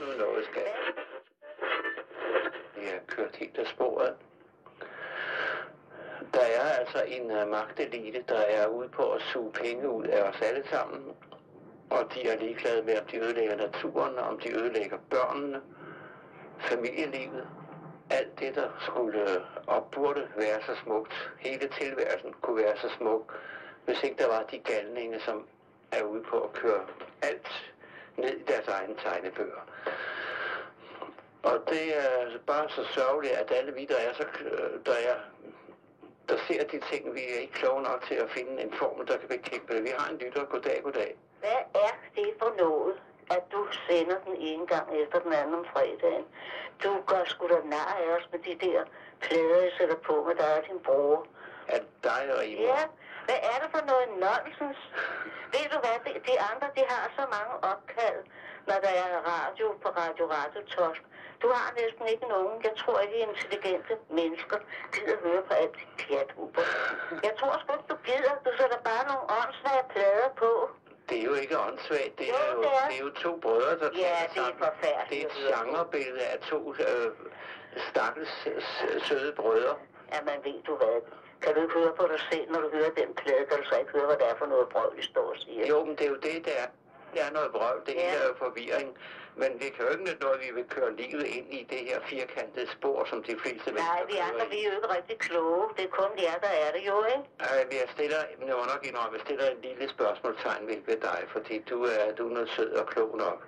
Nu 0.00 0.04
er 0.12 0.18
noget 0.18 0.44
skal. 0.50 0.72
Vi 2.76 2.86
har 2.86 3.02
kørt 3.06 3.36
helt 3.36 3.58
af 3.58 3.66
sporet. 3.66 4.14
Der 6.34 6.46
er 6.60 6.68
altså 6.80 6.98
en 7.08 7.22
uh, 7.22 7.50
magtelite, 7.50 8.24
der 8.28 8.42
er 8.58 8.66
ude 8.66 8.88
på 8.88 9.02
at 9.02 9.22
suge 9.32 9.52
penge 9.52 9.90
ud 9.90 10.04
af 10.04 10.22
os 10.22 10.40
alle 10.42 10.62
sammen. 10.70 11.02
Og 11.90 12.14
de 12.14 12.28
er 12.28 12.38
ligeglade 12.38 12.82
med, 12.82 12.98
om 13.00 13.06
de 13.06 13.18
ødelægger 13.18 13.56
naturen, 13.56 14.18
om 14.18 14.38
de 14.38 14.56
ødelægger 14.56 14.98
børnene, 15.10 15.60
familielivet. 16.58 17.48
Alt 18.10 18.38
det, 18.40 18.54
der 18.54 18.68
skulle 18.80 19.42
og 19.66 19.88
burde 19.92 20.28
være 20.36 20.62
så 20.66 20.74
smukt. 20.84 21.30
Hele 21.38 21.68
tilværelsen 21.68 22.32
kunne 22.40 22.64
være 22.64 22.76
så 22.76 22.88
smuk, 22.96 23.34
hvis 23.84 24.02
ikke 24.02 24.16
der 24.22 24.28
var 24.28 24.42
de 24.42 24.58
galninge, 24.58 25.20
som 25.20 25.46
er 25.92 26.02
ude 26.02 26.22
på 26.22 26.40
at 26.40 26.52
køre 26.52 26.86
alt 27.22 27.72
ned 28.16 28.36
i 28.36 28.42
deres 28.42 28.68
egne 28.68 28.94
tegnebøger. 28.94 29.66
Og 31.42 31.62
det 31.68 31.96
er 31.96 32.38
bare 32.46 32.68
så 32.68 32.84
sørgeligt, 32.84 33.34
at 33.34 33.50
alle 33.50 33.74
vi, 33.74 33.84
der 33.84 33.96
er, 33.96 34.12
så, 34.14 34.24
øh, 34.44 34.86
der 34.86 34.92
er 34.92 35.16
der 36.28 36.38
ser 36.48 36.64
de 36.72 36.78
ting, 36.90 37.14
vi 37.14 37.20
er 37.34 37.38
ikke 37.40 37.52
kloge 37.52 37.82
nok 37.82 38.04
til 38.08 38.14
at 38.14 38.30
finde 38.30 38.62
en 38.62 38.72
formel, 38.72 39.06
der 39.06 39.16
kan 39.16 39.28
bekæmpe 39.28 39.74
det. 39.74 39.82
Vi 39.84 39.92
har 39.98 40.10
en 40.10 40.18
lytter. 40.18 40.44
Goddag, 40.44 40.80
goddag. 40.82 41.16
Hvad 41.40 41.60
er 41.86 41.92
det 42.16 42.30
for 42.38 42.54
noget, 42.58 42.94
at 43.30 43.42
du 43.52 43.60
sender 43.88 44.18
den 44.26 44.36
ene 44.36 44.66
gang 44.66 44.86
efter 45.02 45.18
den 45.18 45.32
anden 45.32 45.54
om 45.54 45.66
fredagen? 45.72 46.24
Du 46.84 46.92
gør 47.06 47.24
sgu 47.24 47.48
da 47.48 47.60
nar 47.64 47.90
af 48.02 48.08
os 48.16 48.26
med 48.32 48.40
de 48.48 48.66
der 48.66 48.80
plader, 49.20 49.60
jeg 49.62 49.72
sætter 49.78 49.96
på 49.96 50.24
med 50.26 50.34
dig 50.34 50.58
og 50.58 50.62
din 50.68 50.80
bror. 50.86 51.26
Er 51.68 51.78
det 51.78 51.88
dig 52.04 52.22
og 52.36 52.46
Ivar? 52.46 52.62
Ja, 52.62 52.82
Hvad 53.26 53.38
er 53.52 53.56
det 53.62 53.68
for 53.74 53.82
noget 53.92 54.06
nonsens? 54.24 54.80
Ved 55.54 55.66
du 55.72 55.78
hvad, 55.84 55.96
de 56.28 56.34
andre, 56.50 56.66
de 56.76 56.82
har 56.92 57.04
så 57.18 57.24
mange 57.36 57.54
opkald, 57.72 58.20
når 58.68 58.78
der 58.84 58.92
er 59.04 59.10
radio 59.34 59.66
på 59.82 59.88
Radio 59.88 60.24
Radio 60.38 60.60
Tosk. 60.74 61.02
Du 61.42 61.48
har 61.56 61.68
næsten 61.80 62.04
ikke 62.12 62.26
nogen, 62.34 62.54
jeg 62.68 62.74
tror 62.82 62.98
ikke 63.04 63.16
intelligente 63.28 63.92
mennesker 64.18 64.58
gider 64.94 65.16
høre 65.26 65.42
på 65.48 65.52
alt 65.62 65.74
dit 65.80 65.92
pjat, 66.02 66.30
Jeg 67.26 67.32
tror 67.40 67.52
sgu 67.62 67.70
ikke, 67.76 67.88
du 67.92 67.96
gider. 68.08 68.34
Du 68.46 68.50
sætter 68.60 68.78
bare 68.90 69.02
nogle 69.10 69.24
åndssvage 69.38 69.84
plader 69.92 70.28
på. 70.42 70.50
Det 71.08 71.16
er 71.20 71.24
jo 71.30 71.34
ikke 71.42 71.56
åndssvagt. 71.66 72.14
Det, 72.18 72.26
Jo, 72.28 72.34
er 72.42 72.52
jo, 72.54 72.62
det 72.62 72.70
er. 72.80 72.88
det 72.90 72.96
er 73.00 73.04
jo 73.08 73.10
to 73.24 73.32
brødre, 73.44 73.72
der 73.82 73.88
Ja, 74.04 74.12
taler 74.12 74.28
det 74.34 74.38
er 74.38 74.44
sammen. 74.44 74.58
forfærdeligt 74.66 75.28
Det 75.34 75.50
er 75.52 75.58
et 75.58 75.64
genrebillede 75.66 76.24
af 76.34 76.38
to 76.50 76.58
øh, 76.88 77.08
stakkels 77.88 78.34
øh, 78.46 78.62
søde 79.08 79.32
brødre. 79.40 79.74
Ja, 80.12 80.18
men 80.28 80.36
ved 80.46 80.62
du 80.68 80.74
hvad? 80.82 80.98
Kan 81.42 81.54
du 81.54 81.60
ikke 81.64 81.74
høre 81.80 81.92
på 82.00 82.04
dig 82.12 82.20
selv, 82.30 82.46
når 82.52 82.60
du 82.60 82.68
hører 82.76 82.90
den 83.00 83.10
plade? 83.20 83.42
Kan 83.48 83.56
du 83.62 83.64
så 83.70 83.76
ikke 83.78 83.92
høre, 83.96 84.06
hvad 84.10 84.16
det 84.16 84.26
er 84.30 84.36
for 84.42 84.46
noget 84.46 84.68
brød, 84.68 84.90
de 84.96 85.02
står 85.12 85.26
og 85.34 85.36
siger? 85.44 85.66
Jo, 85.72 85.84
men 85.84 85.94
det 85.96 86.04
er 86.06 86.10
jo 86.16 86.20
det, 86.28 86.38
der 86.46 86.54
er. 86.64 86.68
Det 87.12 87.20
er 87.26 87.30
noget 87.30 87.50
vrøvl, 87.52 87.80
det 87.86 87.94
Ja. 87.94 88.14
er 88.14 88.26
jo 88.28 88.34
forvirring. 88.44 88.88
Men 89.42 89.50
det 89.60 89.68
kan 89.74 89.80
jo 89.84 89.90
ikke 89.94 90.04
nytte 90.08 90.22
noget, 90.24 90.36
at 90.38 90.42
vi 90.46 90.50
vil 90.58 90.64
køre 90.76 90.90
livet 91.00 91.26
ind 91.36 91.48
i 91.58 91.60
det 91.72 91.78
her 91.88 91.98
firkantede 92.12 92.68
spor, 92.76 92.98
som 93.10 93.18
de 93.22 93.34
fleste 93.42 93.68
Nej, 93.70 93.74
mennesker 93.74 94.06
vi 94.06 94.12
kører 94.12 94.24
andre, 94.32 94.46
vi 94.54 94.58
er 94.64 94.68
jo 94.70 94.74
ikke 94.78 94.90
rigtig 94.96 95.16
kloge. 95.18 95.64
Det 95.76 95.84
er 95.84 95.92
kun 96.00 96.10
jer, 96.26 96.36
der 96.46 96.52
er 96.64 96.70
det 96.76 96.82
jo, 96.90 96.96
ikke? 97.14 97.24
Øh, 97.46 97.74
Jeg 97.80 97.88
stiller, 97.96 98.20
jeg 98.30 98.56
må 98.60 98.64
nok 98.74 98.82
indrømme, 98.88 99.14
jeg 99.18 99.24
stiller 99.26 99.46
en 99.50 99.60
lille 99.68 99.88
spørgsmålstegn 99.96 100.62
ved, 100.70 100.78
ved 100.90 100.98
dig, 101.10 101.20
fordi 101.34 101.54
du 101.70 101.76
er, 101.84 102.02
du 102.18 102.22
er 102.28 102.32
noget 102.36 102.50
sød 102.56 102.70
og 102.80 102.86
klog 102.86 103.10
nok. 103.24 103.38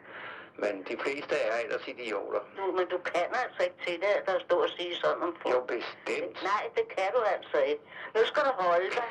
Men 0.63 0.75
de 0.91 0.97
fleste 1.03 1.35
er 1.49 1.57
ellers 1.65 1.85
idioter. 1.95 2.41
Du, 2.59 2.65
men 2.79 2.87
du 2.95 2.99
kan 3.11 3.27
altså 3.43 3.61
ikke 3.67 3.79
til 3.87 3.97
det, 4.05 4.13
at 4.33 4.41
stå 4.47 4.57
og 4.67 4.71
sige 4.77 4.95
sådan 5.03 5.23
om 5.27 5.33
folk. 5.43 5.55
Jo, 5.55 5.61
bestemt. 5.75 6.37
Nej, 6.51 6.63
det 6.77 6.85
kan 6.97 7.09
du 7.17 7.21
altså 7.35 7.59
ikke. 7.71 7.83
Nu 8.15 8.21
skal 8.31 8.43
du 8.49 8.53
holde 8.67 8.91
dig. 8.99 9.07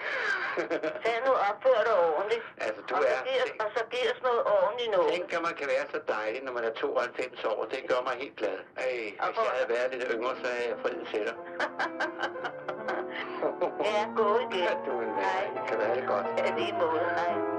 Tag 1.05 1.17
nu 1.27 1.31
opfør 1.49 1.79
dig 1.87 1.95
ordentligt. 2.15 2.43
Altså, 2.65 2.81
du 2.89 2.95
og, 2.95 3.01
så 3.01 3.07
er- 3.07 3.23
giv, 3.29 3.39
os- 3.45 3.55
og 3.63 3.69
så 3.77 3.81
giv 3.93 4.05
os 4.13 4.21
noget 4.27 4.41
ordentligt 4.57 4.91
noget. 4.97 5.11
Tænk, 5.13 5.33
at 5.37 5.41
man 5.49 5.55
kan 5.59 5.67
være 5.73 5.85
så 5.93 5.99
dejlig, 6.17 6.39
når 6.43 6.53
man 6.57 6.63
er 6.69 6.73
92 6.73 7.43
år. 7.51 7.59
Det 7.73 7.79
gør 7.89 8.01
mig 8.07 8.15
helt 8.23 8.35
glad. 8.41 8.57
Ej, 8.77 8.91
hvis 9.27 9.37
jeg 9.47 9.51
havde 9.57 9.69
været 9.75 9.87
lidt 9.93 10.05
yngre, 10.13 10.33
så 10.41 10.47
havde 10.53 10.67
jeg 10.71 10.77
friet 10.83 11.03
til 11.11 11.21
dig. 11.29 11.35
Ja, 13.91 13.99
gå 14.15 14.39
igen. 14.39 14.63
Ja, 14.67 14.73
du 14.85 14.91
er 14.99 15.01
en. 15.01 15.55
Det 15.57 15.63
kan 15.69 15.77
være 15.79 15.95
det 15.95 16.07
godt. 16.07 16.25
Ja, 16.37 16.55
lige 16.57 16.73
måde. 16.73 17.01
Nej. 17.01 17.56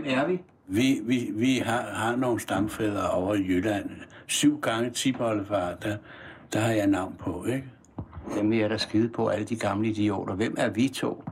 Hvem 0.00 0.18
er 0.18 0.26
vi? 0.26 0.40
Vi, 0.66 1.00
vi, 1.02 1.30
vi 1.34 1.58
har, 1.58 1.82
har 1.82 2.16
nogle 2.16 2.40
stamfædre 2.40 3.10
over 3.10 3.34
i 3.34 3.46
Jylland. 3.46 3.90
Syv 4.26 4.60
gange 4.60 4.90
tiboldefar, 4.90 5.74
der, 5.74 5.96
der 6.52 6.60
har 6.60 6.72
jeg 6.72 6.86
navn 6.86 7.14
på, 7.18 7.44
ikke? 7.44 7.64
Dem 8.34 8.52
jeg 8.52 8.70
da 8.70 8.76
skide 8.76 9.08
på, 9.08 9.28
alle 9.28 9.46
de 9.46 9.56
gamle 9.56 9.88
idioter. 9.88 10.34
Hvem 10.34 10.54
er 10.58 10.68
vi 10.68 10.88
to? 10.88 11.24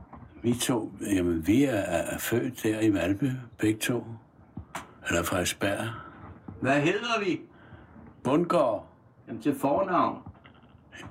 Vi 0.43 0.53
to, 0.53 0.91
jamen 1.01 1.47
vi 1.47 1.63
er, 1.63 1.75
er 1.75 2.17
født 2.17 2.63
der 2.63 2.79
i 2.81 2.93
Valby, 2.93 3.31
begge 3.57 3.79
to. 3.79 4.05
Eller 5.07 5.23
Frederiksberg. 5.23 5.87
Hvad 6.61 6.81
hedder 6.81 7.19
vi? 7.25 7.41
Bundgaard, 8.23 8.87
Jamen 9.27 9.41
til 9.41 9.55
fornavn. 9.55 10.17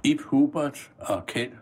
Ib 0.04 0.20
Hubert 0.20 0.90
og 0.98 1.26
Kjeld. 1.26 1.52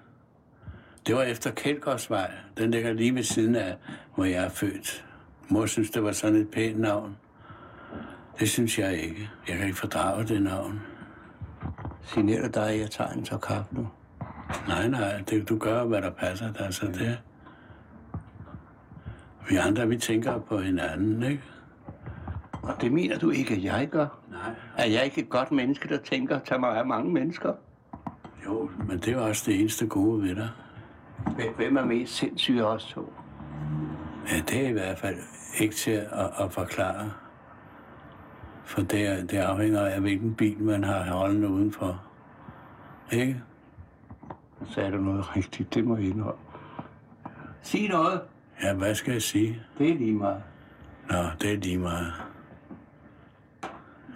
Det 1.07 1.14
var 1.16 1.22
efter 1.22 1.51
Kjeldgårdsvej. 1.51 2.30
Den 2.59 2.70
ligger 2.70 2.92
lige 2.92 3.14
ved 3.14 3.22
siden 3.22 3.57
af, 3.57 3.76
hvor 4.14 4.24
jeg 4.24 4.45
er 4.45 4.49
født. 4.49 5.05
Mor 5.49 5.66
synes, 5.66 5.90
det 5.90 6.03
var 6.05 6.12
sådan 6.12 6.36
et 6.36 6.49
pænt 6.51 6.80
navn. 6.80 7.16
Det 8.40 8.49
synes 8.51 8.78
jeg 8.78 8.92
ikke. 8.97 9.30
Jeg 9.49 9.57
kan 9.57 9.66
ikke 9.66 9.78
fordrage 9.78 10.24
det 10.24 10.42
navn. 10.42 10.80
Signerer 12.03 12.49
dig, 12.49 12.70
at 12.70 12.80
jeg 12.80 12.90
tager 12.90 13.11
en 13.11 13.24
tår 13.24 13.36
kaffe 13.36 13.74
nu. 13.74 13.88
Nej, 14.68 14.88
nej, 14.88 15.22
det, 15.30 15.49
du 15.49 15.59
gør, 15.59 15.84
hvad 15.84 16.03
der 16.03 16.11
passer 16.11 16.53
dig, 16.53 16.74
så 16.74 16.86
det... 16.86 17.18
Vi 19.49 19.57
andre, 19.57 19.88
vi 19.88 19.97
tænker 19.99 20.38
på 20.38 20.59
hinanden, 20.59 21.22
ikke? 21.22 21.42
Og 22.62 22.74
det 22.80 22.92
mener 22.92 23.18
du 23.18 23.30
ikke, 23.30 23.55
at 23.55 23.64
jeg 23.64 23.88
gør? 23.90 24.07
Nej. 24.30 24.55
Er 24.78 24.86
jeg 24.86 25.05
ikke 25.05 25.20
et 25.20 25.28
godt 25.28 25.53
menneske, 25.53 25.88
der 25.88 25.99
tænker, 25.99 26.38
tager 26.38 26.61
mig 26.61 26.76
af 26.78 26.86
mange 26.86 27.12
mennesker? 27.12 27.53
Jo, 28.47 28.70
men 28.88 28.99
det 28.99 29.09
er 29.09 29.18
også 29.20 29.42
det 29.47 29.61
eneste 29.61 29.86
gode 29.86 30.22
ved 30.22 30.34
dig. 30.34 30.49
Hvem- 31.36 31.55
Hvem 31.57 31.76
er 31.76 31.84
mest 31.84 32.14
sindssyg 32.14 32.57
af 32.59 32.62
os 32.64 32.84
to? 32.84 33.12
Ja, 34.33 34.41
det 34.49 34.64
er 34.64 34.68
i 34.68 34.72
hvert 34.72 34.99
fald 34.99 35.16
ikke 35.61 35.75
til 35.75 35.91
at, 35.91 36.31
at 36.41 36.53
forklare. 36.53 37.12
For 38.64 38.83
det, 38.83 39.07
er- 39.07 39.25
det 39.27 39.37
afhænger 39.39 39.81
af, 39.81 40.01
hvilken 40.01 40.35
bil 40.35 40.59
man 40.62 40.85
har 40.85 41.05
holdende 41.12 41.49
udenfor. 41.49 42.03
Ikke? 43.12 43.43
Så 44.66 44.72
sagde 44.75 44.93
du 44.93 44.97
noget 44.97 45.37
rigtigt, 45.37 45.75
det 45.75 45.85
må 45.85 45.97
jeg 45.97 46.05
indrømme. 46.07 46.41
Sig 47.62 47.89
noget. 47.89 48.20
Ja, 48.62 48.75
hvad 48.75 48.95
skal 48.95 49.12
jeg 49.12 49.22
sige? 49.22 49.62
Det 49.79 49.91
er 49.91 49.95
lige 49.95 50.12
meget. 50.14 50.43
Nå, 51.11 51.16
det 51.41 51.53
er 51.53 51.57
lige 51.57 51.79
meget. 51.79 52.12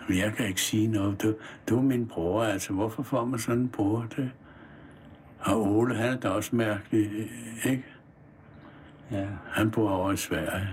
Men 0.08 0.18
jeg 0.18 0.32
kan 0.36 0.46
ikke 0.46 0.60
sige 0.60 0.86
noget. 0.86 1.22
Du, 1.22 1.34
du 1.68 1.78
er 1.78 1.82
min 1.82 2.06
bror, 2.08 2.42
altså. 2.44 2.72
Hvorfor 2.72 3.02
får 3.02 3.24
man 3.24 3.38
sådan 3.38 3.60
en 3.62 3.68
bror? 3.68 4.06
Det? 4.16 4.30
Og 5.40 5.62
Ole, 5.76 5.94
han 5.94 6.12
er 6.12 6.16
da 6.20 6.28
også 6.28 6.56
mærkelig, 6.56 7.30
ikke? 7.64 7.84
Ja. 9.12 9.26
Han 9.52 9.70
bor 9.70 9.90
over 9.90 10.12
i 10.12 10.16
Sverige. 10.16 10.68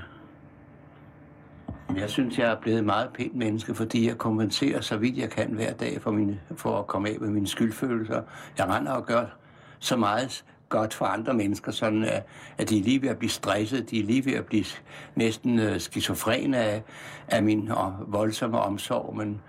Jeg 1.95 2.09
synes, 2.09 2.39
jeg 2.39 2.51
er 2.51 2.55
blevet 2.55 2.79
et 2.79 2.86
meget 2.86 3.09
pænt 3.13 3.36
menneske, 3.36 3.75
fordi 3.75 4.07
jeg 4.07 4.17
kompenserer 4.17 4.81
så 4.81 4.97
vidt 4.97 5.17
jeg 5.17 5.29
kan 5.29 5.51
hver 5.51 5.73
dag 5.73 6.01
for, 6.01 6.11
mine, 6.11 6.39
for 6.55 6.79
at 6.79 6.88
komme 6.88 7.09
af 7.09 7.17
med 7.19 7.29
mine 7.29 7.47
skyldfølelser. 7.47 8.21
Jeg 8.57 8.67
render 8.67 8.91
og 8.91 9.05
gør 9.05 9.25
så 9.79 9.97
meget 9.97 10.45
godt 10.69 10.93
for 10.93 11.05
andre 11.05 11.33
mennesker, 11.33 11.71
sådan 11.71 12.03
at, 12.03 12.23
at 12.57 12.69
de 12.69 12.79
er 12.79 12.83
lige 12.83 13.01
ved 13.01 13.09
at 13.09 13.17
blive 13.17 13.29
stresset, 13.29 13.89
de 13.91 13.99
er 13.99 14.03
lige 14.03 14.25
ved 14.25 14.33
at 14.33 14.45
blive 14.45 14.65
næsten 15.15 15.59
øh, 15.59 15.79
skizofrene 15.79 16.57
af, 16.57 16.83
af 17.27 17.43
min 17.43 17.71
og, 17.71 17.95
voldsomme 18.07 18.59
omsorg, 18.59 19.15
men 19.17 19.41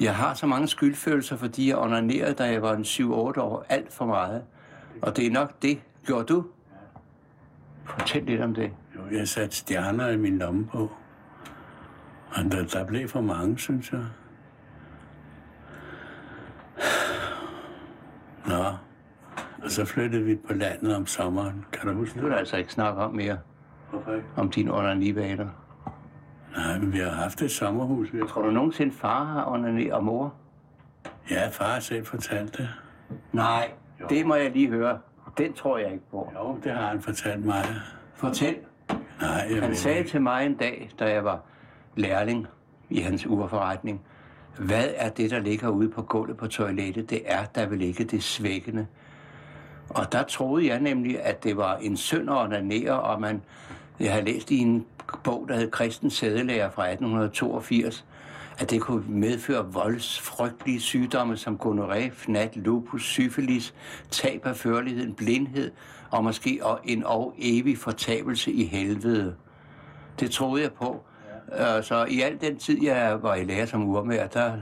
jeg 0.00 0.16
har 0.16 0.34
så 0.34 0.46
mange 0.46 0.68
skyldfølelser, 0.68 1.36
fordi 1.36 1.68
jeg 1.68 1.76
onanerede, 1.76 2.34
da 2.34 2.44
jeg 2.44 2.62
var 2.62 2.72
en 2.72 2.82
7-8 2.82 3.04
år, 3.40 3.66
alt 3.68 3.92
for 3.92 4.06
meget. 4.06 4.42
Og 5.02 5.16
det 5.16 5.26
er 5.26 5.30
nok 5.30 5.62
det. 5.62 5.80
Gjorde 6.06 6.24
du? 6.24 6.44
Fortæl 7.84 8.22
lidt 8.22 8.40
om 8.40 8.54
det. 8.54 8.70
Jo, 8.96 9.16
jeg 9.18 9.28
satte 9.28 9.56
stjerner 9.56 10.08
i 10.08 10.16
min 10.16 10.38
lomme 10.38 10.66
på. 10.66 10.92
Og 12.30 12.44
der, 12.52 12.64
der 12.66 12.84
blev 12.86 13.08
for 13.08 13.20
mange, 13.20 13.58
synes 13.58 13.92
jeg. 13.92 14.04
Nå. 18.46 18.64
Og 19.64 19.70
så 19.70 19.84
flyttede 19.84 20.24
vi 20.24 20.36
på 20.36 20.52
landet 20.52 20.96
om 20.96 21.06
sommeren. 21.06 21.64
Kan 21.72 21.88
du 21.88 21.94
huske 21.94 22.14
Det 22.14 22.22
vil 22.22 22.30
du 22.30 22.36
altså 22.36 22.56
ikke 22.56 22.72
snakke 22.72 23.00
om 23.02 23.14
mere, 23.14 23.38
Hvorfor 23.90 24.12
ikke? 24.12 24.26
om 24.36 24.50
dine 24.50 24.72
onanivaner. 24.74 25.48
Nej, 26.56 26.78
men 26.78 26.92
vi 26.92 26.98
har 26.98 27.10
haft 27.10 27.42
et 27.42 27.50
sommerhus. 27.50 28.12
Vi 28.12 28.18
har... 28.18 28.26
Tror 28.26 28.42
du 28.42 28.50
nogensinde 28.50 28.92
far 28.92 29.24
har 29.24 29.46
onaneret 29.46 29.92
og 29.92 30.04
mor? 30.04 30.34
Ja, 31.30 31.48
far 31.48 31.78
selv 31.80 32.06
fortalt 32.06 32.56
det. 32.58 32.68
Nej, 33.32 33.70
det 34.08 34.26
må 34.26 34.34
jeg 34.34 34.50
lige 34.52 34.68
høre. 34.68 34.98
Den 35.38 35.52
tror 35.52 35.78
jeg 35.78 35.92
ikke 35.92 36.10
på. 36.10 36.32
Jo, 36.34 36.58
det 36.64 36.72
har 36.72 36.86
han 36.86 37.00
fortalt 37.00 37.44
mig. 37.44 37.64
Fortæl. 38.14 38.56
Nej, 39.20 39.46
jeg 39.50 39.62
Han 39.62 39.76
sagde 39.76 39.98
ikke. 39.98 40.10
til 40.10 40.20
mig 40.22 40.46
en 40.46 40.54
dag, 40.54 40.90
da 40.98 41.12
jeg 41.12 41.24
var 41.24 41.40
lærling 41.96 42.46
i 42.90 43.00
hans 43.00 43.26
urforretning, 43.26 44.00
hvad 44.58 44.84
er 44.96 45.08
det, 45.08 45.30
der 45.30 45.38
ligger 45.38 45.68
ude 45.68 45.88
på 45.88 46.02
gulvet 46.02 46.36
på 46.36 46.46
toilettet? 46.46 47.10
Det 47.10 47.22
er, 47.24 47.44
der 47.44 47.66
vil 47.66 47.78
ligge 47.78 48.04
det 48.04 48.22
svækkende. 48.22 48.86
Og 49.88 50.12
der 50.12 50.22
troede 50.22 50.66
jeg 50.66 50.80
nemlig, 50.80 51.22
at 51.22 51.44
det 51.44 51.56
var 51.56 51.76
en 51.76 51.96
synd 51.96 52.30
at 52.30 52.36
onanere, 52.36 53.00
og 53.00 53.20
man, 53.20 53.42
jeg 54.00 54.12
havde 54.12 54.24
læst 54.24 54.50
i 54.50 54.58
en 54.58 54.86
bog, 55.24 55.46
der 55.48 55.56
hed 55.56 55.70
Kristens 55.70 56.14
Sædelærer 56.14 56.70
fra 56.70 56.82
1882, 56.88 58.04
at 58.58 58.70
det 58.70 58.80
kunne 58.80 59.04
medføre 59.08 59.72
voldsfrygtelige 59.72 60.80
sygdomme 60.80 61.36
som 61.36 61.60
gonoré, 61.64 62.10
fnat, 62.12 62.56
lupus, 62.56 63.04
syfilis, 63.04 63.74
tab 64.10 64.46
af 64.46 64.56
førligheden, 64.56 65.14
blindhed 65.14 65.70
og 66.10 66.24
måske 66.24 66.60
en 66.84 67.04
og 67.04 67.34
evig 67.38 67.78
fortabelse 67.78 68.52
i 68.52 68.64
helvede. 68.64 69.34
Det 70.20 70.30
troede 70.30 70.62
jeg 70.62 70.72
på. 70.72 71.04
Ja. 71.52 71.82
Så 71.82 72.04
i 72.04 72.20
al 72.20 72.40
den 72.40 72.58
tid, 72.58 72.82
jeg 72.82 73.22
var 73.22 73.34
i 73.34 73.44
lære 73.44 73.66
som 73.66 73.88
urmager, 73.88 74.26
der, 74.26 74.52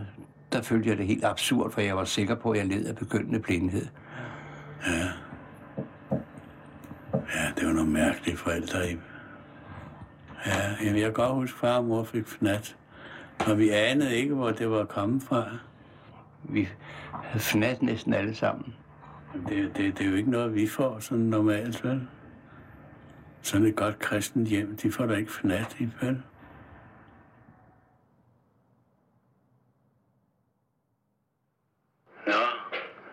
der 0.53 0.63
følte 0.63 0.89
jeg 0.89 0.99
det 0.99 1.07
helt 1.07 1.25
absurd, 1.25 1.73
for 1.73 1.81
jeg 1.81 1.97
var 1.97 2.05
sikker 2.05 2.35
på, 2.35 2.51
at 2.51 2.59
jeg 2.59 2.67
led 2.67 2.87
af 2.87 2.97
begyndende 2.97 3.41
blindhed. 3.41 3.87
Ja, 7.35 7.53
det 7.57 7.67
var 7.67 7.73
nogle 7.73 7.91
mærkelige 7.91 8.37
forældre. 8.37 8.79
Ja, 10.47 10.59
jeg 10.85 10.95
kan 10.95 11.13
godt 11.13 11.35
huske, 11.35 11.57
at 11.57 11.61
far 11.61 11.77
og 11.77 11.85
mor 11.85 12.05
fik 12.05 12.27
fnat. 12.27 12.77
Og 13.47 13.59
vi 13.59 13.69
anede 13.69 14.17
ikke, 14.17 14.35
hvor 14.35 14.51
det 14.51 14.71
var 14.71 14.85
kommet 14.85 15.23
fra. 15.23 15.45
Vi 16.43 16.69
havde 17.13 17.41
fnat 17.41 17.83
næsten 17.83 18.15
alle 18.15 18.35
sammen. 18.35 18.75
Det, 19.49 19.77
det, 19.77 19.99
det 19.99 20.07
er 20.07 20.11
jo 20.11 20.17
ikke 20.17 20.31
noget, 20.31 20.55
vi 20.55 20.67
får 20.67 20.99
sådan 20.99 21.25
normalt, 21.25 21.85
vel? 21.85 22.09
Sådan 23.43 23.67
et 23.67 23.77
godt 23.77 23.99
kristent 23.99 24.49
hjem, 24.49 24.77
de 24.77 24.93
får 24.93 25.07
da 25.07 25.15
ikke 25.15 25.33
fnat 25.33 25.77
i, 25.81 25.89
vel? 26.01 26.23
Nå, 32.27 32.43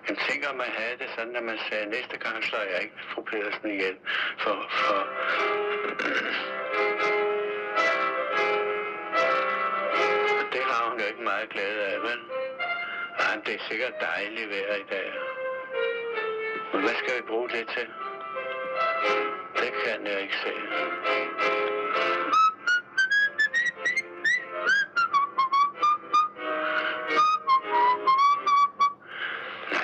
jeg 0.10 0.18
tænker, 0.30 0.54
man 0.54 0.72
havde 0.80 0.98
det 1.00 1.10
sådan, 1.18 1.36
at 1.36 1.44
man 1.44 1.58
sagde, 1.70 1.86
næste 1.86 2.18
gang 2.18 2.44
slår 2.44 2.60
jeg 2.60 2.82
ikke 2.82 2.96
fru 3.14 3.22
Pedersen 3.22 3.70
ihjel. 3.70 3.96
For, 4.44 4.56
for... 4.70 4.98
det 13.48 13.56
er 13.56 13.64
sikkert 13.70 13.94
dejligt 14.02 14.50
vejr 14.50 14.76
i 14.76 14.86
dag. 14.90 15.12
Men 16.74 16.82
hvad 16.82 16.96
skal 17.02 17.18
vi 17.18 17.22
bruge 17.28 17.50
det 17.50 17.68
til? 17.76 17.88
Det 19.62 19.72
kan 19.84 20.08
jeg 20.08 20.22
ikke 20.22 20.38
se. 20.46 20.54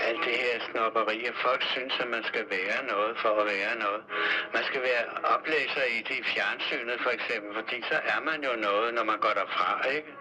Alt 0.08 0.22
det 0.26 0.36
her 0.44 0.60
snopperi, 0.72 1.26
og 1.26 1.36
folk 1.46 1.64
synes, 1.64 1.94
at 2.00 2.08
man 2.08 2.24
skal 2.24 2.46
være 2.50 2.80
noget 2.94 3.18
for 3.22 3.30
at 3.42 3.46
være 3.46 3.76
noget. 3.86 4.04
Man 4.54 4.63
skal 4.74 4.84
være 4.94 5.06
oplæser 5.36 5.84
i 5.98 6.00
det 6.08 6.18
i 6.24 6.26
fjernsynet 6.34 6.98
for 7.06 7.12
eksempel, 7.18 7.50
fordi 7.60 7.78
så 7.92 7.98
er 8.14 8.20
man 8.30 8.40
jo 8.48 8.54
noget, 8.68 8.94
når 8.94 9.04
man 9.04 9.20
går 9.26 9.34
derfra, 9.42 9.88
ikke? 9.96 10.12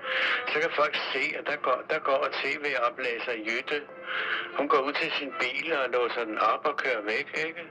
Så 0.50 0.56
kan 0.60 0.70
folk 0.80 0.96
se, 1.12 1.22
at 1.38 1.44
der 1.46 1.56
går, 1.56 1.78
der 1.90 1.98
går 1.98 2.28
tv-oplæser 2.42 3.34
Jytte. 3.48 3.78
Hun 4.58 4.68
går 4.68 4.80
ud 4.86 4.92
til 4.92 5.10
sin 5.18 5.32
bil 5.40 5.66
og 5.80 5.90
låser 5.96 6.24
den 6.24 6.38
op 6.38 6.62
og 6.70 6.76
kører 6.76 7.02
væk, 7.02 7.28
ikke? 7.46 7.64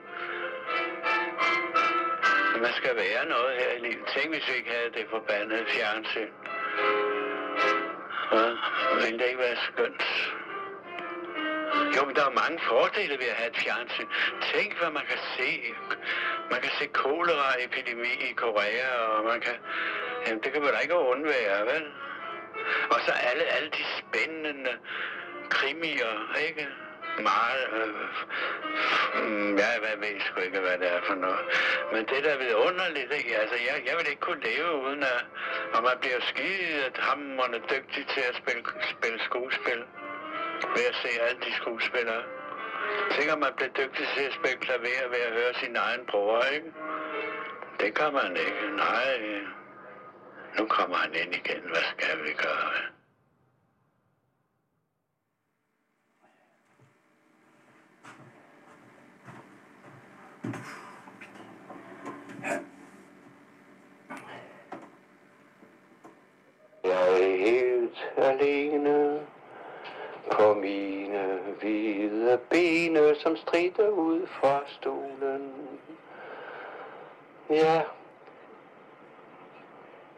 Man 2.66 2.74
skal 2.80 2.96
være 2.96 3.24
noget 3.26 3.52
her 3.62 3.72
i 3.78 3.80
livet. 3.80 4.06
Tænk, 4.14 4.30
hvis 4.34 4.48
vi 4.50 4.54
ikke 4.60 4.72
havde 4.78 4.92
det 4.98 5.06
forbandede 5.10 5.66
fjernsyn. 5.76 6.32
Ja, 8.32 8.48
ville 9.02 9.20
det 9.20 9.28
ikke 9.32 9.44
være 9.48 9.58
skønt? 9.70 10.04
Jo, 11.96 12.06
men 12.06 12.16
der 12.16 12.26
er 12.26 12.40
mange 12.44 12.60
fordele 12.70 13.14
ved 13.22 13.30
at 13.34 13.38
have 13.42 13.50
et 13.50 13.58
fjernsyn. 13.64 14.08
Tænk, 14.54 14.78
hvad 14.80 14.92
man 14.92 15.06
kan 15.12 15.20
se. 15.38 15.50
Man 16.52 16.62
kan 16.62 16.72
se 16.80 16.86
koleraepidemi 16.88 18.12
i 18.30 18.34
Korea, 18.34 18.90
og 18.98 19.26
man 19.26 19.42
kan... 19.42 19.56
Jamen, 20.28 20.44
det 20.44 20.54
kan 20.54 20.62
man 20.62 20.74
da 20.74 20.80
ikke 20.80 20.96
undvære, 20.96 21.66
vel? 21.66 21.86
Og 22.94 23.00
så 23.06 23.12
alle, 23.30 23.44
alle 23.44 23.70
de 23.70 23.84
spændende 24.00 24.74
krimier, 25.50 26.14
ikke? 26.48 26.68
Meget... 27.30 27.64
Øh, 27.78 27.94
mm, 29.16 29.58
ja, 29.58 29.72
hvad 29.80 29.96
ved 29.98 30.08
jeg 30.08 30.22
sgu 30.22 30.40
ikke, 30.42 30.60
hvad 30.60 30.78
det 30.78 30.90
er 30.96 31.02
for 31.08 31.16
noget. 31.16 31.46
Men 31.94 32.06
det 32.06 32.24
der 32.24 32.38
ved 32.38 32.54
underligt, 32.56 33.12
ikke? 33.14 33.38
Altså, 33.42 33.56
jeg, 33.68 33.76
jeg 33.88 33.96
vil 33.98 34.08
ikke 34.10 34.22
kunne 34.22 34.44
leve 34.44 34.72
uden 34.86 35.04
at... 35.04 35.26
Og 35.74 35.84
man 35.84 35.98
bliver 36.02 36.20
skide 36.22 36.92
hammerende 37.00 37.60
dygtig 37.74 38.08
til 38.14 38.24
at 38.30 38.36
spille, 38.42 38.64
spille 38.96 39.20
skuespil 39.30 39.80
ved 40.76 40.86
at 40.92 40.96
se 41.04 41.10
alle 41.22 41.40
de 41.46 41.54
skuespillere. 41.54 42.24
Tænker 43.16 43.36
man 43.36 43.54
bliver 43.56 43.70
dygtig 43.80 44.08
til 44.16 44.24
at 44.24 44.34
spille 44.34 44.58
klaver 44.66 45.10
ved 45.10 45.22
at 45.28 45.34
høre 45.34 45.54
sin 45.54 45.76
egen 45.76 46.06
bror, 46.10 46.44
ikke? 46.56 46.72
Det 47.80 47.96
kan 47.96 48.14
man 48.14 48.38
ikke. 48.38 48.76
Nej. 48.76 49.42
Nu 50.60 50.68
kommer 50.68 50.96
han 50.96 51.14
ind 51.14 51.34
igen. 51.36 51.62
Hvad 51.62 51.84
skal 51.92 52.24
vi 52.24 52.34
gøre? 52.34 52.72
Jeg 66.84 67.22
er 67.22 67.38
helt 67.38 67.98
alene 68.18 69.22
på 70.42 70.54
mine 70.54 71.40
hvide 71.60 72.40
bene, 72.50 73.16
som 73.16 73.36
strider 73.36 73.90
ud 73.90 74.28
fra 74.28 74.62
stolen. 74.68 75.54
Ja, 77.50 77.82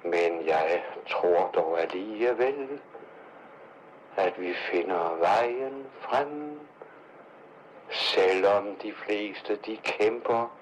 men 0.04 0.48
jeg 0.48 0.84
tror 1.10 1.52
dog 1.56 1.82
alligevel, 1.82 2.80
at 4.16 4.42
vi 4.42 4.54
finder 4.54 5.18
vejen 5.20 5.86
frem, 6.00 6.60
selvom 7.90 8.76
de 8.76 8.94
fleste 8.94 9.56
de 9.56 9.78
kæmper 9.78 10.58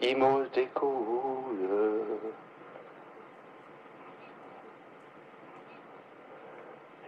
imod 0.00 0.48
det 0.54 0.74
gode. 0.74 2.20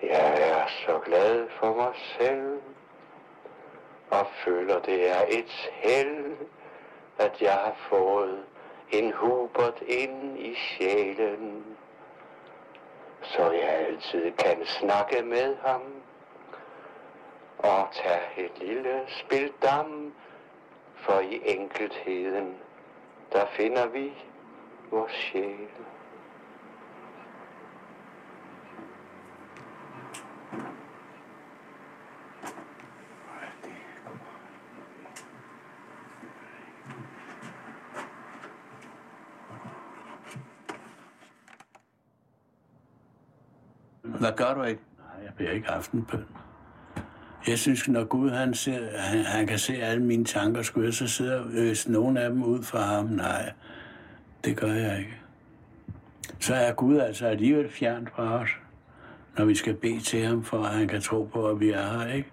Jeg 0.03 0.56
er 0.67 0.71
så 0.87 0.99
glad 1.05 1.49
for 1.61 1.75
mig 1.75 1.93
selv, 2.19 2.61
og 4.11 4.27
føler 4.45 4.81
det 4.81 5.11
er 5.11 5.23
et 5.29 5.71
held, 5.73 6.37
at 7.19 7.43
jeg 7.43 7.53
har 7.53 7.77
fået 7.89 8.45
en 8.91 9.13
Hubert 9.13 9.83
ind 9.87 10.39
i 10.39 10.55
sjælen, 10.55 11.65
så 13.23 13.51
jeg 13.51 13.69
altid 13.69 14.33
kan 14.33 14.67
snakke 14.67 15.23
med 15.23 15.57
ham 15.65 15.83
og 17.59 17.89
tage 17.93 18.47
et 18.47 18.59
lille 18.59 19.01
spildam, 19.09 20.13
for 20.95 21.21
i 21.21 21.43
enkeltheden, 21.45 22.55
der 23.33 23.47
finder 23.47 23.87
vi 23.87 24.13
vores 24.91 25.13
sjæl. 25.13 25.69
Hvad 44.21 44.26
gør 44.37 44.55
du 44.55 44.63
ikke? 44.63 44.81
Nej, 44.99 45.25
jeg 45.25 45.33
bliver 45.37 45.51
ikke 45.51 45.71
aftenbøn. 45.71 46.25
Jeg 47.49 47.59
synes, 47.59 47.89
når 47.89 48.05
Gud 48.05 48.31
han, 48.31 48.55
ser, 48.55 48.99
han, 48.99 49.25
han 49.25 49.47
kan 49.47 49.59
se 49.59 49.75
alle 49.75 50.03
mine 50.03 50.25
tanker, 50.25 50.63
skulle 50.63 50.87
jeg 50.87 50.95
så 50.95 51.09
sidde 51.09 51.41
og 51.41 51.47
øse 51.53 51.93
nogle 51.93 52.21
af 52.21 52.31
dem 52.31 52.43
ud 52.43 52.63
fra 52.63 52.81
ham? 52.81 53.05
Nej, 53.05 53.53
det 54.45 54.57
gør 54.57 54.73
jeg 54.73 54.99
ikke. 54.99 55.17
Så 56.41 56.55
er 56.55 56.73
Gud 56.73 56.99
altså 56.99 57.27
alligevel 57.27 57.71
fjernt 57.71 58.11
fra 58.11 58.23
os, 58.23 58.51
når 59.39 59.45
vi 59.45 59.55
skal 59.55 59.75
bede 59.75 60.01
til 60.01 60.27
ham, 60.27 60.45
for 60.45 60.63
at 60.63 60.71
han 60.71 60.89
kan 60.89 61.01
tro 61.01 61.29
på, 61.33 61.49
at 61.49 61.61
vi 61.61 61.71
er 61.71 61.99
her, 61.99 62.13
ikke? 62.13 62.31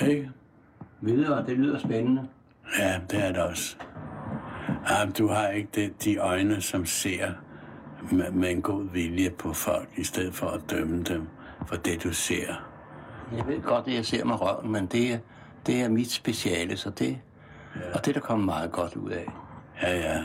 Ikke? 0.00 0.30
Videre, 1.00 1.46
det 1.46 1.58
lyder 1.58 1.78
spændende. 1.78 2.28
Ja, 2.78 3.00
det 3.10 3.24
er 3.24 3.32
det 3.32 3.42
også. 3.42 3.76
Jamen, 4.90 5.12
du 5.12 5.28
har 5.28 5.48
ikke 5.48 5.68
det, 5.74 6.04
de 6.04 6.16
øjne, 6.16 6.60
som 6.60 6.86
ser 6.86 7.32
med, 8.12 8.30
med 8.30 8.50
en 8.50 8.62
god 8.62 8.90
vilje 8.92 9.30
på 9.30 9.52
folk, 9.52 9.88
i 9.96 10.04
stedet 10.04 10.34
for 10.34 10.46
at 10.46 10.60
dømme 10.70 11.02
dem 11.02 11.28
for 11.66 11.76
det, 11.76 12.04
du 12.04 12.12
ser. 12.12 12.54
Jeg 13.36 13.46
ved 13.46 13.62
godt, 13.62 13.86
at 13.86 13.94
jeg 13.94 14.04
ser 14.04 14.24
mig 14.24 14.40
røven, 14.40 14.72
men 14.72 14.86
det 14.86 15.12
er, 15.12 15.18
det 15.66 15.80
er 15.80 15.88
mit 15.88 16.10
speciale, 16.10 16.76
så 16.76 16.90
det, 16.90 17.18
ja. 17.76 17.80
og 17.94 18.04
det 18.04 18.08
er 18.08 18.12
der 18.12 18.20
kommer 18.20 18.46
meget 18.46 18.72
godt 18.72 18.96
ud 18.96 19.10
af. 19.10 19.32
Ja, 19.82 19.96
ja. 19.96 20.22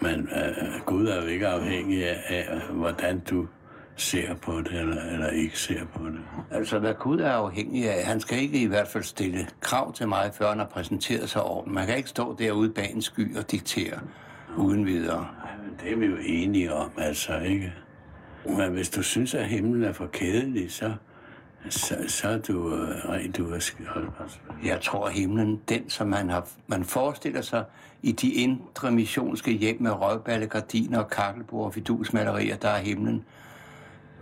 Men 0.00 0.20
øh, 0.20 0.80
Gud 0.86 1.06
er 1.06 1.22
jo 1.22 1.26
ikke 1.26 1.48
afhængig 1.48 2.08
af, 2.08 2.22
af, 2.28 2.60
hvordan 2.70 3.20
du 3.20 3.46
ser 3.96 4.34
på 4.34 4.60
det, 4.60 4.72
eller, 4.72 5.02
eller 5.02 5.28
ikke 5.28 5.58
ser 5.58 5.84
på 5.94 6.06
det. 6.06 6.20
Altså, 6.50 6.78
hvad 6.78 6.94
Gud 6.94 7.20
er 7.20 7.32
afhængig 7.32 7.90
af, 7.90 8.04
han 8.04 8.20
skal 8.20 8.38
ikke 8.38 8.62
i 8.62 8.66
hvert 8.66 8.88
fald 8.88 9.04
stille 9.04 9.46
krav 9.60 9.92
til 9.92 10.08
mig, 10.08 10.30
før 10.34 10.48
han 10.48 10.58
har 10.58 10.66
præsenteret 10.66 11.30
sig 11.30 11.42
over. 11.42 11.66
Man 11.66 11.86
kan 11.86 11.96
ikke 11.96 12.08
stå 12.08 12.36
derude 12.38 12.70
bag 12.70 12.92
en 12.94 13.02
sky 13.02 13.36
og 13.36 13.50
diktere 13.50 14.00
uden 14.56 14.86
videre. 14.86 15.28
Det 15.80 15.92
er 15.92 15.96
vi 15.96 16.06
jo 16.06 16.16
enige 16.24 16.74
om, 16.74 16.90
altså, 16.98 17.38
ikke? 17.38 17.72
Men 18.46 18.72
hvis 18.72 18.90
du 18.90 19.02
synes, 19.02 19.34
at 19.34 19.46
himlen 19.46 19.84
er 19.84 19.92
for 19.92 20.06
kedelig, 20.06 20.72
så, 20.72 20.92
så, 21.68 21.96
så 22.06 22.28
er 22.28 22.38
du 22.38 22.74
øh, 22.74 23.08
rent 23.08 23.38
uafskrevet. 23.38 24.40
Jeg 24.64 24.80
tror, 24.80 25.06
at 25.06 25.12
himlen, 25.12 25.60
den 25.68 25.90
som 25.90 26.08
man, 26.08 26.30
har, 26.30 26.48
man 26.66 26.84
forestiller 26.84 27.40
sig 27.40 27.64
i 28.02 28.12
de 28.12 28.32
indre 28.32 28.90
missionske 28.90 29.52
hjem 29.52 29.76
med 29.82 29.90
røgballe, 29.90 30.46
gardiner 30.46 30.98
og 30.98 31.10
kakkelbord 31.10 31.66
og 31.66 31.74
fidusmalerier, 31.74 32.56
der 32.56 32.68
er 32.68 32.78
himlen, 32.78 33.24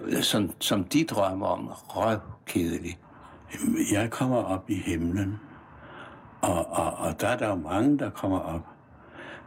øh, 0.04 0.22
som, 0.22 0.50
som 0.58 0.84
de 0.84 1.04
drømmer 1.04 1.46
om, 1.46 1.66
røvkedelig. 1.68 2.98
Jeg 3.92 4.10
kommer 4.10 4.36
op 4.36 4.70
i 4.70 4.74
himlen, 4.74 5.40
og, 6.40 6.66
og, 6.70 6.92
og 6.92 7.20
der 7.20 7.28
er 7.28 7.36
der 7.36 7.48
jo 7.48 7.54
mange, 7.54 7.98
der 7.98 8.10
kommer 8.10 8.38
op. 8.38 8.66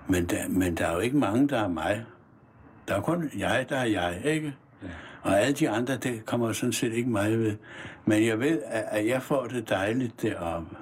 Men 0.08 0.26
der, 0.26 0.48
men 0.50 0.78
der 0.78 0.88
er 0.88 0.94
jo 0.94 1.00
ikke 1.00 1.18
mange, 1.18 1.48
der 1.48 1.60
er 1.60 1.68
mig. 1.68 2.06
Der 2.88 2.96
er 2.96 3.02
kun 3.02 3.32
jeg, 3.38 3.66
der 3.70 3.78
er 3.78 3.86
jeg, 3.86 4.22
ikke? 4.24 4.56
Ja. 4.84 4.88
Og 5.22 5.40
alle 5.40 5.54
de 5.54 5.70
andre, 5.70 5.98
det 5.98 6.26
kommer 6.26 6.54
sådan 6.54 6.74
set 6.74 6.94
ikke 6.94 7.10
mig 7.10 7.40
ved. 7.40 7.56
Men 8.06 8.26
jeg 8.26 8.40
ved, 8.40 8.62
at 8.66 9.08
jeg 9.08 9.22
får 9.22 9.46
det 9.46 9.70
dejligt 9.70 10.22
deroppe. 10.22 10.76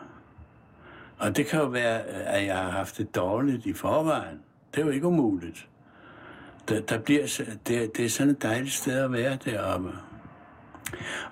Og 1.18 1.38
det 1.38 1.46
kan 1.46 1.60
jo 1.60 1.66
være, 1.66 2.02
at 2.06 2.46
jeg 2.46 2.58
har 2.58 2.70
haft 2.70 2.98
det 2.98 3.16
dårligt 3.16 3.66
i 3.66 3.74
forvejen. 3.74 4.40
Det 4.72 4.82
er 4.82 4.86
jo 4.86 4.92
ikke 4.92 5.08
umuligt. 5.08 5.68
Der, 6.70 6.82
der 6.82 7.00
bliver, 7.00 7.42
det, 7.68 7.98
det 7.98 8.06
er 8.06 8.10
sådan 8.10 8.32
et 8.32 8.42
dejligt 8.42 8.74
sted 8.74 9.00
at 9.00 9.12
være 9.12 9.38
deroppe. 9.46 9.92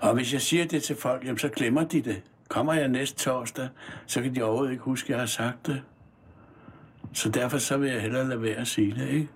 Og 0.00 0.14
hvis 0.14 0.32
jeg 0.32 0.40
siger 0.40 0.64
det 0.64 0.82
til 0.82 0.96
folk, 0.96 1.24
jamen, 1.24 1.38
så 1.38 1.48
glemmer 1.48 1.84
de 1.84 2.00
det. 2.02 2.22
Kommer 2.48 2.74
jeg 2.74 2.88
næste 2.88 3.18
torsdag, 3.18 3.68
så 4.06 4.22
kan 4.22 4.34
de 4.34 4.42
overhovedet 4.42 4.72
ikke 4.72 4.84
huske, 4.84 5.06
at 5.06 5.10
jeg 5.10 5.18
har 5.18 5.26
sagt 5.26 5.66
det. 5.66 5.82
Så 7.12 7.28
derfor 7.28 7.58
så 7.58 7.76
vil 7.76 7.90
jeg 7.90 8.00
hellere 8.00 8.28
lade 8.28 8.42
være 8.42 8.56
at 8.56 8.66
sige 8.66 8.94
det, 8.94 9.08
ikke? 9.08 9.28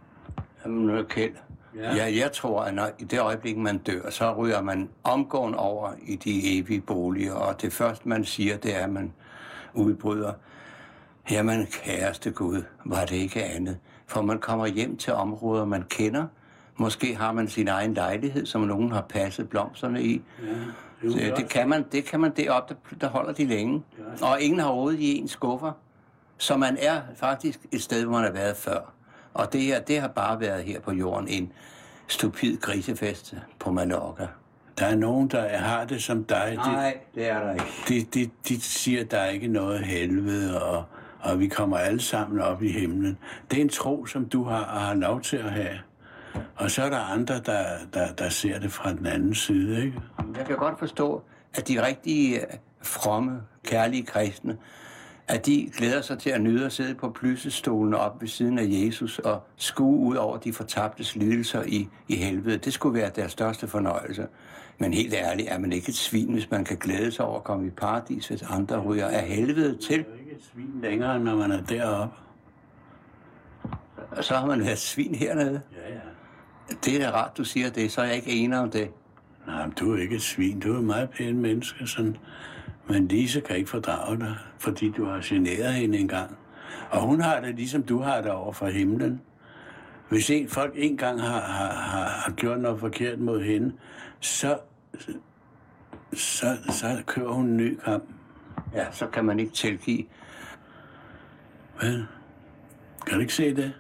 Jamen, 0.65 0.87
nu 0.87 1.03
Kjeld. 1.03 1.35
Ja. 1.77 1.95
ja, 1.95 2.19
jeg 2.19 2.33
tror, 2.33 2.63
at 2.63 2.75
når, 2.75 2.91
i 2.99 3.05
det 3.05 3.21
øjeblik, 3.21 3.57
man 3.57 3.79
dør, 3.79 4.11
så 4.11 4.33
ryger 4.33 4.63
man 4.63 4.89
omgående 5.05 5.59
over 5.59 5.93
i 6.03 6.17
de 6.17 6.59
evige 6.59 6.81
boliger, 6.81 7.33
og 7.33 7.63
det 7.63 7.73
første, 7.73 8.09
man 8.09 8.25
siger, 8.25 8.57
det 8.57 8.77
er, 8.77 8.85
at 8.85 8.91
man 8.91 9.13
udbryder, 9.75 10.33
jamen, 11.31 11.67
kæreste 11.67 12.31
Gud, 12.31 12.63
var 12.85 13.05
det 13.05 13.17
ikke 13.17 13.45
andet. 13.45 13.79
For 14.07 14.23
man 14.23 14.39
kommer 14.39 14.67
hjem 14.67 14.97
til 14.97 15.13
områder, 15.13 15.65
man 15.65 15.83
kender. 15.89 16.27
Måske 16.77 17.17
har 17.17 17.33
man 17.33 17.49
sin 17.49 17.69
egen 17.69 17.95
lejlighed, 17.95 18.47
som 18.47 18.61
nogen 18.61 18.93
har 18.93 19.01
passet 19.01 19.49
blomsterne 19.49 20.03
i. 20.03 20.23
Ja, 20.43 21.09
det, 21.09 21.13
så 21.13 21.35
det, 21.37 21.49
kan 21.49 21.69
man, 21.69 21.85
det 21.93 22.05
kan 22.05 22.21
man 22.21 22.33
deroppe, 22.37 22.77
der, 22.91 22.97
der 22.97 23.09
holder 23.09 23.33
de 23.33 23.45
længe. 23.45 23.83
Ja. 24.21 24.27
Og 24.27 24.41
ingen 24.41 24.61
har 24.61 24.71
rådet 24.71 25.01
i 25.01 25.19
en 25.19 25.29
skuffer. 25.29 25.73
Så 26.39 26.57
man 26.57 26.77
er 26.81 27.01
faktisk 27.17 27.61
et 27.73 27.83
sted, 27.83 28.05
hvor 28.05 28.13
man 28.13 28.25
har 28.25 28.33
været 28.33 28.57
før. 28.57 28.93
Og 29.35 29.53
det 29.53 29.61
her, 29.61 29.81
det 29.81 30.01
har 30.01 30.09
bare 30.09 30.41
været 30.41 30.65
her 30.65 30.81
på 30.81 30.93
jorden 30.93 31.29
en 31.29 31.53
stupid 32.09 32.61
grisefest 32.61 33.35
på 33.59 33.71
Mallorca. 33.71 34.27
Der 34.79 34.87
er 34.87 34.95
nogen, 34.95 35.29
der 35.29 35.57
har 35.59 35.85
det 35.85 36.03
som 36.03 36.25
dig. 36.25 36.55
Nej, 36.57 36.99
det 37.15 37.29
er 37.29 37.41
der 37.41 37.53
ikke. 37.53 37.65
De, 37.89 38.21
de, 38.21 38.31
de 38.49 38.61
siger, 38.61 39.05
der 39.05 39.19
er 39.19 39.29
ikke 39.31 39.49
noget 39.49 39.81
helvede, 39.81 40.63
og, 40.63 40.85
og 41.21 41.41
vi 41.41 41.49
kommer 41.49 41.77
alle 41.77 42.01
sammen 42.01 42.41
op 42.41 42.63
i 42.63 42.73
himlen. 42.73 43.19
Det 43.51 43.57
er 43.57 43.63
en 43.63 43.69
tro, 43.69 44.07
som 44.07 44.29
du 44.29 44.45
har, 44.45 44.65
har 44.65 44.95
lov 44.95 45.21
til 45.21 45.37
at 45.37 45.51
have. 45.51 45.79
Og 46.57 46.71
så 46.71 46.83
er 46.83 46.91
der 46.91 46.99
andre, 46.99 47.35
der, 47.35 47.65
der, 47.95 48.13
der 48.13 48.29
ser 48.29 48.59
det 48.59 48.73
fra 48.73 48.93
den 48.93 49.07
anden 49.07 49.35
side, 49.35 49.85
ikke? 49.85 50.01
Jeg 50.37 50.47
kan 50.47 50.57
godt 50.57 50.79
forstå, 50.79 51.23
at 51.55 51.69
de 51.69 51.87
rigtige 51.87 52.41
fromme, 52.83 53.41
kærlige 53.65 54.03
kristne, 54.03 54.57
at 55.29 55.47
de 55.47 55.71
glæder 55.77 56.03
sig 56.03 56.19
til 56.19 56.31
at 56.31 56.41
nyde 56.41 56.67
at 56.67 56.73
sidde 56.73 56.95
på 56.95 57.11
plyssestolen 57.11 57.95
op 57.95 58.21
ved 58.21 58.29
siden 58.29 58.59
af 58.59 58.65
Jesus 58.69 59.19
og 59.19 59.43
skue 59.57 59.99
ud 59.99 60.17
over 60.17 60.39
de 60.39 60.53
fortabtes 60.53 61.17
lidelser 61.17 61.63
i, 61.63 61.89
i 62.09 62.17
helvede. 62.17 62.59
Det 62.59 62.73
skulle 62.73 63.01
være 63.01 63.11
deres 63.17 63.33
største 63.33 63.69
fornøjelse. 63.69 64.27
Men 64.79 64.95
helt 64.95 65.15
ærligt, 65.15 65.49
er 65.49 65.59
man 65.59 65.73
ikke 65.73 65.89
et 65.89 65.95
svin, 65.95 66.33
hvis 66.33 66.51
man 66.51 66.65
kan 66.65 66.77
glæde 66.77 67.13
sig 67.13 67.25
over 67.25 67.37
at 67.37 67.45
komme 67.45 67.67
i 67.67 67.71
paradis, 67.71 68.29
hvis 68.29 68.43
andre 68.43 68.81
ryger 68.81 69.09
af 69.09 69.23
helvede 69.23 69.77
til? 69.77 69.99
Det 69.99 70.07
er 70.15 70.19
ikke 70.21 70.33
et 70.33 70.45
svin 70.53 70.81
længere, 70.83 71.21
når 71.21 71.37
man 71.37 71.53
er 71.53 71.61
deroppe. 71.63 72.15
Og 74.11 74.25
så 74.25 74.35
har 74.35 74.47
man 74.47 74.61
været 74.61 74.79
svin 74.79 75.15
hernede? 75.15 75.61
Ja, 75.73 75.95
ja. 75.95 76.01
Det 76.85 76.97
er 77.03 77.11
da 77.11 77.17
rart, 77.17 77.37
du 77.37 77.45
siger 77.45 77.71
det, 77.71 77.93
så 77.93 78.01
er 78.01 78.05
jeg 78.05 78.17
ikke 78.17 78.31
enig 78.31 78.59
om 78.59 78.71
det. 78.71 78.91
Nej, 79.47 79.67
men 79.67 79.75
du 79.81 79.95
er 79.95 79.99
ikke 79.99 80.17
et 80.17 80.23
svin. 80.23 80.61
Du 80.61 80.75
er 80.75 80.79
et 80.79 80.85
meget 80.85 81.11
pænt 81.11 81.39
menneske, 81.39 81.87
sådan 81.87 82.17
men 82.89 83.09
Lise 83.09 83.41
kan 83.41 83.57
ikke 83.57 83.71
fordrage 83.71 84.19
dig, 84.19 84.37
fordi 84.59 84.91
du 84.91 85.05
har 85.05 85.21
generet 85.25 85.73
hende 85.75 85.99
engang. 85.99 86.37
Og 86.91 87.01
hun 87.01 87.21
har 87.21 87.41
det, 87.41 87.55
ligesom 87.55 87.83
du 87.83 87.99
har 87.99 88.21
det 88.21 88.31
over 88.31 88.53
for 88.53 88.67
himlen. 88.67 89.21
Hvis 90.09 90.31
en, 90.31 90.49
folk 90.49 90.73
engang 90.77 91.21
har, 91.21 91.41
har, 91.41 91.73
har, 91.73 92.09
har 92.09 92.33
gjort 92.33 92.61
noget 92.61 92.81
forkert 92.81 93.19
mod 93.19 93.43
hende, 93.43 93.73
så, 94.21 94.59
så, 96.13 96.57
så 96.69 97.03
kører 97.07 97.33
hun 97.33 97.47
en 97.47 97.57
ny 97.57 97.79
kamp. 97.85 98.05
Ja, 98.75 98.93
så 98.93 99.07
kan 99.07 99.25
man 99.25 99.41
ikke 99.41 99.53
tilgive. 99.53 100.05
Hvad? 101.81 102.03
Kan 103.07 103.15
du 103.15 103.21
ikke 103.21 103.35
se 103.35 103.57
det? 103.57 103.63
Jeg 103.65 103.73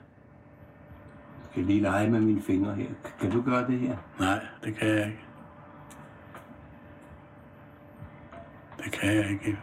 skal 1.50 1.64
lige 1.64 1.80
lege 1.80 2.10
med 2.10 2.20
mine 2.20 2.42
fingre 2.42 2.74
her. 2.74 2.88
Kan 3.20 3.30
du 3.30 3.42
gøre 3.42 3.66
det 3.66 3.78
her? 3.78 3.96
Nej, 4.20 4.40
det 4.64 4.76
kan 4.76 4.88
jeg 4.88 5.06
ikke. 5.06 5.23
Det 8.84 8.92
kan 8.92 9.16
jeg 9.16 9.30
ikke. 9.30 9.58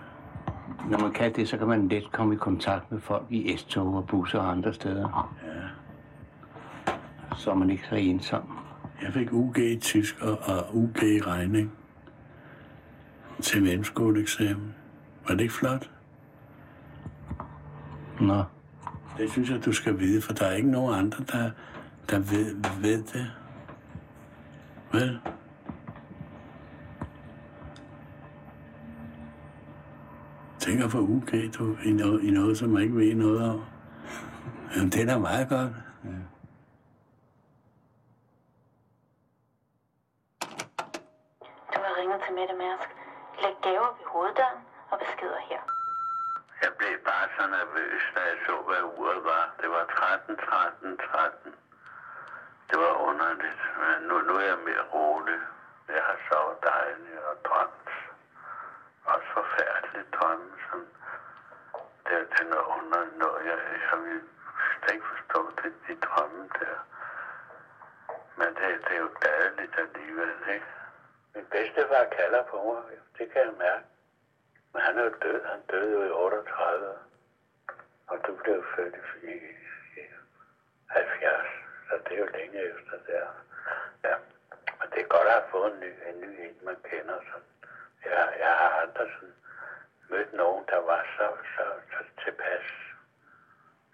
Når 0.89 0.99
man 0.99 1.11
kan 1.11 1.35
det, 1.35 1.49
så 1.49 1.57
kan 1.57 1.67
man 1.67 1.87
let 1.87 2.11
komme 2.11 2.33
i 2.33 2.37
kontakt 2.37 2.91
med 2.91 3.01
folk 3.01 3.23
i 3.29 3.57
S-tog 3.57 3.95
og 3.95 4.07
busser 4.07 4.39
og 4.39 4.51
andre 4.51 4.73
steder. 4.73 5.33
Ja. 5.43 5.67
Så 7.35 7.51
er 7.51 7.55
man 7.55 7.69
ikke 7.69 7.83
så 7.89 7.95
ensom. 7.95 8.57
Jeg 9.01 9.13
fik 9.13 9.33
UG 9.33 9.57
i 9.57 9.79
tysk 9.79 10.21
og, 10.21 10.39
og 10.43 10.75
UG 10.75 11.03
i 11.03 11.21
regning 11.21 11.71
til 13.41 13.63
mellemskoleeksamen. 13.63 14.75
Var 15.27 15.35
det 15.35 15.41
ikke 15.41 15.53
flot? 15.53 15.89
Nå. 18.19 18.43
Det 19.17 19.31
synes 19.31 19.49
jeg, 19.49 19.65
du 19.65 19.71
skal 19.71 19.99
vide, 19.99 20.21
for 20.21 20.33
der 20.33 20.45
er 20.45 20.55
ikke 20.55 20.71
nogen 20.71 20.99
andre, 20.99 21.23
der, 21.31 21.51
der 22.09 22.19
ved, 22.19 22.55
ved 22.81 23.03
det. 23.03 23.31
Vel? 24.91 25.19
Tænker 30.65 30.87
på 30.95 30.99
UK, 31.15 31.31
du, 31.57 31.63
i 31.89 31.91
noget, 32.01 32.19
i 32.27 32.31
noget, 32.39 32.57
som 32.57 32.69
man 32.69 32.81
ikke 32.83 32.95
ved 32.95 33.15
noget 33.15 33.39
om. 33.51 33.59
Jamen, 34.73 34.89
det 34.93 35.01
er 35.01 35.07
da 35.11 35.17
meget 35.29 35.47
godt. 35.55 35.73
Ja. 36.09 36.17
Du 41.73 41.77
har 41.85 41.93
ringet 41.99 42.19
til 42.25 42.33
Mette 42.37 42.55
Mærsk. 42.63 42.89
Læg 43.43 43.55
gaver 43.65 43.91
ved 43.97 44.05
hoveddøren 44.13 44.59
og 44.91 44.97
beskeder 45.03 45.41
her. 45.49 45.61
Jeg 46.63 46.71
blev 46.79 46.95
bare 47.09 47.27
så 47.35 47.43
nervøs, 47.57 48.03
da 48.15 48.21
jeg 48.29 48.37
så, 48.47 48.55
hvad 48.67 48.81
uret 48.97 49.21
var. 49.31 49.45
Det 49.61 49.69
var 49.75 49.83
13, 49.97 50.37
13, 50.37 50.97
13. 50.97 51.51
Det 52.69 52.77
var 52.85 52.93
underligt, 53.09 53.61
men 53.83 53.97
nu, 54.07 54.15
nu 54.27 54.33
er 54.41 54.47
jeg 54.53 54.59
mere 54.69 54.85
rolig. 54.95 55.39
Jeg 55.95 56.03
har 56.09 56.17
sovet 56.27 56.57
dejligt 56.71 57.21
og 57.29 57.35
drømt 57.47 57.81
også 59.05 59.27
forfærdeligt 59.39 60.09
drømme, 60.15 60.49
som 60.67 60.79
der 62.41 62.47
til 62.47 62.49
noget 62.49 62.65
under 62.77 63.17
noget. 63.17 63.45
Jeg, 63.45 63.57
jeg 63.91 63.99
vil 64.03 64.21
slet 64.79 64.93
ikke 64.93 65.05
forstå 65.05 65.51
det, 65.63 65.73
de 65.87 65.95
drømme 66.05 66.49
der. 66.59 66.77
Men 68.37 68.47
det, 68.47 68.67
det 68.87 68.95
er 68.95 68.99
jo 68.99 69.09
gadeligt 69.19 69.79
alligevel, 69.79 70.35
ikke? 70.53 70.65
Min 71.35 71.45
bedstefar 71.45 72.05
kalder 72.17 72.43
på 72.43 72.57
mig, 72.63 72.97
det 73.17 73.31
kan 73.31 73.41
jeg 73.41 73.53
mærke. 73.57 73.85
Men 74.73 74.81
han 74.81 74.97
er 74.97 75.03
jo 75.03 75.13
død, 75.21 75.45
han 75.45 75.61
døde 75.71 75.91
jo 75.91 76.03
i 76.03 76.09
38. 76.09 76.97
Og 78.07 78.17
du 78.27 78.35
blev 78.43 78.65
født 78.75 78.95
i, 79.23 79.33
i 80.01 80.03
70, 80.87 81.47
så 81.89 81.99
det 82.05 82.13
er 82.13 82.19
jo 82.19 82.25
længe 82.25 82.59
efter 82.61 82.97
der. 83.07 83.27
Ja, 84.03 84.15
men 84.79 84.89
det 84.91 84.99
er 85.01 85.13
godt 85.15 85.27
at 85.27 85.33
have 85.33 85.51
fået 85.51 85.73
en 85.73 85.79
ny, 85.79 85.91
en 86.09 86.21
ny 86.21 86.39
en, 86.45 86.65
man 86.65 86.75
kender 86.89 87.19
sådan. 87.29 87.49
Jeg, 88.05 88.35
jeg 88.39 88.53
har 88.61 88.69
aldrig 88.81 89.11
sådan 89.13 89.35
mødt 90.09 90.33
nogen, 90.33 90.65
der 90.69 90.77
var 90.77 91.05
så, 91.17 91.27
så 91.55 91.80
tilpas 92.23 92.65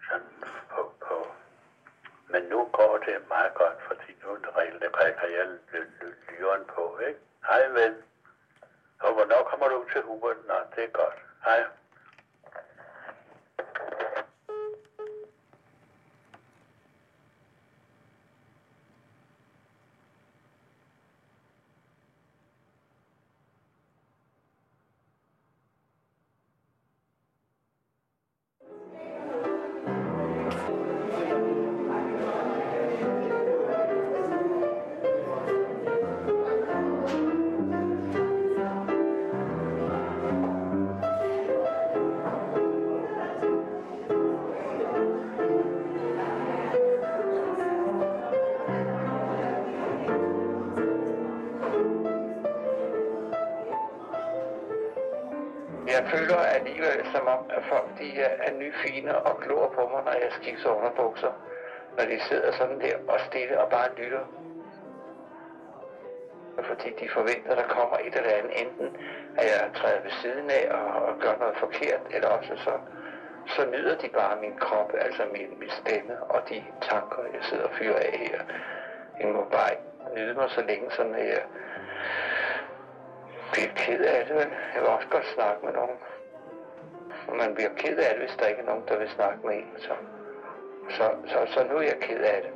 sådan 0.10 0.44
på, 0.70 0.94
på. 1.08 1.28
Men 2.28 2.44
nu 2.44 2.70
går 2.74 2.98
det 2.98 3.28
meget 3.28 3.54
godt, 3.54 3.78
fordi 3.88 4.16
nu 4.24 4.30
er 4.30 4.38
det 4.38 4.58
reelt, 4.58 4.84
rækker 5.00 5.28
jeg 5.28 5.48
lyren 6.30 6.66
på, 6.66 7.00
ikke? 7.08 7.20
Hej 7.48 7.68
ven. 7.68 7.96
Og 9.00 9.14
hvornår 9.14 9.42
kommer 9.50 9.68
du 9.68 9.86
til 9.94 10.02
Hubert? 10.02 10.38
Nå, 10.48 10.54
det 10.76 10.84
er 10.84 10.88
godt. 10.88 11.18
Hej. 11.46 11.66
De 58.08 58.22
er, 58.22 58.36
er 58.48 58.52
nyfine 58.52 59.18
og 59.18 59.40
glor 59.42 59.68
på 59.76 59.82
mig, 59.92 60.04
når 60.04 60.12
jeg 60.12 60.32
skifter 60.32 60.70
underbukser. 60.70 61.32
Når 61.98 62.06
de 62.06 62.20
sidder 62.20 62.52
sådan 62.52 62.80
der 62.82 62.98
og 63.08 63.20
stille 63.20 63.60
og 63.60 63.70
bare 63.70 63.90
lytter. 63.98 64.26
Fordi 66.64 66.90
de 67.00 67.10
forventer, 67.10 67.52
at 67.52 67.58
der 67.58 67.68
kommer 67.68 67.98
et 67.98 68.16
eller 68.16 68.30
andet. 68.30 68.62
Enten 68.62 68.98
at 69.38 69.46
jeg 69.46 69.72
træder 69.76 70.02
ved 70.02 70.12
siden 70.12 70.50
af 70.50 70.68
og, 70.72 70.86
og 71.08 71.20
gør 71.20 71.36
noget 71.40 71.56
forkert, 71.58 72.02
eller 72.12 72.28
også 72.28 72.54
så, 72.56 72.74
så 73.48 73.66
nyder 73.66 73.96
de 73.96 74.10
bare 74.10 74.42
min 74.42 74.58
krop, 74.58 74.94
altså 75.00 75.24
min, 75.32 75.60
min 75.60 75.70
stemme 75.70 76.24
og 76.24 76.50
de 76.50 76.64
tanker, 76.82 77.22
jeg 77.34 77.44
sidder 77.44 77.64
og 77.64 77.74
fyrer 77.80 78.00
af 78.00 78.18
her. 78.20 78.40
Jeg 79.20 79.28
må 79.28 79.44
bare 79.52 79.72
ikke 79.72 80.16
nyde 80.16 80.34
mig 80.34 80.50
så 80.50 80.62
længe, 80.62 80.92
sådan 80.92 81.16
at 81.16 81.28
jeg 81.28 81.44
bliver 83.52 83.70
ked 83.76 84.00
af 84.00 84.26
det. 84.26 84.36
Jeg 84.74 84.82
vil 84.82 84.90
også 84.90 85.08
godt 85.08 85.26
snakke 85.26 85.66
med 85.66 85.74
nogen. 85.74 85.98
Man 87.36 87.56
bliver 87.56 87.70
ked 87.78 87.98
af 87.98 88.16
det, 88.16 88.24
hvis 88.24 88.38
der 88.40 88.48
ikke 88.48 88.62
er 88.62 88.66
nogen, 88.66 88.88
der 88.88 88.98
vil 88.98 89.10
snakke 89.10 89.48
med 89.48 89.56
en. 89.56 89.74
Så, 89.78 89.94
så, 90.90 91.12
så, 91.28 91.54
så 91.54 91.64
nu 91.64 91.78
er 91.78 91.82
jeg 91.82 91.98
ked 92.02 92.20
af 92.22 92.42
det. 92.42 92.52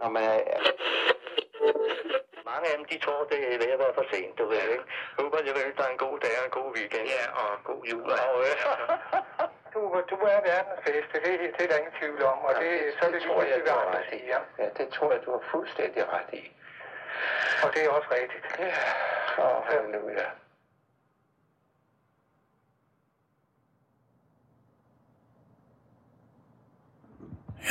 Når 0.00 0.08
man 0.08 0.22
er, 0.22 0.38
mange 2.50 2.66
af 2.70 2.74
dem, 2.78 2.84
de 2.90 2.98
tror, 3.04 3.24
det 3.30 3.38
er 3.54 3.58
ved 3.62 3.70
at 3.76 3.78
være 3.78 3.94
for 3.94 4.04
sent, 4.12 4.38
du 4.38 4.44
ved 4.48 4.62
ikke. 4.74 4.84
Håber 5.18 5.38
jeg 5.46 5.54
vel, 5.60 5.76
der 5.76 5.84
er 5.88 5.92
en 5.96 6.02
god 6.06 6.18
dag 6.24 6.34
og 6.40 6.44
en 6.44 6.54
god 6.60 6.70
weekend. 6.76 7.06
Ja, 7.16 7.24
og 7.42 7.50
god 7.70 7.82
jul. 7.90 8.10
Og, 8.26 8.34
øh, 8.48 8.56
Du, 9.74 9.80
du 10.10 10.16
er 10.32 10.40
verdens 10.52 10.80
bedste, 10.86 11.14
det, 11.24 11.32
det 11.56 11.62
er 11.64 11.68
der 11.70 11.78
ingen 11.82 11.92
tvivl 12.00 12.22
om, 12.32 12.38
og 12.48 12.52
det, 12.60 12.70
så 12.98 13.02
er 13.08 13.12
det 13.12 13.22
tror 13.22 13.42
jeg, 13.42 13.48
lige 13.48 13.58
du 13.58 13.62
hvad 13.62 13.72
har 13.72 13.86
andre 13.86 13.98
ret 13.98 14.06
i. 14.06 14.18
siger. 14.18 14.38
Ja, 14.58 14.66
det 14.78 14.88
tror 14.88 15.12
jeg, 15.12 15.20
du 15.24 15.30
har 15.30 15.42
fuldstændig 15.50 16.02
ret 16.12 16.30
i. 16.32 16.42
Og 17.62 17.70
det 17.74 17.84
er 17.84 17.88
også 17.88 18.08
rigtigt. 18.10 18.44
Ja, 18.58 19.42
og 19.42 19.64
halleluja. 19.66 20.24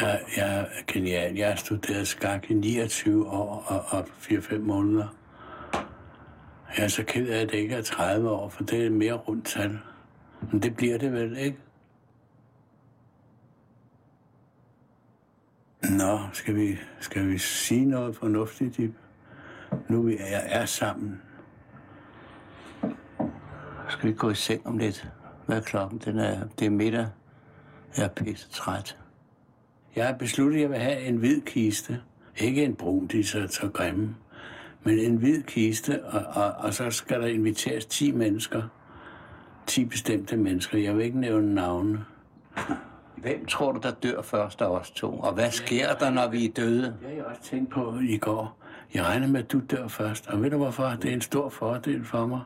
Jeg, 0.02 0.22
jeg 0.38 0.60
er 0.60 0.66
genial. 0.88 1.36
Jeg 1.36 1.50
har 1.50 1.56
studeret 1.56 2.08
skak 2.08 2.52
i 2.52 2.54
29 2.54 3.28
år 3.28 3.64
og, 3.68 4.00
og 4.00 4.08
4-5 4.22 4.58
måneder. 4.58 5.08
Jeg 6.78 6.84
er 6.84 6.88
så 6.88 7.04
ked 7.04 7.30
af, 7.30 7.42
at 7.42 7.52
det 7.52 7.58
ikke 7.58 7.76
er 7.76 7.82
30 7.82 8.30
år, 8.30 8.50
for 8.50 8.64
det 8.64 8.86
er 8.86 8.90
mere 8.90 9.14
rundt 9.14 9.46
tal. 9.48 9.80
Men 10.52 10.62
det 10.62 10.76
bliver 10.76 10.98
det 10.98 11.14
vel, 11.14 11.38
ikke? 11.38 11.58
Nå, 15.98 16.20
skal 16.34 16.56
vi, 16.56 16.78
skal 17.00 17.28
vi 17.28 17.38
sige 17.38 17.86
noget 17.86 18.16
fornuftigt, 18.16 18.78
Dip? 18.78 18.94
Nu 19.90 20.02
vi 20.02 20.18
er, 20.20 20.38
er 20.38 20.66
sammen. 20.66 21.22
Skal 23.90 24.10
vi 24.10 24.14
gå 24.14 24.30
i 24.30 24.36
seng 24.36 24.68
om 24.68 24.78
lidt? 24.78 25.08
Hvad 25.46 25.58
er 25.58 25.62
klokken? 25.62 26.02
Den 26.06 26.20
er, 26.20 26.48
det 26.60 26.66
er 26.66 26.70
middag. 26.70 27.08
Jeg 27.98 28.04
er 28.04 28.10
pisse 28.10 28.50
træt. 28.50 28.98
Jeg 29.96 30.08
har 30.08 30.14
besluttet, 30.14 30.58
at 30.58 30.62
jeg 30.62 30.70
vil 30.70 30.80
have 30.80 31.02
en 31.02 31.16
hvid 31.16 31.42
kiste. 31.42 32.02
Ikke 32.38 32.64
en 32.64 32.76
brun, 32.76 33.08
de 33.08 33.20
er 33.20 33.24
så, 33.24 33.48
så 33.50 33.70
grimme. 33.74 34.16
Men 34.84 35.00
en 35.00 35.16
hvid 35.16 35.44
kiste, 35.44 36.06
og, 36.06 36.44
og, 36.44 36.52
og 36.52 36.74
så 36.74 36.92
skal 36.92 37.22
der 37.22 37.28
inviteres 37.28 37.86
10 37.86 38.12
mennesker. 38.12 38.62
10 39.68 39.86
bestemte 39.86 40.38
mennesker. 40.38 40.78
Jeg 40.78 40.98
vil 40.98 41.06
ikke 41.06 41.20
nævne 41.20 41.56
navne. 41.56 42.06
Hvem 43.18 43.46
tror 43.46 43.72
du, 43.72 43.80
der 43.84 43.92
dør 43.92 44.22
først 44.22 44.62
af 44.62 44.66
os 44.66 44.92
to? 44.92 45.20
Og 45.20 45.34
hvad 45.34 45.52
sker 45.52 45.94
der, 45.94 46.10
når 46.10 46.28
vi 46.28 46.46
er 46.46 46.52
døde? 46.54 46.84
Det 46.84 46.96
har 47.04 47.10
jeg 47.10 47.26
også 47.26 47.42
tænkt 47.42 47.72
på 47.72 48.00
i 48.10 48.18
går. 48.18 48.57
Jeg 48.94 49.06
regner 49.06 49.28
med, 49.28 49.44
at 49.44 49.52
du 49.52 49.62
dør 49.72 49.88
først. 49.88 50.28
Og 50.28 50.44
ved 50.44 50.50
du 50.52 50.58
hvorfor? 50.58 50.88
Det 51.02 51.10
er 51.10 51.14
en 51.14 51.22
stor 51.22 51.50
fordel 51.50 52.06
for 52.06 52.26
mig. 52.26 52.42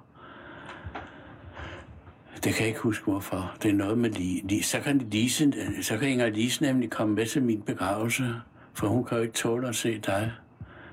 Det 2.43 2.53
kan 2.53 2.59
jeg 2.59 2.67
ikke 2.67 2.79
huske, 2.79 3.03
hvorfor. 3.03 3.55
Det 3.63 3.71
er 3.71 3.75
noget 3.75 3.97
med 3.97 4.09
lige. 4.09 4.47
lige 4.47 4.63
så, 4.63 4.79
kan 4.79 4.97
Lise, 4.97 5.53
så 5.81 5.97
kan 5.97 6.09
Inger 6.09 6.29
Lise 6.29 6.63
nemlig 6.63 6.89
komme 6.89 7.15
med 7.15 7.25
til 7.25 7.43
min 7.43 7.61
begravelse. 7.61 8.33
For 8.73 8.87
hun 8.87 9.03
kan 9.03 9.17
jo 9.17 9.23
ikke 9.23 9.33
tåle 9.33 9.67
at 9.67 9.75
se 9.75 9.97
dig. 9.99 10.31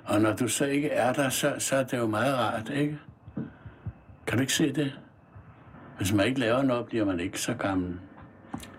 Og 0.05 0.21
når 0.21 0.37
du 0.37 0.49
så 0.49 0.65
ikke 0.65 0.89
er 0.89 1.13
der, 1.13 1.29
så, 1.29 1.55
så 1.59 1.77
er 1.77 1.83
det 1.83 1.99
jo 1.99 2.07
meget 2.07 2.37
rart, 2.37 2.71
ikke? 2.71 2.99
Kan 4.27 4.39
du 4.39 4.41
ikke 4.41 4.53
se 4.53 4.73
det? 4.73 4.99
Hvis 5.97 6.13
man 6.13 6.27
ikke 6.27 6.41
laver 6.41 6.63
noget, 6.63 6.87
bliver 6.87 7.05
man 7.05 7.21
ikke 7.21 7.41
så 7.41 7.55
gammel. 7.55 7.99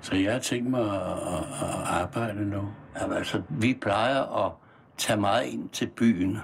Så 0.02 0.16
jeg 0.16 0.32
har 0.34 0.40
tænkt 0.40 0.70
mig 0.70 0.82
at, 0.82 1.12
at, 1.12 1.44
at 1.62 1.88
arbejde 1.88 2.46
nu. 2.46 2.70
Jamen, 3.02 3.18
altså, 3.18 3.42
vi 3.50 3.78
plejer 3.82 4.46
at 4.46 4.52
tage 4.98 5.20
meget 5.20 5.46
ind 5.46 5.70
til 5.70 5.88
byen 5.88 6.38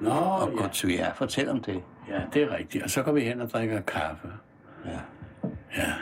Nå, 0.00 0.10
og 0.10 0.52
ja. 0.60 0.68
til 0.68 0.90
jer. 0.92 1.14
Fortæl 1.14 1.48
om 1.48 1.60
det. 1.62 1.82
ja, 2.08 2.20
det 2.32 2.42
er 2.42 2.56
rigtigt. 2.56 2.84
Og 2.84 2.90
så 2.90 3.02
går 3.02 3.12
vi 3.12 3.20
hen 3.20 3.40
og 3.40 3.50
drikker 3.50 3.80
kaffe. 3.80 4.28
Ja. 4.86 4.98
Ja. 5.76 5.92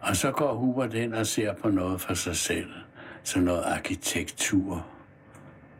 Og 0.00 0.16
så 0.16 0.30
går 0.30 0.54
Hubert 0.54 0.94
hen 0.94 1.14
og 1.14 1.26
ser 1.26 1.54
på 1.54 1.70
noget 1.70 2.00
for 2.00 2.14
sig 2.14 2.36
selv. 2.36 2.70
Sådan 3.22 3.44
noget 3.44 3.62
arkitektur. 3.62 4.86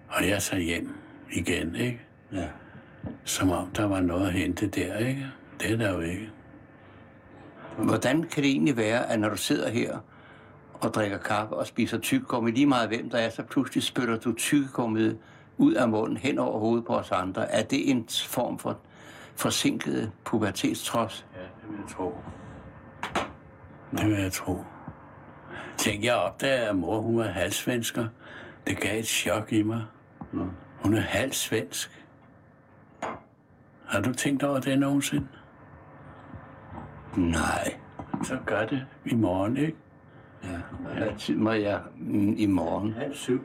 Og 0.08 0.28
jeg 0.28 0.42
tager 0.42 0.62
hjem 0.62 0.94
igen, 1.32 1.74
ikke? 1.76 2.00
ja. 2.32 2.48
Som 3.24 3.50
om 3.50 3.70
der 3.70 3.84
var 3.84 4.00
noget 4.00 4.26
at 4.26 4.32
hente 4.32 4.66
der, 4.66 4.96
ikke? 4.96 5.26
Det 5.60 5.72
er 5.72 5.76
der 5.76 5.92
jo 5.92 6.00
ikke. 6.00 6.30
Hvordan 7.78 8.22
kan 8.22 8.42
det 8.42 8.50
egentlig 8.50 8.76
være, 8.76 9.10
at 9.10 9.20
når 9.20 9.28
du 9.28 9.36
sidder 9.36 9.68
her 9.68 9.98
og 10.74 10.94
drikker 10.94 11.18
kaffe 11.18 11.54
og 11.54 11.66
spiser 11.66 11.98
tyggegummi, 11.98 12.50
lige 12.50 12.66
meget 12.66 12.88
hvem 12.88 13.10
der 13.10 13.18
er, 13.18 13.30
så 13.30 13.42
pludselig 13.42 13.82
spytter 13.82 14.16
du 14.16 14.32
tyggegummiet 14.32 15.18
ud 15.58 15.74
af 15.74 15.88
munden 15.88 16.16
hen 16.16 16.38
over 16.38 16.58
hovedet 16.58 16.86
på 16.86 16.96
os 16.96 17.10
andre? 17.12 17.52
Er 17.52 17.62
det 17.62 17.90
en 17.90 18.08
form 18.26 18.58
for 18.58 18.78
forsinket 19.36 20.12
pubertetstrods? 20.24 21.26
Ja, 21.36 21.40
det 21.40 21.70
vil 21.70 21.78
jeg 21.80 21.88
tro. 21.88 22.14
Det 23.92 24.06
vil 24.06 24.22
jeg 24.22 24.32
tro. 24.32 24.64
Tænk, 25.76 26.04
jeg 26.04 26.14
opdagede, 26.14 26.68
at 26.68 26.76
mor 26.76 27.00
hun 27.00 27.18
var 27.18 27.24
halvsvensker. 27.24 28.06
Det 28.66 28.80
gav 28.80 28.98
et 28.98 29.06
chok 29.06 29.52
i 29.52 29.62
mig. 29.62 29.84
Hun 30.82 30.94
er 30.94 31.00
halvsvensk. 31.00 32.04
Har 33.86 34.00
du 34.00 34.12
tænkt 34.12 34.42
over 34.42 34.60
det 34.60 34.78
nogensinde? 34.78 35.28
Nej. 37.16 37.74
Så 38.24 38.38
gør 38.46 38.66
det 38.66 38.86
i 39.06 39.14
morgen, 39.14 39.56
ikke? 39.56 39.76
Ja. 40.44 40.58
Hvad 40.96 41.18
tid 41.18 41.36
må 41.36 41.52
jeg 41.52 41.80
i 42.36 42.46
morgen? 42.46 42.92
Halv 42.92 43.14
syv. 43.14 43.42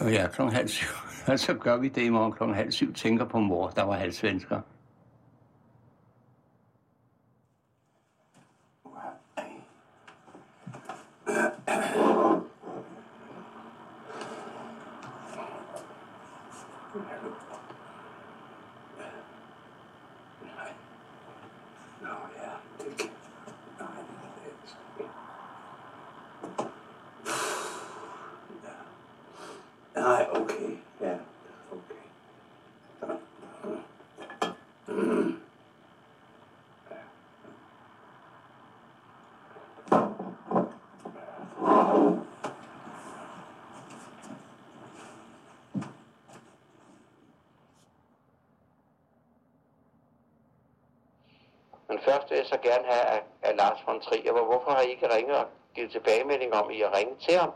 Ja, 0.00 0.26
klokken 0.28 0.56
halv 0.56 0.68
syv. 0.68 0.86
Og 1.26 1.38
så 1.46 1.54
gør 1.54 1.76
vi 1.76 1.88
det 1.88 2.02
i 2.02 2.08
morgen 2.08 2.32
klokken 2.32 2.56
halv 2.56 2.72
syv. 2.72 2.94
Tænker 2.94 3.24
på 3.24 3.38
mor, 3.38 3.68
der 3.68 3.82
var 3.82 3.94
halvsvensker. 3.94 4.60
svensker 4.60 4.64
okay. 30.32 30.78
Ja, 31.00 31.18
okay 31.72 32.04
første 52.04 52.28
vil 52.28 52.38
jeg 52.38 52.46
så 52.46 52.58
gerne 52.62 52.84
have 52.84 53.04
af, 53.14 53.22
af 53.42 53.56
Lars 53.56 53.86
von 53.86 54.00
Trier, 54.00 54.32
hvor 54.32 54.44
hvorfor 54.44 54.70
har 54.70 54.80
I 54.80 54.90
ikke 54.90 55.14
ringet 55.16 55.36
og 55.36 55.46
givet 55.74 55.90
tilbagemelding 55.90 56.54
om, 56.54 56.68
at 56.68 56.76
I 56.76 56.80
har 56.80 56.98
ringet 56.98 57.18
til 57.18 57.38
ham? 57.38 57.52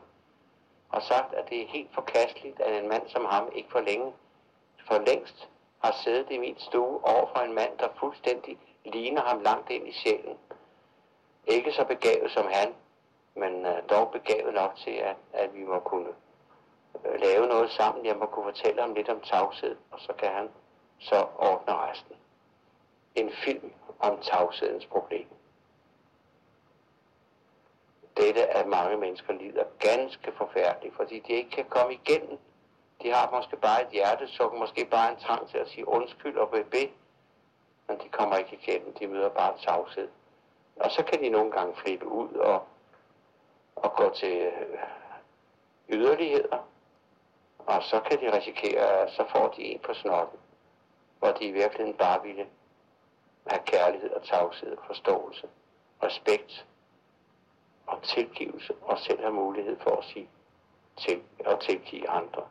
Og 0.88 1.02
sagt, 1.02 1.34
at 1.34 1.48
det 1.48 1.62
er 1.62 1.66
helt 1.66 1.94
forkasteligt, 1.94 2.60
at 2.60 2.82
en 2.82 2.88
mand 2.88 3.08
som 3.08 3.24
ham 3.24 3.48
ikke 3.54 3.70
for 3.70 3.80
længe, 3.80 4.12
for 4.88 4.98
længst 5.06 5.48
har 5.84 5.94
siddet 6.04 6.26
i 6.30 6.38
min 6.38 6.56
stue 6.58 7.04
over 7.04 7.26
for 7.34 7.40
en 7.44 7.54
mand, 7.54 7.78
der 7.78 7.88
fuldstændig 8.00 8.58
ligner 8.84 9.22
ham 9.22 9.40
langt 9.40 9.70
ind 9.70 9.88
i 9.88 9.92
sjælen. 9.92 10.38
Ikke 11.46 11.72
så 11.72 11.84
begavet 11.84 12.30
som 12.30 12.46
han, 12.50 12.74
men 13.34 13.66
uh, 13.66 13.72
dog 13.90 14.10
begavet 14.10 14.54
nok 14.54 14.76
til, 14.76 14.90
at, 14.90 15.16
at 15.32 15.54
vi 15.54 15.64
må 15.64 15.78
kunne 15.78 16.12
uh, 16.94 17.20
lave 17.20 17.46
noget 17.46 17.70
sammen. 17.70 18.06
Jeg 18.06 18.16
må 18.16 18.26
kunne 18.26 18.44
fortælle 18.44 18.80
ham 18.80 18.94
lidt 18.94 19.08
om 19.08 19.20
tavshed, 19.20 19.76
og 19.90 20.00
så 20.00 20.12
kan 20.12 20.28
han 20.28 20.48
så 20.98 21.26
ordne 21.38 21.74
resten. 21.74 22.16
En 23.14 23.30
film 23.44 23.72
om 23.98 24.20
tavshedens 24.20 24.86
problem. 24.86 25.26
Dette 28.16 28.46
at 28.46 28.66
mange 28.66 28.96
mennesker 28.96 29.32
lider 29.32 29.64
ganske 29.78 30.32
forfærdeligt, 30.32 30.96
fordi 30.96 31.18
de 31.18 31.32
ikke 31.32 31.50
kan 31.50 31.64
komme 31.64 31.94
igennem 31.94 32.38
De 33.02 33.12
har 33.12 33.30
måske 33.30 33.56
bare 33.56 33.82
et 33.82 33.88
hjertesuk, 33.88 34.54
måske 34.54 34.84
bare 34.84 35.12
en 35.12 35.18
trang 35.18 35.48
til 35.48 35.58
at 35.58 35.68
sige 35.68 35.88
undskyld 35.88 36.36
og 36.36 36.50
bebe, 36.50 36.92
men 37.88 37.98
de 37.98 38.08
kommer 38.08 38.36
ikke 38.36 38.58
igennem, 38.62 38.94
de 38.94 39.06
møder 39.06 39.28
bare 39.28 39.58
tavshed. 39.58 40.08
Og 40.76 40.90
så 40.90 41.02
kan 41.04 41.20
de 41.22 41.28
nogle 41.28 41.50
gange 41.50 41.76
flippe 41.76 42.06
ud 42.06 42.32
og, 42.32 42.66
og 43.76 43.96
gå 43.96 44.14
til 44.14 44.36
øh, 44.36 44.78
yderligheder, 45.88 46.68
og 47.58 47.82
så 47.82 48.00
kan 48.00 48.20
de 48.20 48.36
risikere, 48.36 48.80
at 48.80 49.10
så 49.10 49.24
får 49.32 49.48
de 49.48 49.62
en 49.62 49.78
på 49.78 49.94
snotten, 49.94 50.38
hvor 51.18 51.28
de 51.28 51.44
i 51.44 51.52
virkeligheden 51.52 51.94
bare 51.94 52.22
ville 52.22 52.46
have 53.48 53.62
kærlighed 53.64 54.10
og 54.10 54.22
tavshed 54.22 54.76
forståelse, 54.86 55.46
respekt 56.02 56.66
og 57.86 58.02
tilgivelse, 58.02 58.74
og 58.82 58.98
selv 58.98 59.20
have 59.20 59.32
mulighed 59.32 59.76
for 59.80 59.96
at 59.96 60.04
sige 60.04 60.28
til 60.96 61.22
og 61.46 61.60
tilgive 61.60 62.08
andre. 62.08 62.42